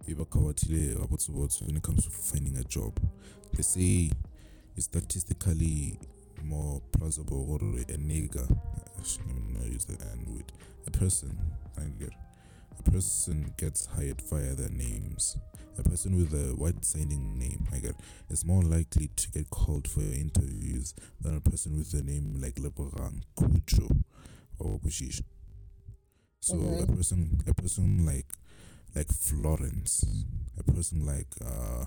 When 0.06 1.76
it 1.76 1.82
comes 1.82 2.04
to 2.04 2.10
finding 2.10 2.56
a 2.56 2.64
job. 2.64 2.98
They 3.54 3.62
say 3.62 4.10
it's 4.74 4.86
statistically 4.86 5.98
more 6.42 6.80
plausible 6.92 7.46
or 7.50 7.56
a 7.56 7.98
nigger, 7.98 8.50
I 8.50 9.02
shouldn't 9.04 9.70
use 9.70 9.84
the 9.84 10.02
N 10.02 10.24
word, 10.28 10.52
a 10.86 10.90
person, 10.90 11.38
I 11.76 11.82
get 11.98 12.14
a 12.86 12.90
person 12.90 13.52
gets 13.58 13.86
hired 13.86 14.20
via 14.22 14.54
their 14.54 14.70
names. 14.70 15.36
A 15.78 15.82
person 15.82 16.16
with 16.16 16.32
a 16.32 16.54
white 16.56 16.84
sounding 16.84 17.38
name, 17.38 17.66
I 17.72 17.78
get, 17.78 17.94
is 18.28 18.44
more 18.44 18.62
likely 18.62 19.08
to 19.16 19.30
get 19.30 19.50
called 19.50 19.88
for 19.88 20.00
interviews 20.00 20.94
than 21.20 21.36
a 21.36 21.40
person 21.40 21.76
with 21.76 21.92
a 21.94 22.02
name 22.02 22.38
like 22.40 22.54
Leborang, 22.56 23.22
Kucho, 23.36 24.02
or 24.58 24.78
Bushish. 24.78 25.22
So 26.40 26.54
a 26.82 26.86
Mhm. 26.86 26.96
person, 26.96 27.40
a 27.46 27.54
person 27.54 28.04
like, 28.06 28.26
like 28.94 29.08
Florence, 29.08 30.04
a 30.58 30.62
person 30.62 31.04
like 31.06 31.28
uh, 31.44 31.84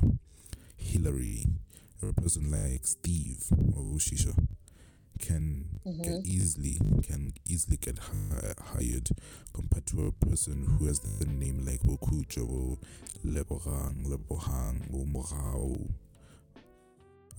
Hillary, 0.77 1.45
or 2.01 2.09
a 2.09 2.13
person 2.13 2.51
like 2.51 2.85
Steve 2.85 3.43
or 3.75 3.83
Bushisha 3.83 4.33
can 5.23 5.79
Mhm. 5.85 6.03
can 6.03 6.21
easily 6.25 6.77
can 7.07 7.33
easily 7.47 7.77
get 7.77 7.97
hi- 7.97 8.53
hired 8.71 9.09
compared 9.53 9.85
to 9.87 10.05
a 10.07 10.11
person 10.11 10.65
who 10.65 10.85
has 10.85 10.99
the 10.99 11.25
name 11.25 11.65
like 11.65 11.81
Bokujo 11.83 12.43
or 12.49 12.77
Lebohang, 13.25 14.05
Lebohang, 14.05 14.77
or 14.93 15.05
Morao 15.05 15.89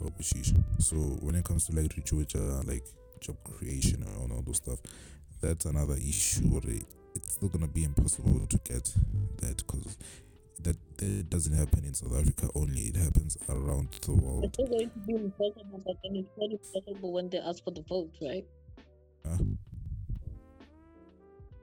or 0.00 0.10
Bushish. 0.18 0.52
So 0.78 0.96
when 1.20 1.34
it 1.34 1.44
comes 1.44 1.66
to 1.66 1.72
like 1.76 1.94
Richuja, 1.94 2.66
like 2.66 2.86
job 3.20 3.36
creation 3.44 4.02
and 4.02 4.32
all 4.32 4.42
those 4.42 4.56
stuff, 4.56 4.80
that's 5.40 5.66
another 5.66 5.96
issue. 5.96 6.60
It's 7.14 7.34
still 7.34 7.48
gonna 7.48 7.68
be 7.68 7.84
impossible 7.84 8.46
to 8.46 8.58
get 8.64 8.84
that 9.38 9.56
because 9.58 9.96
that, 10.62 10.76
that 10.98 11.30
doesn't 11.30 11.54
happen 11.54 11.84
in 11.84 11.94
South 11.94 12.16
Africa 12.18 12.48
only. 12.54 12.82
It 12.82 12.96
happens 12.96 13.36
around 13.48 13.88
the 14.02 14.12
world. 14.12 14.44
It's 14.44 14.54
still 14.54 14.66
going 14.66 14.90
to 14.90 14.98
be 15.00 15.14
impossible, 15.14 15.82
but 15.84 15.96
then 16.02 16.16
it's 16.16 16.30
not 16.36 16.50
impossible 16.50 17.12
when 17.12 17.28
they 17.30 17.38
ask 17.38 17.64
for 17.64 17.70
the 17.70 17.82
vote, 17.88 18.12
right? 18.22 18.44
Huh? 19.26 19.38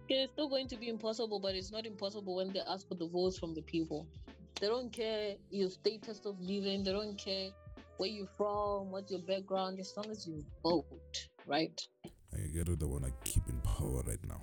It's 0.09 0.33
still 0.33 0.49
going 0.49 0.67
to 0.67 0.75
be 0.75 0.89
impossible, 0.89 1.39
but 1.39 1.55
it's 1.55 1.71
not 1.71 1.85
impossible 1.85 2.35
when 2.35 2.51
they 2.51 2.59
ask 2.67 2.87
for 2.87 2.95
the 2.95 3.07
votes 3.07 3.39
from 3.39 3.53
the 3.53 3.61
people. 3.61 4.07
They 4.59 4.67
don't 4.67 4.91
care 4.91 5.35
your 5.49 5.69
status 5.69 6.19
of 6.25 6.39
living, 6.41 6.83
they 6.83 6.91
don't 6.91 7.17
care 7.17 7.49
where 7.97 8.09
you're 8.09 8.27
from, 8.35 8.91
what's 8.91 9.11
your 9.11 9.21
background, 9.21 9.79
as 9.79 9.93
long 9.95 10.11
as 10.11 10.27
you 10.27 10.43
vote, 10.63 10.85
right? 11.47 11.81
I 12.33 12.39
get 12.53 12.65
they 12.65 12.85
want 12.85 13.05
to 13.05 13.11
keep 13.23 13.47
in 13.47 13.57
power 13.61 14.01
right 14.05 14.23
now. 14.27 14.41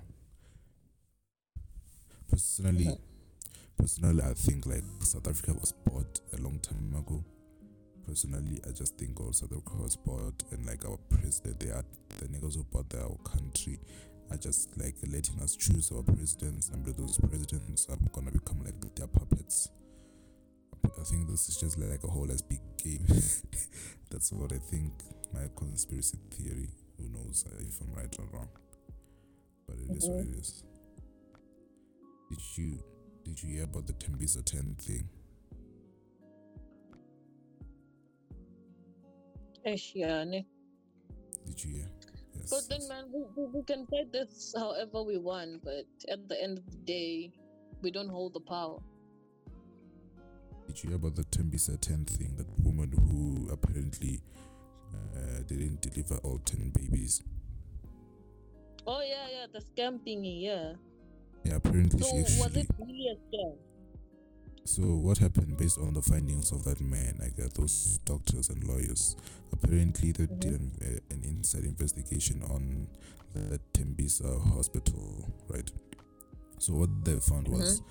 Personally. 2.29 2.97
Personally, 3.79 4.21
I 4.21 4.33
think 4.33 4.65
like 4.65 4.83
South 4.99 5.27
Africa 5.27 5.53
was 5.53 5.71
bought 5.71 6.19
a 6.37 6.41
long 6.41 6.59
time 6.59 6.93
ago. 6.97 7.23
Personally, 8.05 8.59
I 8.67 8.71
just 8.71 8.97
think 8.97 9.19
all 9.19 9.31
South 9.31 9.51
Africa 9.51 9.75
was 9.77 9.95
bought, 9.95 10.43
and 10.51 10.65
like 10.65 10.85
our 10.85 10.97
president, 11.09 11.59
they 11.59 11.69
are 11.69 11.85
the 12.19 12.25
niggas 12.27 12.55
who 12.55 12.63
bought 12.65 12.93
our 12.95 13.17
country 13.23 13.79
are 14.31 14.37
just 14.37 14.77
like 14.77 14.95
letting 15.07 15.39
us 15.41 15.55
choose 15.55 15.91
our 15.91 16.03
presidents, 16.03 16.69
and 16.69 16.85
those 16.85 17.17
presidents 17.19 17.87
are 17.89 17.97
gonna 18.13 18.31
become 18.31 18.61
like 18.63 18.79
their 18.95 19.07
puppets. 19.07 19.69
I 20.85 21.03
think 21.03 21.29
this 21.29 21.49
is 21.49 21.57
just 21.57 21.77
like 21.79 22.03
a 22.03 22.07
whole 22.07 22.29
as 22.31 22.41
big 22.41 22.61
game. 22.83 23.05
That's 24.09 24.31
what 24.31 24.51
I 24.51 24.57
think. 24.57 24.91
My 25.33 25.47
conspiracy 25.55 26.17
theory. 26.31 26.69
Who 26.97 27.07
knows 27.09 27.45
uh, 27.47 27.55
if 27.59 27.79
I'm 27.81 27.93
right 27.93 28.13
or 28.17 28.25
wrong? 28.33 28.49
But 29.67 29.77
it 29.77 29.95
is 29.95 30.07
what 30.09 30.19
mm-hmm. 30.19 30.33
it 30.33 30.39
is. 30.39 30.63
Did 32.29 32.39
you 32.57 32.79
did 33.29 33.43
you 33.43 33.55
hear 33.55 33.63
about 33.65 33.85
the 33.85 33.93
Tembisa 33.93 34.43
10 34.43 34.75
thing? 34.79 35.07
Ish, 39.63 39.91
yeah, 39.93 40.23
ne? 40.23 40.47
Did 41.45 41.63
you 41.63 41.75
hear? 41.75 41.85
Yes. 42.33 42.49
But 42.49 42.69
then, 42.69 42.87
man, 42.87 43.05
we, 43.13 43.25
we, 43.35 43.51
we 43.53 43.63
can 43.63 43.85
fight 43.85 44.11
this 44.11 44.55
however 44.57 45.03
we 45.03 45.19
want, 45.19 45.63
but 45.63 45.85
at 46.09 46.27
the 46.27 46.41
end 46.41 46.57
of 46.57 46.71
the 46.71 46.77
day, 46.77 47.31
we 47.83 47.91
don't 47.91 48.09
hold 48.09 48.33
the 48.33 48.39
power. 48.39 48.79
Did 50.65 50.83
you 50.83 50.89
hear 50.89 50.97
about 50.97 51.15
the 51.15 51.25
Tembisa 51.25 51.79
10 51.79 52.05
thing? 52.05 52.33
That 52.35 52.47
woman 52.63 52.91
who 52.91 53.51
apparently 53.51 54.21
uh, 55.15 55.43
didn't 55.45 55.81
deliver 55.81 56.17
all 56.23 56.39
10 56.39 56.71
babies. 56.71 57.21
Oh, 58.87 59.01
yeah, 59.01 59.27
yeah, 59.31 59.45
the 59.53 59.59
scam 59.59 59.99
thingy, 59.99 60.41
yeah. 60.43 60.73
Yeah, 61.43 61.55
apparently 61.55 62.01
So, 62.01 62.07
she 62.09 62.17
was 62.21 62.41
actually. 62.45 62.61
it 62.61 62.69
really 62.79 63.07
a 63.09 63.15
scam? 63.35 63.55
So 64.65 64.83
what 64.83 65.17
happened 65.17 65.57
based 65.57 65.79
on 65.79 65.93
the 65.93 66.01
findings 66.01 66.51
of 66.51 66.63
that 66.65 66.79
man? 66.81 67.17
Like 67.19 67.33
uh, 67.43 67.49
those 67.55 67.99
doctors 68.05 68.49
and 68.49 68.63
lawyers, 68.65 69.15
apparently 69.51 70.11
they 70.11 70.27
Mhm. 70.27 70.39
did 70.39 70.53
an, 70.53 70.71
uh, 70.81 71.13
an 71.15 71.23
inside 71.23 71.63
investigation 71.65 72.43
on 72.43 72.87
the 73.33 73.59
Tembisa 73.73 74.39
hospital, 74.53 75.25
right? 75.47 75.71
So 76.59 76.73
what 76.75 76.89
they 77.05 77.19
found 77.19 77.47
was 77.47 77.81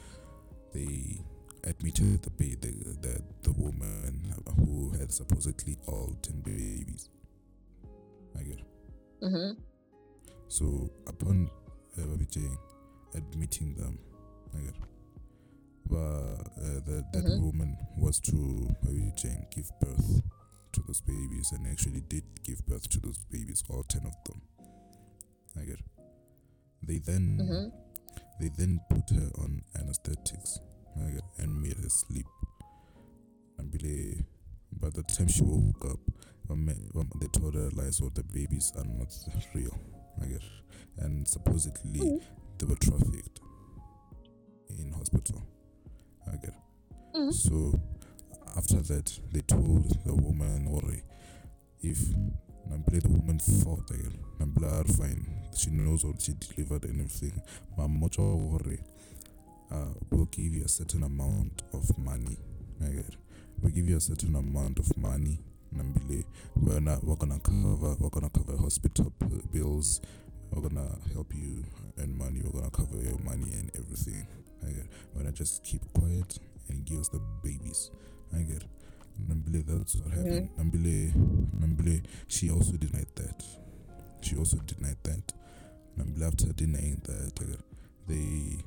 they 0.72 1.20
admitted 1.64 2.22
the, 2.22 2.30
ba- 2.30 2.56
the 2.60 2.70
the 3.00 3.22
the 3.42 3.52
woman 3.52 4.34
who 4.56 4.90
had 4.90 5.10
supposedly 5.12 5.76
all 5.86 6.14
ten 6.22 6.40
babies. 6.42 7.08
I 8.38 8.42
get. 8.42 8.60
Mm-hmm. 9.22 9.60
So 10.48 10.90
upon 11.06 11.50
uh, 11.98 12.02
admitting 13.14 13.74
them. 13.74 13.98
But 15.88 15.96
uh, 15.96 16.80
the, 16.84 17.04
that 17.12 17.24
Mhm. 17.24 17.40
woman 17.40 17.76
was 17.96 18.20
to 18.20 18.32
Babijay 18.84 19.50
give 19.50 19.70
birth 19.80 20.22
to 20.72 20.82
those 20.86 21.00
babies 21.00 21.50
and 21.52 21.66
actually 21.66 22.02
did 22.08 22.24
give 22.42 22.64
birth 22.66 22.88
to 22.90 23.00
those 23.00 23.24
babies, 23.30 23.62
all 23.70 23.82
ten 23.84 24.04
of 24.04 24.14
them. 24.24 24.42
I 25.56 25.64
get. 25.64 25.80
They 26.82 26.98
then 26.98 27.38
Mm-hmm. 27.40 27.68
they 28.40 28.48
then 28.56 28.80
put 28.90 29.08
her 29.10 29.30
on 29.42 29.62
anesthetics 29.78 30.60
I 30.96 31.10
get, 31.10 31.24
and 31.38 31.62
made 31.62 31.76
her 31.78 31.88
sleep. 31.88 32.26
And 33.58 33.70
believe 33.70 34.24
by 34.72 34.90
the 34.90 35.02
time 35.04 35.28
she 35.28 35.42
woke 35.42 35.84
up, 35.86 36.00
they 37.20 37.26
told 37.28 37.54
her 37.54 37.70
lies, 37.70 37.96
so 37.96 38.10
the 38.14 38.22
babies 38.24 38.72
are 38.76 38.84
not 38.84 39.12
real. 39.54 39.76
I 40.20 40.26
get, 40.26 40.42
and 40.98 41.26
supposedly 41.26 42.00
Mhm. 42.00 42.20
They 42.58 42.66
were 42.66 42.76
trafficked 42.76 43.40
in 44.78 44.92
hospital. 44.92 45.42
Mhm. 47.14 47.32
So 47.32 47.80
after 48.56 48.76
that, 48.82 49.18
they 49.32 49.40
told 49.40 49.88
the 50.04 50.14
woman, 50.14 50.66
or 50.68 50.82
if 51.82 51.98
Nambile 52.68 53.00
the 53.02 53.08
woman 53.08 53.38
fought 53.38 53.90
again, 53.90 54.18
Nambile 54.38 54.80
are 54.80 54.92
fine. 54.92 55.26
She 55.56 55.70
knows 55.70 56.04
what 56.04 56.20
she 56.20 56.34
delivered 56.34 56.84
and 56.84 57.00
everything. 57.00 57.40
But 57.76 57.88
much 57.88 58.18
worry. 58.18 58.80
uh, 59.70 59.92
we'll 60.10 60.24
give 60.26 60.54
you 60.54 60.64
a 60.64 60.68
certain 60.68 61.02
amount 61.02 61.62
of 61.74 61.98
money. 61.98 62.38
Okay. 62.82 63.04
We'll 63.60 63.72
give 63.72 63.86
you 63.88 63.96
a 63.96 64.00
certain 64.00 64.34
amount 64.34 64.78
of 64.78 64.96
money. 64.96 65.40
Nambile, 65.74 66.24
we're 66.56 66.80
not, 66.80 67.04
we're 67.04 67.16
gonna 67.16 67.38
cover, 67.40 67.94
we're 68.00 68.08
gonna 68.08 68.30
cover 68.30 68.56
hospital 68.56 69.12
p- 69.18 69.42
bills. 69.52 70.00
We're 70.52 70.68
gonna 70.68 70.88
help 71.12 71.34
you 71.34 71.64
earn 72.00 72.16
money. 72.16 72.40
We're 72.44 72.60
gonna 72.60 72.70
cover 72.70 72.96
your 73.02 73.18
money 73.18 73.52
and 73.52 73.70
everything. 73.76 74.26
I 74.66 74.70
get. 74.70 74.86
We're 75.14 75.22
gonna 75.22 75.32
just 75.32 75.64
keep 75.64 75.82
quiet 75.92 76.38
and 76.68 76.84
give 76.84 77.00
us 77.00 77.08
the 77.08 77.20
babies. 77.42 77.90
I 78.34 78.42
get. 78.42 78.64
Nambile, 79.26 79.64
that's 79.66 79.96
what 79.96 80.14
happened. 80.14 80.50
Nambile, 80.58 81.12
Nambile, 81.60 82.02
she 82.28 82.50
also 82.50 82.72
denied 82.76 83.08
that. 83.16 83.44
She 84.20 84.36
also 84.36 84.58
denied 84.58 84.96
that. 85.02 85.32
Nambile, 85.98 86.28
after 86.28 86.52
denying 86.52 87.00
that, 87.04 87.32
I 87.40 87.44
get, 87.44 87.60
they 88.06 88.58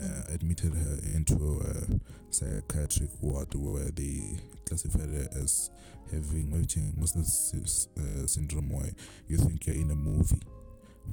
uh, 0.00 0.34
admitted 0.34 0.74
her 0.74 0.98
into 1.14 1.62
a 1.64 2.32
psychiatric 2.32 3.10
ward 3.20 3.54
where 3.54 3.90
they 3.90 4.38
classified 4.66 5.08
her 5.08 5.28
as 5.40 5.70
having 6.10 6.50
this 6.60 7.88
uh, 7.96 8.26
syndrome 8.26 8.70
where 8.70 8.90
you 9.28 9.36
think 9.38 9.66
you're 9.66 9.76
in 9.76 9.90
a 9.90 9.94
movie 9.94 10.40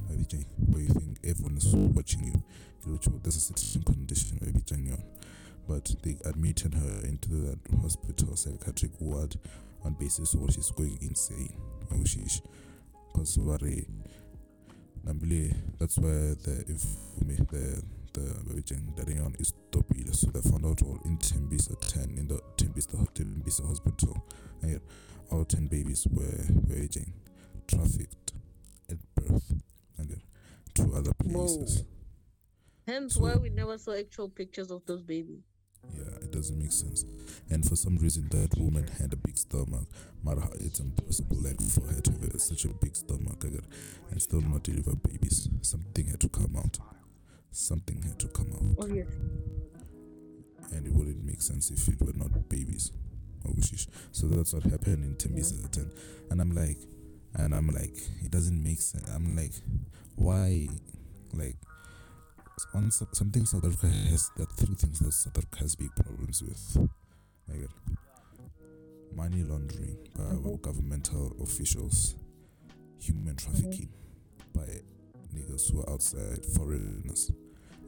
wabijang, 0.09 0.45
where 0.67 0.81
you 0.81 0.89
think 0.89 1.17
everyone 1.23 1.57
is 1.57 1.75
watching 1.75 2.23
you 2.25 2.43
there's 3.23 3.35
a 3.37 3.57
certain 3.57 3.83
condition 3.83 4.39
wabijang 4.39 4.87
yon. 4.87 5.03
but 5.67 5.95
they 6.03 6.17
admitted 6.25 6.73
her 6.73 7.07
into 7.07 7.29
that 7.29 7.59
hospital 7.81 8.35
psychiatric 8.35 8.91
ward 8.99 9.35
on 9.83 9.93
basis 9.93 10.33
of 10.33 10.41
what 10.41 10.53
she's 10.53 10.71
going 10.71 10.97
insane 11.01 11.55
because 13.13 13.37
Nambile, 15.05 15.55
that's 15.79 15.97
where 15.97 16.35
the 16.35 16.63
if 16.67 16.83
me 17.25 17.35
the 17.51 17.81
the 18.13 18.21
Darion 18.95 19.39
is 19.39 19.53
topile. 19.71 20.15
So 20.15 20.27
they 20.27 20.41
found 20.41 20.65
out 20.65 20.81
all 20.83 20.99
in 21.05 21.17
Tembisa 21.17 21.79
ten 21.87 22.17
in 22.17 22.27
the 22.27 22.39
Tembisa 22.57 23.07
Tembisa 23.13 23.65
hospital. 23.67 24.25
And 24.61 24.81
all 25.31 25.45
ten 25.45 25.67
babies 25.67 26.07
were 26.11 26.43
Beijing 26.67 27.11
trafficked 27.67 28.33
at 28.89 28.97
birth 29.15 29.38
other 30.99 31.13
places. 31.13 31.83
Hence 32.87 33.15
So- 33.15 33.21
why 33.21 33.35
we 33.35 33.49
never 33.49 33.77
saw 33.77 33.93
actual 33.93 34.29
pictures 34.29 34.71
of 34.71 34.85
those 34.85 35.01
babies. 35.01 35.43
Yeah, 35.97 36.15
it 36.21 36.31
doesn't 36.31 36.57
make 36.59 36.71
sense. 36.71 37.05
And 37.49 37.65
for 37.67 37.75
some 37.75 37.97
reason, 37.97 38.27
that 38.29 38.57
woman 38.57 38.85
had 38.87 39.13
a 39.13 39.15
big 39.15 39.37
stomach. 39.37 39.87
Matter 40.23 40.41
how 40.41 40.51
it's 40.59 40.79
impossible, 40.79 41.37
like 41.37 41.59
for 41.61 41.81
her 41.87 42.01
to 42.01 42.11
have 42.11 42.41
such 42.41 42.65
a 42.65 42.69
big 42.69 42.95
stomach 42.95 43.43
and 43.45 44.21
still 44.21 44.41
not 44.41 44.63
deliver 44.63 44.95
babies. 44.95 45.47
Something 45.61 46.07
had 46.07 46.19
to 46.19 46.29
come 46.29 46.55
out. 46.57 46.77
Something 47.51 48.01
had 48.03 48.19
to 48.19 48.27
come 48.27 48.51
out, 48.53 48.75
Oh 48.77 48.87
yes. 48.93 49.07
and 50.71 50.85
it 50.85 50.93
wouldn't 50.93 51.23
make 51.23 51.41
sense 51.41 51.71
if 51.71 51.87
it 51.87 51.99
were 52.01 52.13
not 52.13 52.47
babies. 52.49 52.91
Oh. 53.47 53.55
So 54.11 54.27
that's 54.27 54.53
what 54.53 54.63
happened 54.63 55.03
in 55.03 55.15
Tembisa 55.15 55.69
10. 55.71 55.89
And 56.29 56.41
I'm 56.41 56.51
like, 56.51 56.77
and 57.35 57.53
I'm 57.53 57.67
like, 57.67 57.95
it 58.23 58.31
doesn't 58.31 58.61
make 58.63 58.81
sense. 58.81 59.07
I'm 59.09 59.35
like, 59.35 59.53
why? 60.15 60.67
Like, 61.33 61.55
on 62.73 62.91
something 62.91 63.45
South 63.45 63.65
Africa 63.65 63.87
has, 64.09 64.29
there 64.35 64.45
are 64.45 64.53
three 64.57 64.75
things 64.75 64.99
that 64.99 65.13
South 65.13 65.37
Africa 65.37 65.59
has 65.59 65.75
big 65.75 65.95
problems 65.95 66.41
with. 66.41 66.89
Like, 67.47 67.69
money 69.15 69.43
laundering 69.43 69.97
by 70.15 70.23
our 70.23 70.33
Mhm. 70.35 70.61
governmental 70.61 71.35
officials, 71.41 72.15
human 72.99 73.35
trafficking 73.35 73.89
by 74.53 74.81
niggas 75.33 75.71
who 75.71 75.81
are 75.81 75.89
outside, 75.89 76.45
foreigners, 76.45 77.31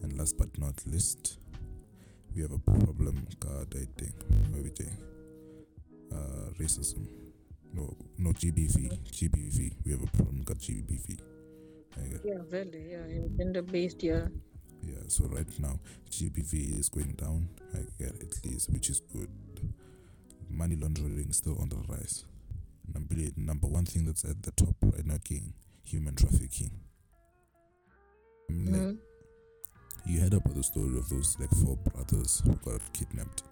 and 0.01 0.17
last 0.17 0.37
but 0.37 0.57
not 0.57 0.85
least, 0.87 1.37
we 2.33 2.41
have 2.41 2.51
a 2.51 2.59
problem, 2.59 3.27
God, 3.39 3.75
I 3.75 3.85
think, 3.99 4.15
maybe 4.51 4.71
uh, 6.11 6.49
racism. 6.59 7.20
No, 7.73 7.95
no 8.17 8.31
GBV, 8.31 8.99
GBV. 9.11 9.71
We 9.85 9.91
have 9.91 10.03
a 10.03 10.07
problem, 10.07 10.43
got 10.43 10.57
GBV. 10.57 11.19
Okay. 11.97 12.19
Yeah, 12.23 12.37
really. 12.49 12.91
Yeah, 12.91 13.05
yeah. 13.07 13.27
Gender 13.37 13.61
based. 13.61 14.03
Yeah. 14.03 14.27
Yeah, 14.83 15.03
so 15.07 15.25
right 15.25 15.47
now 15.59 15.79
GBV 16.09 16.79
is 16.79 16.89
going 16.89 17.13
down, 17.13 17.47
I 17.73 17.79
get 17.99 18.15
at 18.21 18.45
least, 18.45 18.71
which 18.71 18.89
is 18.89 19.01
good. 19.13 19.29
Money 20.49 20.75
laundering 20.75 21.29
is 21.29 21.37
still 21.37 21.57
on 21.61 21.69
the 21.69 21.77
rise. 21.87 22.25
Number 22.93 23.15
number 23.37 23.67
one 23.67 23.85
thing 23.85 24.05
that's 24.05 24.25
at 24.25 24.41
the 24.41 24.51
top 24.51 24.75
right 24.81 25.05
now, 25.05 25.17
king, 25.23 25.53
human 25.83 26.15
trafficking. 26.15 26.71
I 28.49 28.53
mean, 28.53 28.73
like, 28.73 28.81
Mhm. 28.81 28.97
you 30.07 30.19
heard 30.19 30.33
about 30.33 30.55
the 30.55 30.63
story 30.63 30.97
of 30.97 31.07
those 31.09 31.37
like 31.39 31.51
four 31.51 31.77
brothers 31.77 32.39
who 32.41 32.55
got 32.55 32.81
kidnapped. 32.91 33.43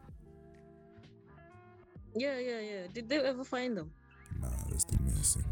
Yeah, 2.16 2.40
yeah, 2.40 2.60
yeah. 2.60 2.88
Did 2.92 3.08
they 3.08 3.20
ever 3.20 3.44
find 3.44 3.78
them? 3.78 3.92
Nah, 4.42 4.48
they're 4.70 4.80
still 4.80 5.00
missing. 5.04 5.46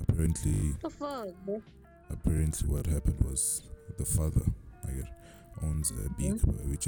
Apparently, 0.00 0.74
the 0.82 0.90
fuck? 0.90 1.28
apparently 2.10 2.68
what 2.68 2.86
happened 2.86 3.22
was 3.24 3.62
the 3.98 4.04
father 4.04 4.42
I 4.86 4.92
get, 4.92 5.08
owns 5.62 5.90
a 5.92 6.08
big 6.10 6.40
which 6.68 6.86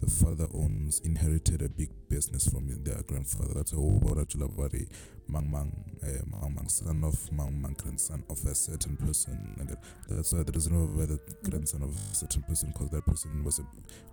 the 0.00 0.10
father 0.10 0.46
owns 0.54 1.00
inherited 1.00 1.60
a 1.62 1.68
big 1.68 1.90
business 2.08 2.48
from 2.48 2.66
their 2.84 3.02
grandfather. 3.02 3.52
That's 3.54 3.72
a 3.72 3.76
whole 3.76 4.00
Chulabari 4.00 4.88
mang 5.28 5.50
mang 5.50 5.70
eh, 6.02 6.20
mang 6.26 6.54
mang 6.54 6.68
son 6.68 7.04
of 7.04 7.30
mang 7.32 7.60
mang 7.60 7.74
grandson 7.74 8.24
of 8.30 8.42
a 8.46 8.54
certain 8.54 8.96
person 8.96 9.54
and 9.60 9.68
that- 9.68 9.82
that's 10.08 10.32
why 10.32 10.42
there 10.42 10.56
is 10.56 10.68
no 10.70 10.86
why 10.86 11.04
the 11.06 11.20
grandson 11.48 11.82
of 11.82 11.90
a 11.94 12.14
certain 12.14 12.42
person 12.42 12.70
because 12.72 12.88
that 12.90 13.04
person 13.06 13.44
was 13.44 13.58
a, 13.60 13.66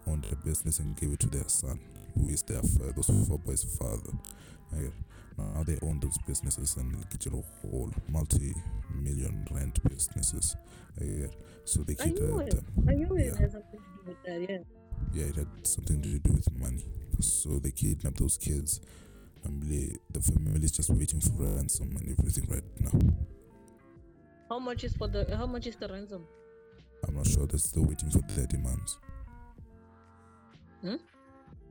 owned 0.10 0.26
a 0.32 0.36
business 0.36 0.80
and 0.80 0.96
gave 0.98 1.12
it 1.14 1.20
to 1.22 1.28
their 1.30 1.48
son 1.48 1.80
who 2.14 2.28
is 2.30 2.44
their 2.44 2.62
fa- 2.62 2.94
those 2.96 3.08
four 3.28 3.40
boys 3.40 3.64
father 3.64 4.12
I 4.76 4.82
get, 4.82 4.94
now 5.38 5.64
they 5.64 5.78
own 5.84 6.00
those 6.00 6.18
businesses 6.28 6.78
and 6.78 6.96
get 7.10 7.26
a 7.28 7.30
whole 7.62 7.92
multi-million 8.10 9.48
rent 9.52 9.80
businesses. 9.88 10.56
I 11.00 11.06
get. 11.06 11.36
So 11.66 11.82
they 11.84 11.94
I 12.00 12.06
keep 12.06 12.20
knew 12.20 12.38
the, 12.38 12.46
it. 12.46 12.86
the 12.86 12.92
I 12.92 12.96
knew 12.96 13.16
it 13.16 13.26
yeah. 13.26 13.50
something 13.50 13.62
to 13.62 13.78
do 13.78 14.02
with 14.08 14.24
that. 14.26 14.42
Yeah. 14.50 14.58
yeah, 15.14 15.30
it 15.30 15.36
had 15.36 15.48
something 15.68 16.02
to 16.02 16.20
do 16.20 16.34
with 16.34 16.52
money. 16.58 16.86
So 17.20 17.60
they 17.60 17.72
kidnap 17.72 18.16
those 18.16 18.38
kids. 18.38 18.82
And 19.44 19.62
the 19.64 20.22
family 20.22 20.66
is 20.66 20.72
just 20.72 20.90
waiting 20.90 21.22
for 21.22 21.44
ransom 21.44 21.96
and 21.96 22.18
everything 22.18 22.48
right 22.50 22.64
now. 22.80 23.00
How 24.50 24.60
much 24.60 24.84
is 24.84 24.94
for 24.94 25.08
the? 25.08 25.36
How 25.38 25.46
much 25.46 25.68
is 25.68 25.76
the 25.76 25.88
ransom? 25.88 26.26
I'm 27.08 27.16
not 27.16 27.28
sure 27.28 27.46
they're 27.46 27.60
still 27.60 27.86
waiting 27.86 28.10
for 28.10 28.20
their 28.36 28.48
demands. 28.48 28.98
Hmm? 30.82 30.96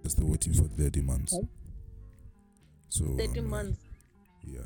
They're 0.03 0.11
still 0.11 0.27
waiting 0.29 0.55
for 0.55 0.63
their 0.63 0.91
demands. 0.91 1.35
Oh. 1.35 1.49
So 2.89 3.05
I'm 3.05 3.17
Thirty 3.17 3.41
like, 3.41 3.51
months 3.51 3.79
Yeah. 4.45 4.61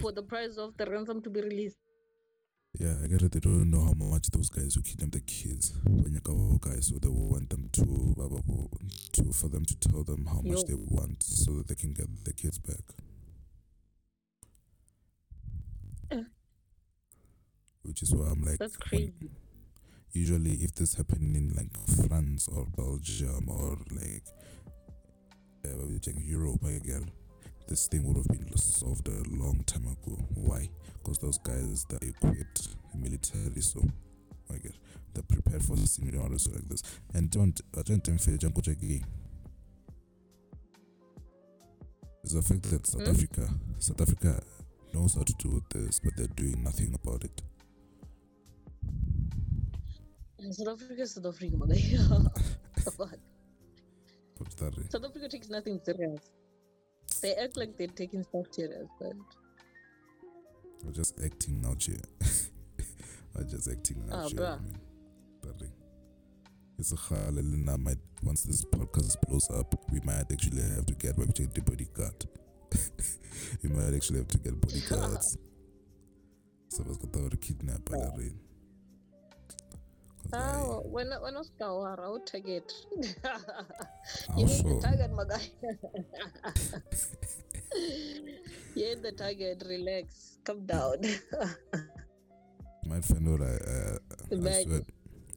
for 0.00 0.12
the 0.12 0.22
price 0.22 0.56
of 0.56 0.76
the 0.76 0.86
ransom 0.86 1.20
to 1.22 1.30
be 1.30 1.40
released. 1.40 1.76
Yeah, 2.78 2.94
I 3.02 3.08
get 3.08 3.22
it. 3.22 3.32
They 3.32 3.40
don't 3.40 3.68
know 3.70 3.84
how 3.84 3.92
much 3.92 4.28
those 4.28 4.48
guys 4.48 4.74
who 4.74 4.82
kidnap 4.82 5.10
the 5.10 5.20
kids 5.20 5.74
when 5.84 6.14
you 6.14 6.20
go 6.20 6.32
oh, 6.32 6.58
guys, 6.58 6.86
so 6.86 6.98
they 6.98 7.08
will 7.08 7.28
want 7.28 7.50
them 7.50 7.68
to, 7.72 7.82
to 9.12 9.32
for 9.32 9.48
them 9.48 9.64
to 9.64 9.76
tell 9.76 10.04
them 10.04 10.24
how 10.26 10.40
much 10.40 10.60
Yo. 10.60 10.62
they 10.68 10.74
want 10.74 11.22
so 11.22 11.52
that 11.58 11.68
they 11.68 11.74
can 11.74 11.92
get 11.92 12.06
the 12.24 12.32
kids 12.32 12.58
back. 12.58 12.78
Which 17.82 18.02
is 18.02 18.14
why 18.14 18.28
I'm 18.30 18.42
like, 18.44 18.58
That's 18.58 18.78
when- 18.90 19.12
crazy. 19.12 19.30
usually 20.12 20.52
if 20.62 20.74
this 20.76 20.94
happened 20.94 21.36
in 21.36 21.52
like 21.56 21.76
France 22.08 22.46
or 22.48 22.66
Belgium 22.76 23.48
or 23.48 23.78
like 23.90 24.24
uh, 25.64 25.68
what 25.76 25.88
would 25.88 26.06
you 26.06 26.14
Europe, 26.24 26.60
get 26.84 27.02
this 27.68 27.86
thing 27.86 28.04
would 28.04 28.16
have 28.16 28.26
been 28.26 28.56
solved 28.56 29.06
a 29.08 29.22
long 29.30 29.62
time 29.64 29.84
ago. 29.86 30.18
Why? 30.34 30.68
Because 30.98 31.18
those 31.18 31.38
guys 31.38 31.84
that 31.88 32.02
equipped 32.02 32.68
military, 32.94 33.60
so 33.60 33.80
I 34.52 34.58
get 34.58 34.74
they're 35.14 35.22
prepared 35.22 35.62
for 35.62 35.76
scenarios 35.76 36.48
like 36.48 36.68
this. 36.68 36.82
And 37.14 37.30
don't 37.30 37.60
I 37.78 37.82
don't 37.82 38.02
think 38.02 38.20
fair 38.20 38.36
jump 38.36 38.58
again. 38.58 39.04
It's 42.24 42.34
the 42.34 42.42
fact 42.42 42.64
that 42.64 42.86
South 42.86 43.06
Hmm? 43.06 43.10
Africa 43.10 43.48
South 43.78 44.00
Africa 44.00 44.42
knows 44.92 45.14
how 45.14 45.22
to 45.22 45.32
do 45.34 45.62
this, 45.72 46.00
but 46.00 46.16
they're 46.16 46.26
doing 46.28 46.62
nothing 46.64 46.92
about 46.94 47.24
it. 47.24 47.42
South 50.52 50.68
Africa, 50.68 51.02
is 51.02 51.14
South 51.14 51.26
Africa, 51.26 51.56
my. 54.56 54.70
The 54.70 54.72
fuck? 54.72 54.72
What's 54.72 54.76
that? 54.76 54.78
eh? 54.78 54.88
South 54.90 55.04
Africa 55.10 55.28
takes 55.28 55.48
nothing 55.50 55.80
serious. 55.84 56.20
They 57.22 57.34
act 57.34 57.56
like 57.56 57.76
they're 57.76 57.86
taking 57.88 58.22
stuff 58.22 58.46
serious, 58.50 58.88
but 59.00 59.12
We're 60.84 60.92
just 60.92 61.20
acting 61.24 61.64
out 61.66 61.82
here. 61.82 61.96
We're 63.34 63.44
just 63.44 63.68
acting 63.68 64.02
Ah, 64.10 64.28
bruh. 64.28 64.60
man. 64.62 64.78
Darling. 65.42 65.72
It's 66.78 66.92
a 66.92 66.96
hallelujah. 66.96 67.76
Might 67.78 67.98
once 68.22 68.42
this 68.44 68.64
podcast 68.64 69.20
blows 69.28 69.50
up, 69.50 69.74
we 69.92 70.00
might 70.04 70.30
actually 70.32 70.62
have 70.62 70.86
to 70.86 70.94
get 70.94 71.16
we 71.18 71.26
check 71.26 71.52
the 71.52 71.60
bodyguard. 71.60 72.24
we 73.62 73.68
might 73.70 73.94
actually 73.94 74.18
have 74.18 74.28
to 74.28 74.38
get 74.38 74.60
bodyguards. 74.60 75.36
So 76.72 76.84
was 76.84 76.98
got 76.98 77.32
to 77.32 77.36
kidnap 77.36 77.80
Bruh. 77.80 78.32
Oh, 80.32 80.82
when 80.86 81.10
when 81.10 81.34
I 81.34 81.38
was 81.38 81.50
Kawara, 81.60 81.98
I'll 82.00 82.20
target. 82.20 82.72
You 84.36 84.46
need 84.46 84.64
the 84.64 84.80
target, 84.80 85.10
my 85.12 85.24
guy. 85.24 85.42
you 88.74 88.96
the 88.96 89.12
target. 89.12 89.62
Relax. 89.66 90.38
Come 90.44 90.66
down. 90.66 91.02
You 91.02 92.90
might 92.90 93.04
find 93.04 93.28
out 93.28 93.42
I, 93.42 93.44
uh, 93.44 93.98
I 94.10 94.34
Imagine. 94.34 94.68
swear, 94.68 94.82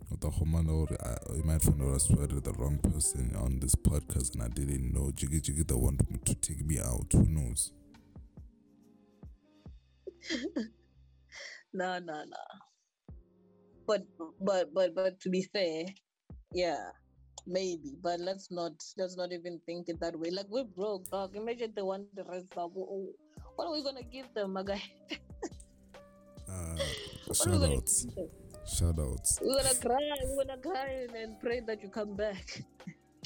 with 0.09 0.21
the 0.21 0.27
or 0.27 0.87
I, 1.01 1.35
you 1.35 1.43
might 1.43 1.61
find 1.61 1.81
out 1.81 1.95
I 1.95 1.97
swear 1.97 2.27
to 2.27 2.39
the 2.39 2.53
wrong 2.53 2.77
person 2.77 3.35
on 3.35 3.59
this 3.59 3.75
podcast 3.75 4.33
and 4.35 4.43
I 4.43 4.47
didn't 4.47 4.93
know 4.93 5.11
Jiggy 5.11 5.41
Jiggy 5.41 5.63
the 5.63 5.77
one 5.77 5.97
to 6.25 6.35
take 6.35 6.65
me 6.65 6.79
out. 6.79 7.07
Who 7.11 7.25
knows? 7.25 7.71
no, 11.73 11.99
no, 11.99 12.23
no. 12.23 12.72
But 13.85 14.03
but 14.39 14.73
but 14.73 14.95
but 14.95 15.19
to 15.21 15.29
be 15.29 15.43
fair, 15.43 15.85
yeah, 16.53 16.91
maybe. 17.45 17.95
But 18.01 18.19
let's 18.19 18.51
not 18.51 18.73
let's 18.97 19.17
not 19.17 19.31
even 19.31 19.59
think 19.65 19.89
it 19.89 19.99
that 19.99 20.17
way. 20.17 20.31
Like 20.31 20.47
we're 20.49 20.63
broke, 20.63 21.09
dog. 21.09 21.35
Imagine 21.35 21.73
the 21.75 21.85
one 21.85 22.07
the 22.15 22.23
rest 22.23 22.53
of 22.57 22.71
what 23.55 23.67
are 23.67 23.73
we 23.73 23.83
gonna 23.83 24.03
give 24.03 24.33
them, 24.33 24.53
my 24.53 24.63
guy? 24.63 24.83
Uh, 26.43 26.77
What 27.25 27.47
are 27.47 27.51
we 27.51 27.57
shout 27.57 27.71
outs. 27.71 28.07
Shout 28.67 28.99
outs. 28.99 29.39
We're 29.41 29.57
gonna 29.57 29.75
cry, 29.75 30.11
we're 30.23 30.45
gonna 30.45 30.61
cry 30.61 31.07
and 31.17 31.39
pray 31.39 31.61
that 31.65 31.81
you 31.81 31.89
come 31.89 32.15
back. 32.15 32.61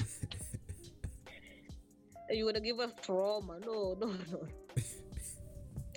and 2.28 2.38
you're 2.38 2.46
gonna 2.46 2.64
give 2.64 2.80
us 2.80 2.92
trauma. 3.02 3.58
No, 3.64 3.96
no, 4.00 4.06
no. 4.32 4.48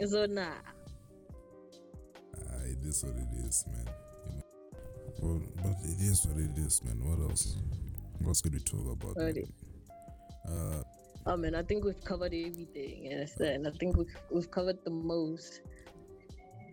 so 0.05 0.25
nah. 0.25 0.59
Uh, 2.35 2.65
it 2.65 2.83
is 2.83 3.03
what 3.03 3.15
it 3.15 3.33
is, 3.45 3.65
man. 3.71 3.87
You? 5.21 5.27
Well, 5.27 5.41
but 5.63 5.77
it 5.83 6.01
is 6.01 6.25
what 6.25 6.37
it 6.37 6.57
is, 6.57 6.83
man. 6.83 6.97
What 7.03 7.29
else? 7.29 7.57
What 8.19 8.29
else 8.29 8.41
could 8.41 8.53
we 8.53 8.59
talk 8.59 8.97
about? 9.01 9.17
Uh, 9.17 10.83
Oh 11.25 11.37
man, 11.37 11.53
I 11.53 11.61
think 11.61 11.85
we've 11.85 12.03
covered 12.03 12.33
everything. 12.33 13.05
You 13.05 13.11
understand? 13.11 13.67
I 13.67 13.71
think 13.71 13.95
we've 13.95 14.15
we've 14.31 14.49
covered 14.49 14.83
the 14.83 14.89
most. 14.89 15.61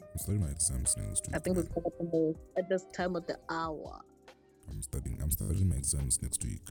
I'm 0.00 0.18
starting 0.18 0.40
my 0.40 0.48
exams 0.50 0.96
next 0.96 1.26
week. 1.26 1.36
I 1.36 1.38
think 1.38 1.56
we've 1.58 1.74
covered 1.74 1.92
the 1.98 2.08
most 2.10 2.38
at 2.56 2.68
this 2.68 2.86
time 2.94 3.14
of 3.14 3.26
the 3.26 3.38
hour. 3.50 4.00
I'm 4.70 4.80
studying. 4.80 5.20
I'm 5.22 5.30
studying 5.30 5.68
my 5.68 5.76
exams 5.76 6.22
next 6.22 6.42
week. 6.44 6.66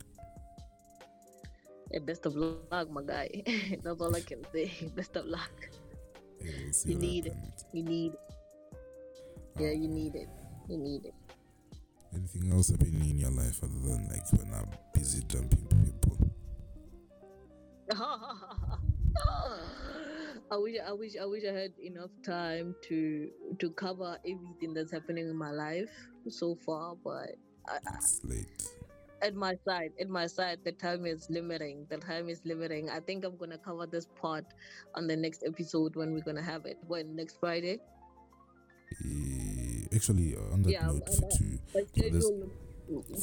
Yeah, 1.92 2.00
best 2.00 2.26
of 2.26 2.34
luck, 2.34 2.90
my 2.90 3.02
guy. 3.02 3.42
That's 3.82 4.00
all 4.00 4.14
I 4.14 4.20
can 4.20 4.44
say. 4.52 4.70
Best 4.96 5.16
of 5.16 5.24
luck. 5.24 5.70
Hey, 6.38 6.52
we'll 6.62 6.72
see 6.72 6.90
You 6.90 6.96
what 6.96 7.02
need 7.02 7.26
it. 7.26 7.36
You 7.72 7.82
need 7.82 8.12
it. 8.12 8.20
Yeah, 9.58 9.70
you 9.70 9.88
need 9.88 10.14
it. 10.14 10.28
You 10.68 10.76
need 10.76 11.06
it. 11.06 11.14
Anything 12.14 12.50
else 12.52 12.70
happening 12.70 13.10
in 13.10 13.18
your 13.18 13.30
life 13.30 13.62
other 13.62 13.78
than 13.88 14.08
like 14.08 14.30
when 14.32 14.52
I'm 14.54 14.68
busy 14.94 15.22
dumping 15.28 15.66
people? 15.84 16.16
I 20.50 20.56
wish 20.56 20.76
I 20.86 20.92
wish 20.92 21.12
I 21.20 21.24
wish 21.26 21.44
I 21.44 21.52
had 21.52 21.72
enough 21.82 22.10
time 22.22 22.74
to 22.88 23.28
to 23.58 23.70
cover 23.72 24.16
everything 24.24 24.72
that's 24.74 24.90
happening 24.92 25.28
in 25.28 25.36
my 25.36 25.50
life 25.50 25.90
so 26.28 26.54
far, 26.54 26.96
but 27.04 27.36
I, 27.68 27.78
It's 27.96 28.20
late. 28.24 28.46
at 29.20 29.34
my 29.34 29.56
side, 29.66 29.92
at 30.00 30.08
my 30.08 30.26
side, 30.26 30.60
the 30.64 30.72
time 30.72 31.04
is 31.04 31.28
limiting. 31.28 31.86
The 31.90 31.98
time 31.98 32.28
is 32.28 32.40
limiting. 32.44 32.88
I 32.88 33.00
think 33.00 33.24
I'm 33.24 33.36
gonna 33.36 33.58
cover 33.58 33.86
this 33.86 34.06
part 34.20 34.44
on 34.94 35.06
the 35.06 35.16
next 35.16 35.42
episode 35.46 35.96
when 35.96 36.12
we're 36.14 36.24
gonna 36.24 36.42
have 36.42 36.64
it. 36.64 36.78
When 36.86 37.14
next 37.14 37.38
Friday? 37.40 37.80
Eh, 39.04 39.47
actually, 39.94 40.36
uh, 40.36 40.52
on 40.52 40.62
that 40.62 40.72
Yeah, 40.72 40.86
note, 40.86 41.08
for 41.14 41.28
two, 41.36 41.58
for 41.72 42.10
this, 42.10 42.24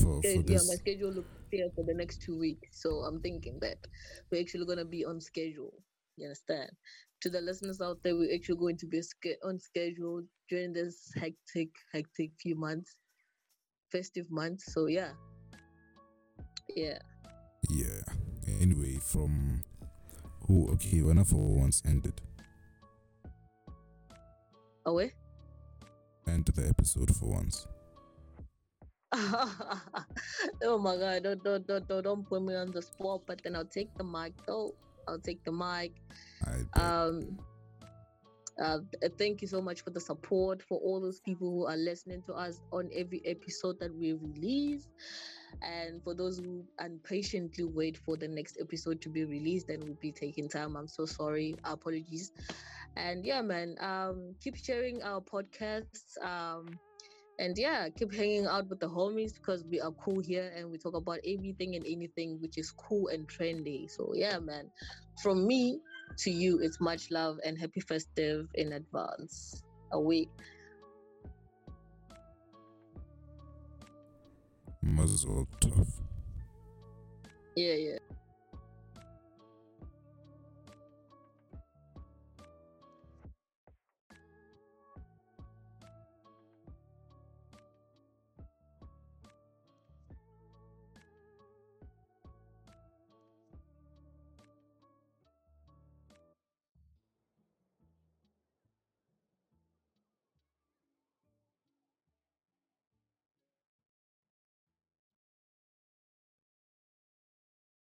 for- 0.01 0.21
for 0.21 0.41
yeah, 0.47 0.61
my 0.67 0.75
schedule 0.75 1.11
looks 1.11 1.29
clear 1.49 1.69
for 1.75 1.83
the 1.83 1.93
next 1.93 2.21
two 2.21 2.37
weeks. 2.37 2.81
So 2.81 3.01
I'm 3.01 3.21
thinking 3.21 3.59
that 3.61 3.77
we're 4.31 4.41
actually 4.41 4.65
gonna 4.65 4.85
be 4.85 5.05
on 5.05 5.19
schedule. 5.19 5.73
You 6.17 6.27
understand? 6.27 6.71
To 7.21 7.29
the 7.29 7.41
listeners 7.41 7.81
out 7.81 7.97
there, 8.03 8.15
we're 8.15 8.33
actually 8.33 8.59
going 8.59 8.77
to 8.77 8.85
be 8.85 9.01
on 9.43 9.59
schedule 9.59 10.21
during 10.49 10.73
this 10.73 11.11
hectic, 11.15 11.69
hectic 11.91 12.31
few 12.39 12.55
months, 12.55 12.95
festive 13.91 14.29
months. 14.29 14.71
So 14.73 14.87
yeah, 14.87 15.11
yeah. 16.75 16.99
yeah. 17.69 18.01
Anyway, 18.61 18.99
from 19.01 19.63
oh, 20.49 20.69
Okay, 20.73 21.01
when 21.01 21.17
I 21.17 21.23
for 21.23 21.35
once 21.35 21.81
ended, 21.85 22.21
Away. 24.85 25.13
End 26.27 26.45
the 26.45 26.67
episode 26.67 27.15
for 27.15 27.27
once. 27.27 27.67
oh 29.13 30.77
my 30.79 30.97
god! 30.97 31.23
Don't, 31.23 31.43
don't 31.43 31.67
don't 31.67 31.87
don't 31.87 32.03
don't 32.03 32.27
put 32.27 32.41
me 32.41 32.55
on 32.55 32.71
the 32.71 32.81
spot. 32.81 33.21
But 33.25 33.41
then 33.43 33.55
I'll 33.55 33.65
take 33.65 33.93
the 33.95 34.03
mic 34.03 34.33
though. 34.45 34.73
I'll 35.07 35.19
take 35.19 35.43
the 35.43 35.51
mic. 35.51 35.93
Um 36.73 37.37
uh, 38.61 38.79
thank 39.17 39.41
you 39.41 39.47
so 39.47 39.61
much 39.61 39.81
for 39.81 39.89
the 39.89 39.99
support 39.99 40.61
for 40.63 40.79
all 40.79 41.01
those 41.01 41.19
people 41.19 41.49
who 41.49 41.65
are 41.65 41.75
listening 41.75 42.21
to 42.25 42.33
us 42.33 42.61
on 42.71 42.89
every 42.95 43.21
episode 43.25 43.77
that 43.79 43.93
we 43.93 44.13
release 44.13 44.87
and 45.61 46.03
for 46.03 46.13
those 46.13 46.37
who 46.39 46.63
impatiently 46.83 47.63
wait 47.63 47.97
for 47.97 48.17
the 48.17 48.27
next 48.27 48.57
episode 48.59 49.01
to 49.01 49.09
be 49.09 49.25
released 49.25 49.69
and 49.69 49.83
will 49.83 49.97
be 50.01 50.11
taking 50.11 50.47
time 50.49 50.75
i'm 50.75 50.87
so 50.87 51.05
sorry 51.05 51.55
apologies 51.63 52.31
and 52.97 53.25
yeah 53.25 53.41
man 53.41 53.75
um 53.79 54.33
keep 54.41 54.55
sharing 54.55 55.01
our 55.03 55.21
podcasts 55.21 56.17
um 56.23 56.65
and 57.37 57.57
yeah 57.57 57.89
keep 57.89 58.13
hanging 58.13 58.45
out 58.45 58.67
with 58.69 58.79
the 58.79 58.87
homies 58.87 59.33
because 59.33 59.65
we 59.69 59.81
are 59.81 59.91
cool 59.91 60.21
here 60.21 60.53
and 60.55 60.71
we 60.71 60.77
talk 60.77 60.95
about 60.95 61.19
everything 61.27 61.75
and 61.75 61.85
anything 61.85 62.37
which 62.41 62.57
is 62.57 62.71
cool 62.71 63.09
and 63.09 63.27
trendy 63.27 63.89
so 63.89 64.11
yeah 64.13 64.39
man 64.39 64.69
from 65.21 65.45
me 65.45 65.79
to 66.17 66.31
you, 66.31 66.59
it's 66.59 66.79
much 66.79 67.11
love 67.11 67.37
and 67.45 67.57
happy 67.57 67.81
festive 67.81 68.47
in 68.55 68.73
advance. 68.73 69.63
Away. 69.91 70.27
Mazel 74.95 75.45
tov. 75.59 75.87
Yeah, 77.55 77.75
yeah. 77.75 78.14